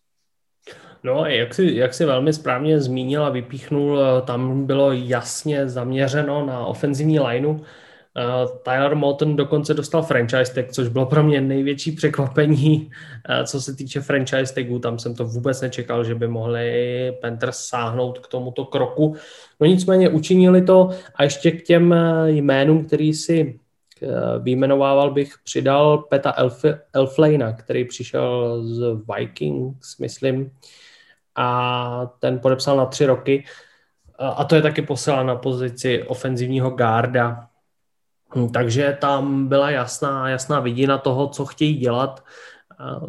[1.04, 6.66] No, jak si, jak si velmi správně zmínil a vypíchnul, tam bylo jasně zaměřeno na
[6.66, 7.60] ofenzivní lineu.
[8.18, 12.92] Uh, Tyler Moulton dokonce dostal franchise tag, což bylo pro mě největší překvapení,
[13.30, 14.80] uh, co se týče franchise tagu.
[14.80, 19.16] Tam jsem to vůbec nečekal, že by mohli Panthers sáhnout k tomuto kroku.
[19.60, 23.60] No nicméně učinili to a ještě k těm eh, jménům, který si
[24.40, 30.52] Výjmenovával bych, přidal Peta Elf, Elflejna, který přišel z Vikings, myslím,
[31.36, 33.44] a ten podepsal na tři roky.
[34.20, 37.48] A to je taky posila na pozici ofenzivního garda.
[38.36, 42.24] Hm, takže tam byla jasná, jasná vidina toho, co chtějí dělat.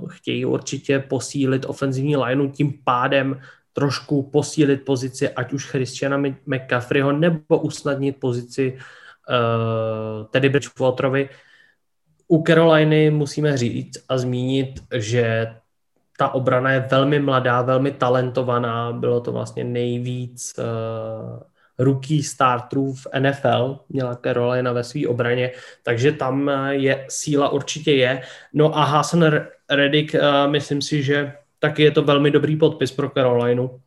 [0.09, 3.41] Chtějí určitě posílit ofenzivní lineu, tím pádem
[3.73, 11.29] trošku posílit pozici ať už Christiana McCaffreyho nebo usnadnit pozici uh, Teddy Bridgewaterovi.
[12.29, 15.55] U Caroliny musíme říct a zmínit, že
[16.19, 18.93] ta obrana je velmi mladá, velmi talentovaná.
[18.93, 21.43] Bylo to vlastně nejvíc uh,
[21.79, 25.51] rookie starterů v NFL, měla Carolina ve své obraně,
[25.83, 28.23] takže tam je síla určitě je.
[28.53, 29.33] No a Hassan
[29.71, 33.81] Reddick, uh, myslím si, že taky je to velmi dobrý podpis pro Carolinu.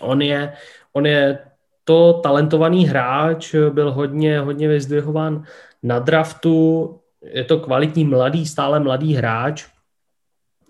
[0.00, 0.52] On je,
[0.92, 1.38] on je
[1.84, 5.44] to talentovaný hráč, byl hodně, hodně vyzdvihován
[5.82, 9.66] na draftu, je to kvalitní mladý, stále mladý hráč,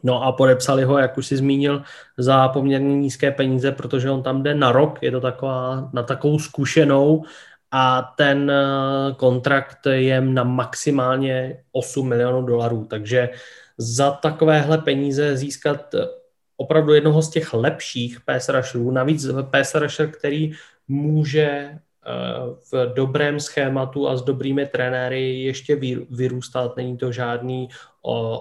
[0.03, 1.83] No a podepsali ho, jak už si zmínil,
[2.19, 6.39] za poměrně nízké peníze, protože on tam jde na rok, je to taková, na takovou
[6.39, 7.25] zkušenou
[7.71, 13.29] a ten eh, kontrakt je na maximálně 8 milionů dolarů, takže
[13.79, 15.95] za takovéhle peníze získat
[16.57, 20.53] opravdu jednoho z těch lepších pass rusherů, navíc pass rusher, který
[20.89, 21.79] může eh,
[22.73, 25.77] v dobrém schématu a s dobrými trenéry ještě
[26.11, 26.77] vyrůstat.
[26.77, 27.69] Není to žádný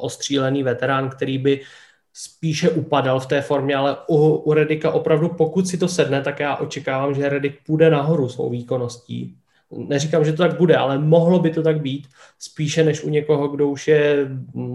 [0.01, 1.61] ostřílený veterán, který by
[2.13, 6.39] spíše upadal v té formě, ale u, u Redika opravdu, pokud si to sedne, tak
[6.39, 9.35] já očekávám, že Redik půjde nahoru svou výkonností.
[9.71, 12.07] Neříkám, že to tak bude, ale mohlo by to tak být,
[12.39, 14.27] spíše než u někoho, kdo už, je,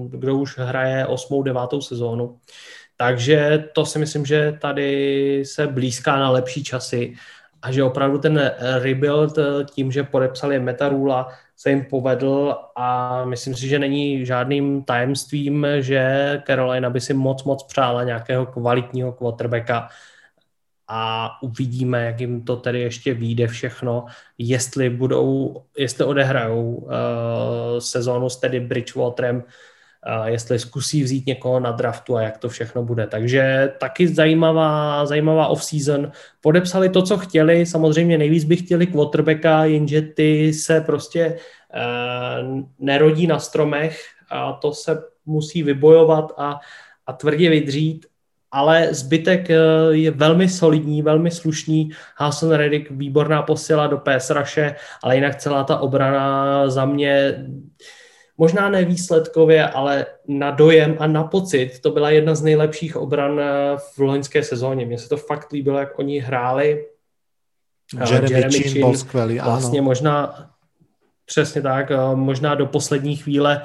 [0.08, 2.38] kdo už hraje osmou, devátou sezónu.
[2.96, 7.14] Takže to si myslím, že tady se blízká na lepší časy
[7.62, 8.52] a že opravdu ten
[8.82, 9.38] rebuild
[9.74, 16.42] tím, že podepsali Metarula, se jim povedl a myslím si, že není žádným tajemstvím, že
[16.46, 19.88] Carolina by si moc, moc přála nějakého kvalitního quarterbacka.
[20.88, 24.04] A uvidíme, jak jim to tedy ještě vyjde všechno,
[24.38, 26.90] jestli budou, jestli odehrajou uh,
[27.78, 29.44] sezónu s tedy Bridgewaterem,
[30.24, 33.06] jestli zkusí vzít někoho na draftu a jak to všechno bude.
[33.06, 36.10] Takže taky zajímavá, zajímavá off-season.
[36.40, 41.36] Podepsali to, co chtěli, samozřejmě nejvíc by chtěli quarterbacka, jenže ty se prostě
[41.74, 44.00] uh, nerodí na stromech
[44.30, 46.60] a to se musí vybojovat a,
[47.06, 48.06] a tvrdě vydřít
[48.52, 49.56] ale zbytek eh,
[49.90, 51.90] je velmi solidní, velmi slušný.
[52.16, 57.44] Hassan Reddick, výborná posila do PS Rushe, ale jinak celá ta obrana za mě
[58.38, 63.40] možná ne výsledkově, ale na dojem a na pocit, to byla jedna z nejlepších obran
[63.40, 64.86] eh, v loňské sezóně.
[64.86, 66.86] Mně se to fakt líbilo, jak oni hráli.
[68.00, 69.84] Eh, Jeremy, Jeremy Chin byl skvělý, Vlastně ano.
[69.84, 70.50] možná,
[71.24, 73.62] přesně tak, možná do poslední chvíle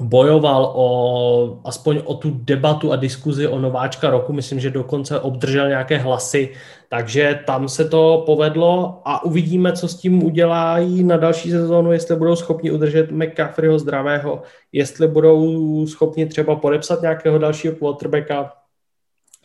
[0.00, 5.68] bojoval o aspoň o tu debatu a diskuzi o nováčka roku, myslím, že dokonce obdržel
[5.68, 6.52] nějaké hlasy,
[6.88, 12.16] takže tam se to povedlo a uvidíme, co s tím udělají na další sezónu, jestli
[12.16, 18.52] budou schopni udržet McCaffreyho zdravého, jestli budou schopni třeba podepsat nějakého dalšího quarterbacka,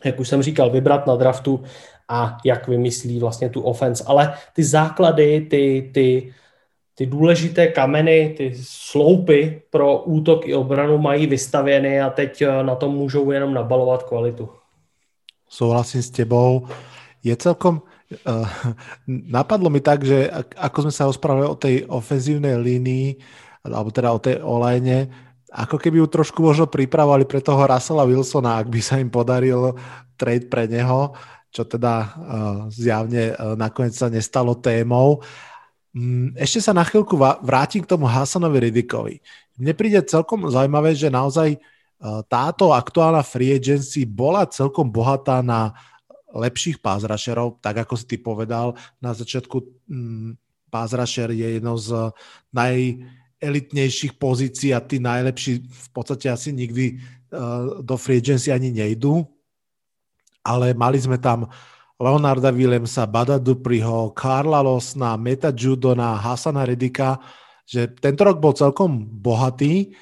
[0.04, 1.62] jak už jsem říkal, vybrat na draftu
[2.08, 4.04] a jak vymyslí vlastně tu offense.
[4.06, 6.32] Ale ty základy, ty, ty
[6.96, 12.74] ty důležité kameny, ty sloupy pro útok i obranu mají vystavěny a teď eh, na
[12.74, 14.48] tom můžou jenom nabalovat kvalitu.
[15.48, 16.66] Souhlasím s tebou.
[17.24, 17.82] Je celkom...
[18.06, 18.46] Uh,
[19.06, 23.18] napadlo mi tak, že ako sme sa rozprávali o tej ofenzívnej línii,
[23.66, 25.10] alebo teda o tej olejne,
[25.50, 29.74] ako keby ju trošku možno pripravovali pre toho Russella Wilsona, ak by sa im podaril
[30.14, 31.18] trade pre neho,
[31.50, 32.06] čo teda uh,
[32.70, 35.26] zjavne uh, nakoniec sa nestalo témou.
[35.96, 39.24] Mm, ešte sa na chvíľku vrátim k tomu Hasanovi Ridikovi.
[39.56, 41.58] Mne príde celkom zaujímavé, že naozaj e,
[42.28, 45.72] táto aktuálna free agency bola celkom bohatá na
[46.36, 49.56] lepších pázrašerov, tak ako si ty povedal na začiatku.
[49.88, 50.36] Mm,
[50.68, 52.12] pázrašer je jednou z
[52.52, 56.94] najelitnejších pozícií a tí najlepší v podstate asi nikdy e,
[57.80, 59.24] do free agency ani nejdú.
[60.44, 61.48] Ale mali sme tam
[61.96, 67.16] Leonarda Williamsa, Bada Dupriho, Karla Losna, Meta Judona, Hasana Redika,
[67.64, 69.96] že tento rok bol celkom bohatý,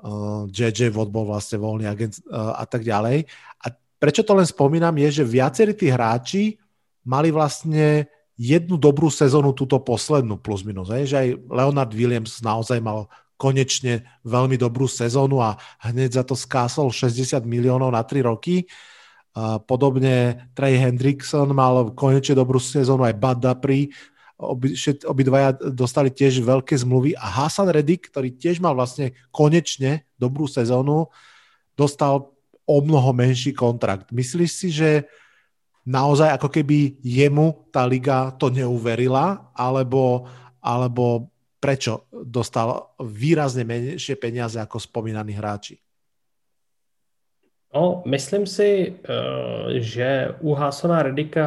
[0.00, 3.28] uh, JJ Watt bol vlastne voľný agent uh, a tak ďalej.
[3.60, 3.66] A
[4.00, 6.56] prečo to len spomínam je, že viacerí tí hráči
[7.04, 10.90] mali vlastne jednu dobrú sezónu, túto poslednú plus minus.
[10.90, 11.12] Je?
[11.12, 13.06] Že aj Leonard Williams naozaj mal
[13.38, 18.66] konečne veľmi dobrú sezónu a hneď za to skásol 60 miliónov na 3 roky.
[19.66, 23.90] Podobne Trey Hendrickson mal konečne dobrú sezónu, aj Bud Dupree
[24.38, 24.74] obi,
[25.06, 31.10] obidvaja dostali tiež veľké zmluvy a Hasan Reddick, ktorý tiež mal vlastne konečne dobrú sezónu,
[31.78, 32.30] dostal
[32.64, 34.10] o mnoho menší kontrakt.
[34.10, 35.04] Myslíš si, že
[35.84, 40.24] naozaj ako keby jemu tá liga to neuverila, alebo,
[40.64, 41.28] alebo
[41.60, 45.83] prečo dostal výrazne menšie peniaze ako spomínaní hráči?
[47.74, 51.46] No, myslím si, eh, že u Hasona Redika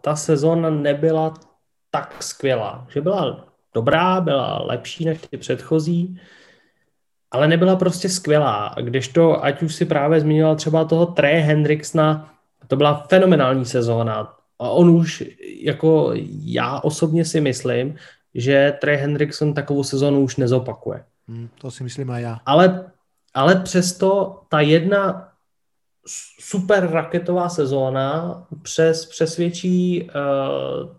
[0.00, 1.34] ta sezóna nebyla
[1.90, 2.86] tak skvělá.
[2.88, 6.20] Že byla dobrá, byla lepší než ty předchozí,
[7.30, 8.74] ale nebyla prostě skvělá.
[8.80, 12.34] Když to, ať už si právě zmínila třeba toho Trey Hendricksna,
[12.66, 14.34] to byla fenomenální sezóna.
[14.58, 15.24] A on už,
[15.60, 16.12] jako
[16.44, 17.96] já osobně si myslím,
[18.34, 21.04] že Trey Hendrickson takovou sezónu už nezopakuje.
[21.28, 22.40] Hmm, to si myslím a já.
[22.46, 22.90] Ale,
[23.34, 25.28] ale přesto ta jedna
[26.40, 30.90] super raketová sezóna přes přesvědčí uh,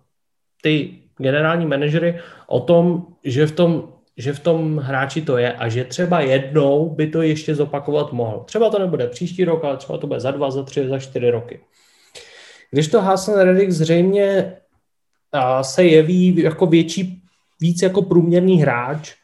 [0.62, 5.70] ty generální manažery o tom, že v tom, že v tom hráči to je a
[5.70, 8.44] že třeba jednou by to ještě zopakovat mohl.
[8.46, 11.30] Třeba to nebude příští rok, ale třeba to bude za dva, za tři, za čtyři
[11.30, 11.60] roky.
[12.72, 14.58] Když to Hassan Reddick zřejmě
[15.34, 17.22] uh, se jeví jako větší,
[17.62, 19.16] víc jako průměrný hráč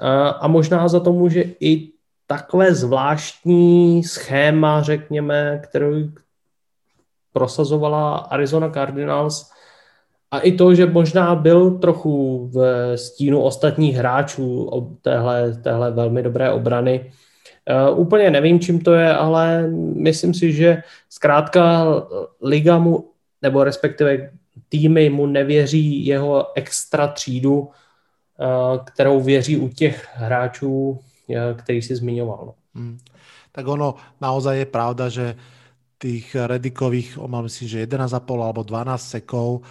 [0.00, 0.08] uh,
[0.40, 1.91] a možná za to může i
[2.38, 5.94] takové zvláštní schéma, řekněme, kterou
[7.32, 9.50] prosazovala Arizona Cardinals
[10.30, 12.56] a i to, že možná byl trochu v
[12.96, 14.70] stínu ostatních hráčů
[15.02, 17.12] téhle, téhle velmi dobré obrany.
[17.92, 21.84] Uh, úplně nevím, čím to je, ale myslím si, že zkrátka
[22.42, 24.30] liga mu, nebo respektive
[24.68, 27.68] týmy mu nevěří jeho extra třídu, uh,
[28.84, 31.00] kterou věří u těch hráčů,
[31.62, 32.54] který si zmiňoval.
[32.74, 32.98] Hmm.
[33.52, 35.26] Tak ono naozaj je pravda, že
[36.02, 39.62] tých Redikových, mal myslím, že 11,5 alebo 12 sekov,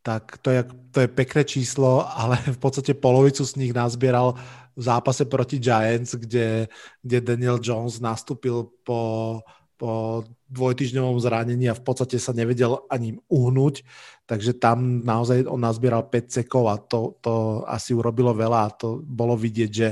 [0.00, 0.62] tak to je,
[0.94, 4.38] to je pekné číslo, ale v podstate polovicu z nich nazbieral
[4.78, 6.70] v zápase proti Giants, kde,
[7.02, 9.42] kde Daniel Jones nastúpil po,
[9.76, 13.84] po dvojtyžňovom zranení a v podstate sa nevedel ani uhnúť,
[14.24, 19.02] takže tam naozaj on nazbieral 5 sekov a to, to asi urobilo veľa a to
[19.04, 19.88] bolo vidieť, že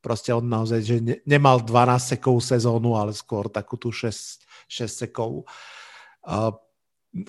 [0.00, 4.88] proste on naozaj že ne, nemal 12 sekov sezónu, ale skôr takú tú 6, 6
[4.88, 5.44] sekov.
[6.24, 6.52] Uh,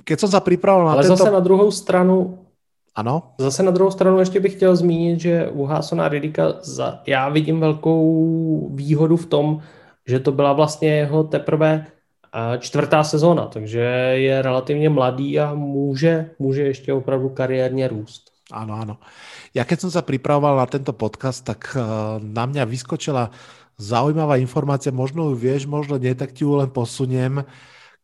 [0.03, 1.17] keď som sa pripravoval na Ale tento...
[1.19, 2.47] zase na druhou stranu
[2.95, 3.33] ano.
[3.39, 7.59] Zase na druhou stranu ještě bych chtěl zmínit, že u Hasona Ridika za, já vidím
[7.59, 9.61] velkou výhodu v tom,
[10.07, 11.85] že to byla vlastně jeho teprve
[12.59, 13.79] čtvrtá sezóna, takže
[14.15, 18.30] je relativně mladý a může, může ještě opravdu kariérně růst.
[18.51, 18.95] Áno, áno.
[19.55, 21.81] Ja keď som sa pripravoval na tento podcast, tak eh,
[22.19, 23.31] na mňa vyskočila
[23.79, 27.41] zaujímavá informácia, možno ju vieš, možno nie, tak ti ju len posuniem.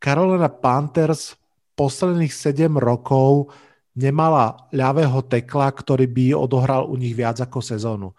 [0.01, 1.37] Carolina Panthers
[1.77, 3.53] posledných 7 rokov
[3.93, 8.09] nemala ľavého tekla, ktorý by odohral u nich viac ako sezónu.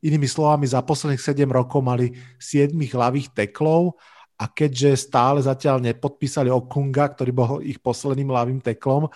[0.00, 3.98] Inými slovami, za posledných 7 rokov mali 7 ľavých teklov
[4.40, 9.10] a keďže stále zatiaľ nepodpísali Okunga, ktorý bol ich posledným ľavým teklom,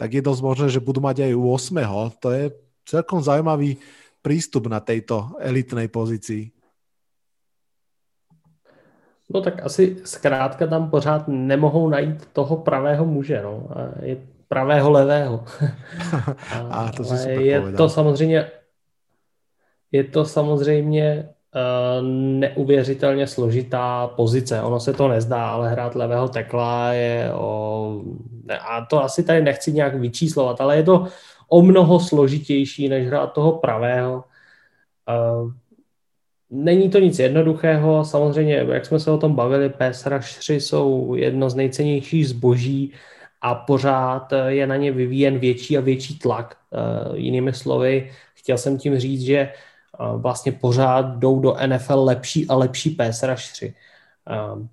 [0.00, 2.24] tak je dosť možné, že budú mať aj u 8.
[2.24, 2.44] To je
[2.88, 3.76] celkom zaujímavý
[4.24, 6.48] prístup na tejto elitnej pozícii.
[9.28, 13.68] No tak asi zkrátka tam pořád nemohou najít toho pravého muže, no.
[14.02, 14.16] Je
[14.48, 15.44] pravého levého.
[16.50, 16.56] a,
[16.88, 18.50] a to si je to samozřejmě
[19.92, 21.28] je to samozřejmě
[22.02, 24.62] neuvěřitelně složitá pozice.
[24.62, 28.02] Ono se to nezdá, ale hrát levého tekla je o,
[28.68, 31.06] a to asi tady nechci nějak vyčíslovat, ale je to
[31.48, 34.24] o mnoho složitější, než hrát toho pravého.
[35.08, 35.52] Uh,
[36.50, 41.50] není to nic jednoduchého, samozřejmě, jak jsme se o tom bavili, PS Rushři jsou jedno
[41.50, 42.92] z nejcennějších zboží
[43.42, 46.56] a pořád je na ně vyvíjen větší a větší tlak.
[46.70, 49.52] Uh, jinými slovy, chtěl jsem tím říct, že
[50.16, 52.96] vlastně pořád jdou do NFL lepší a lepší.
[54.30, 54.66] Uh,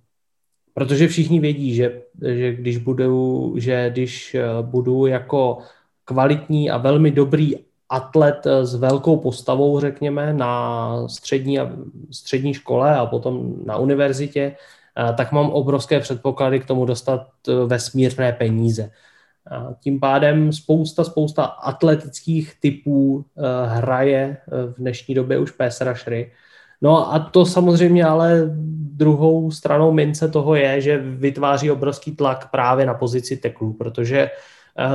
[0.74, 5.58] protože všichni vědí, že, že když budu, že když budu jako
[6.06, 7.56] kvalitní a velmi dobrý
[7.90, 11.72] atlet s velkou postavou, řekněme, na střední, a,
[12.12, 14.56] střední škole a potom na univerzitě,
[15.18, 17.28] tak mám obrovské předpoklady k tomu dostat
[17.66, 18.92] vesmírné peníze.
[19.80, 24.38] Tím pádem spousta, spousta atletických typů e, hraje e,
[24.68, 26.32] v dnešní době už PS rushery.
[26.82, 28.44] No a to samozřejmě ale
[28.98, 34.30] druhou stranou mince toho je, že vytváří obrovský tlak právě na pozici teklů, protože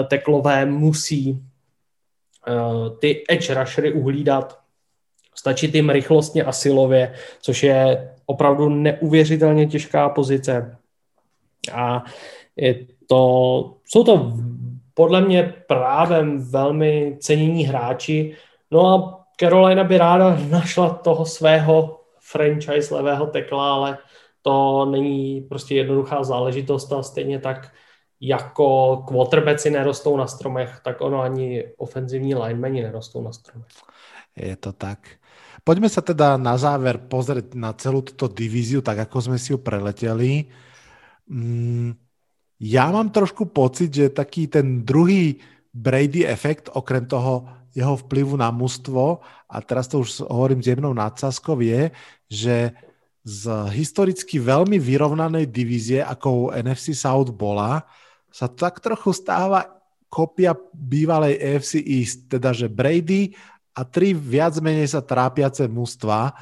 [0.09, 1.43] teklové musí
[2.99, 4.61] ty edge rushery uhlídat,
[5.35, 10.77] stačit jim rychlostně a silově, což je opravdu neuvěřitelně těžká pozice.
[11.73, 12.05] A
[12.57, 14.33] je to, jsou to
[14.95, 18.37] podle mě právem velmi cenění hráči.
[18.71, 23.99] No a Carolina by ráda našla toho svého franchise levého tekla, ale
[24.43, 27.73] to není prostě jednoduchá záležitost a stejně tak
[28.21, 33.69] jako quarterbacki nerostou na stromech, tak ono ani ofenzivní linemeni nerostou na stromech.
[34.37, 34.99] Je to tak.
[35.65, 39.61] Poďme sa teda na záver pozrieť na celú túto divíziu, tak ako sme si ju
[39.61, 40.49] preleteli.
[41.29, 42.02] Mm,
[42.63, 45.43] ja mám trošku pocit, že taký ten druhý
[45.75, 49.19] Brady efekt, okrem toho jeho vplyvu na mužstvo,
[49.51, 51.91] a teraz to už hovorím s jemnou nadsázkou, je,
[52.31, 52.71] že
[53.27, 53.43] z
[53.75, 57.83] historicky veľmi vyrovnanej divízie, ako NFC South bola,
[58.31, 59.83] sa tak trochu stáva
[60.13, 63.33] kopia bývalej AFC East, teda že Brady
[63.73, 66.37] a tri viac menej sa trápiace mužstva.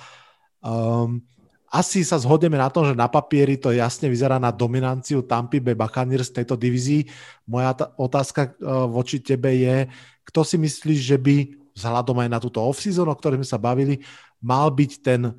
[0.61, 1.23] Um,
[1.71, 5.79] asi sa zhodneme na tom, že na papieri to jasne vyzerá na dominanciu Tampa Bay
[5.79, 7.07] Buccaneers v tejto divízii.
[7.47, 9.87] Moja t- otázka uh, voči tebe je,
[10.27, 11.37] kto si myslíš, že by
[11.79, 14.03] vzhľadom aj na túto off-season, o ktorej sme sa bavili,
[14.43, 15.31] mal byť ten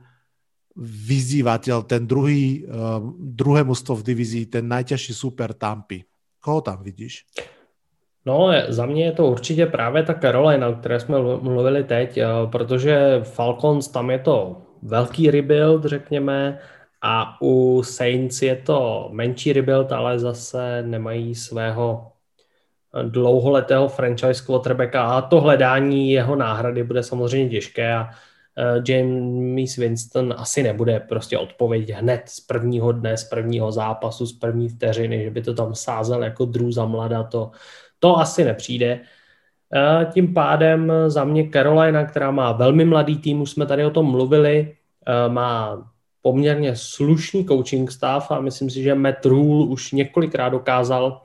[0.80, 6.08] vyzývateľ, ten druhý, uh, druhé mužstvo v divízii, ten najťažší super Tampy.
[6.40, 7.28] Koho tam vidíš?
[8.26, 12.26] No, za mě je to určitě právě ta Carolina, o které jsme mluvili teď, eh,
[12.52, 16.60] protože Falcons tam je to velký rebuild, řekněme,
[17.02, 22.12] a u Saints je to menší rebuild, ale zase nemají svého
[23.04, 28.10] dlouholetého franchise quarterbacka a to hledání jeho náhrady bude samozřejmě těžké a
[28.58, 34.40] eh, James Winston asi nebude prostě odpověď hned z prvního dne, z prvního zápasu, z
[34.40, 37.52] první vteřiny, že by to tam sázel jako drů za mlada, to,
[38.00, 39.00] to asi nepřijde.
[40.14, 44.06] Tím pádem za mě Carolina, která má velmi mladý tým, už jsme tady o tom
[44.12, 44.76] mluvili,
[45.28, 45.84] má
[46.22, 51.22] poměrně slušný coaching stav a myslím si, že Matt Rule už několikrát dokázal,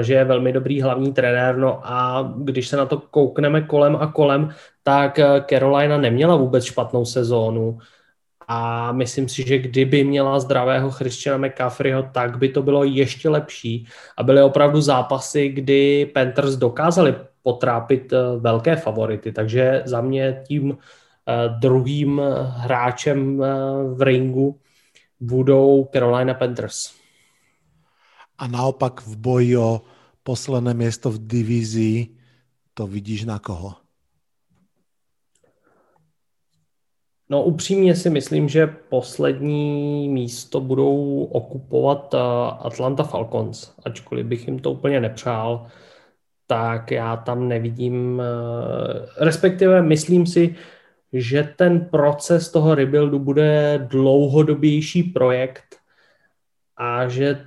[0.00, 1.56] že je velmi dobrý hlavní trenér.
[1.56, 4.50] No a když se na to koukneme kolem a kolem,
[4.82, 5.20] tak
[5.50, 7.78] Carolina neměla vůbec špatnou sezónu
[8.48, 13.86] a myslím si, že kdyby měla zdravého Christiana McCaffreyho, tak by to bylo ještě lepší
[14.16, 17.14] a byly opravdu zápasy, kdy Panthers dokázali
[17.44, 23.48] potrápit eh, velké favority, takže za mě tím eh, druhým hráčem eh,
[23.94, 24.60] v ringu
[25.20, 26.94] budou Carolina Panthers.
[28.38, 29.80] A naopak v boji o
[30.22, 32.16] posledné miesto v divízii
[32.74, 33.74] to vidíš na koho?
[37.28, 42.14] No upřímně si myslím, že poslední místo budou okupovat
[42.58, 45.66] Atlanta Falcons, ačkoliv bych jim to úplně nepřál,
[46.46, 50.54] tak já tam nevidím, eh, respektive myslím si,
[51.12, 55.76] že ten proces toho rebuildu bude dlouhodobější projekt
[56.76, 57.46] a že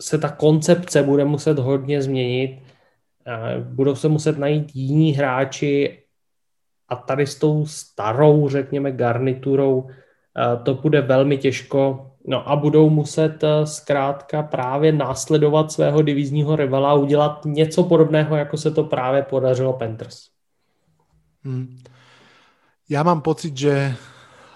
[0.00, 2.62] se ta koncepce bude muset hodně změnit.
[3.58, 6.02] Budou se muset najít jiní hráči
[6.92, 12.11] a tady s tou starou, řekněme, garniturou eh, to bude velmi těžko.
[12.26, 18.36] No a budou muset eh, zkrátka právě následovat svého divizního rivala a udělat něco podobného,
[18.36, 20.30] jako se to právě podařilo Panthers.
[21.44, 21.78] Hmm.
[22.88, 23.94] Já mám pocit, že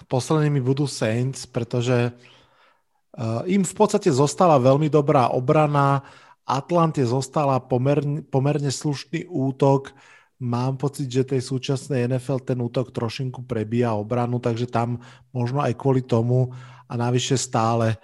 [0.07, 6.03] poslednými budú Saints, pretože uh, im v podstate zostala veľmi dobrá obrana,
[6.47, 9.91] Atlante zostala pomerne, pomerne slušný útok,
[10.39, 15.03] mám pocit, že tej súčasnej NFL ten útok trošinku prebíja obranu, takže tam
[15.35, 16.55] možno aj kvôli tomu
[16.87, 17.99] a navyše stále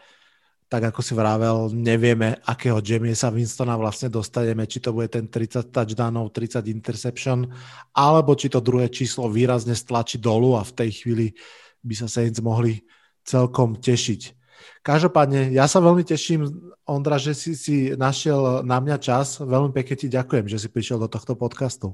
[0.73, 5.69] tak ako si vravel, nevieme, akého Jamiesa Winstona vlastne dostaneme, či to bude ten 30
[5.69, 7.45] touchdownov, 30 interception,
[7.93, 11.29] alebo či to druhé číslo výrazne stlačí dolu a v tej chvíli
[11.85, 12.81] by sa Saints mohli
[13.21, 14.33] celkom tešiť.
[14.81, 16.49] Každopádne, ja sa veľmi teším,
[16.89, 19.39] Ondra, že si si našiel na mňa čas.
[19.39, 21.93] Veľmi pekne ti ďakujem, že si prišiel do tohto podcastu.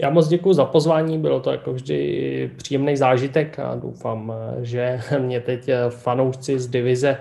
[0.00, 5.40] Já moc děkuji za pozvání, bylo to jako vždy příjemný zážitek a doufám, že mě
[5.40, 7.18] teď fanoušci z divize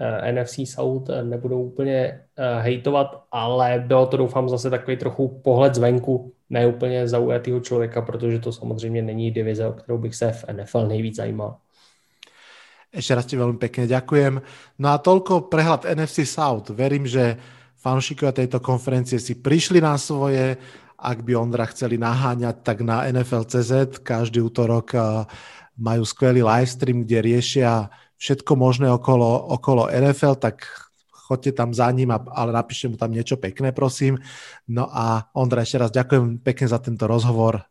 [0.00, 5.74] eh, NFC South nebudou úplně eh, hejtovat, ale bylo to doufám zase takový trochu pohled
[5.74, 10.44] zvenku, ne úplně zaujatého člověka, protože to samozřejmě není divize, o kterou bych se v
[10.52, 11.56] NFL nejvíc zajímal.
[12.94, 14.38] Ešte raz ti veľmi pekne ďakujem.
[14.78, 16.70] No a toľko prehľad NFC South.
[16.70, 17.34] Verím, že
[17.82, 20.54] fanúšikovia tejto konferencie si prišli na svoje,
[21.04, 25.28] ak by Ondra chceli naháňať, tak na NFL.cz každý útorok eh,
[25.76, 30.64] majú skvelý livestream, kde riešia všetko možné okolo, okolo NFL, tak
[31.28, 34.20] choďte tam za ním, ale napíšte mu tam niečo pekné, prosím.
[34.68, 37.64] No a Ondra, ešte raz ďakujem pekne za tento rozhovor.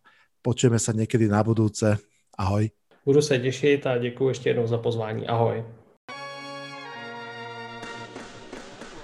[0.44, 1.98] Počujeme sa niekedy na budúce.
[2.38, 2.70] Ahoj.
[3.06, 5.28] Budu se těšit a děkuji ještě jednou za pozvání.
[5.28, 5.64] Ahoj.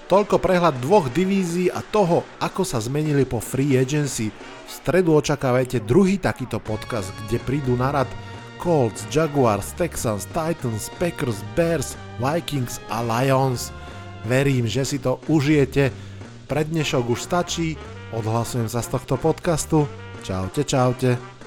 [0.10, 4.34] Toľko prehľad dvoch divízií a toho, ako sa zmenili po free agency.
[4.34, 8.10] V stredu očakávajte druhý takýto podcast, kde prídu na rad
[8.58, 13.70] Colts, Jaguars, Texans, Titans, Packers, Bears, Vikings a Lions.
[14.26, 15.94] Verím, že si to užijete.
[16.50, 17.78] Pre dnešok už stačí,
[18.10, 19.86] odhlasujem sa z tohto podcastu.
[20.26, 21.39] Čaute, čaute.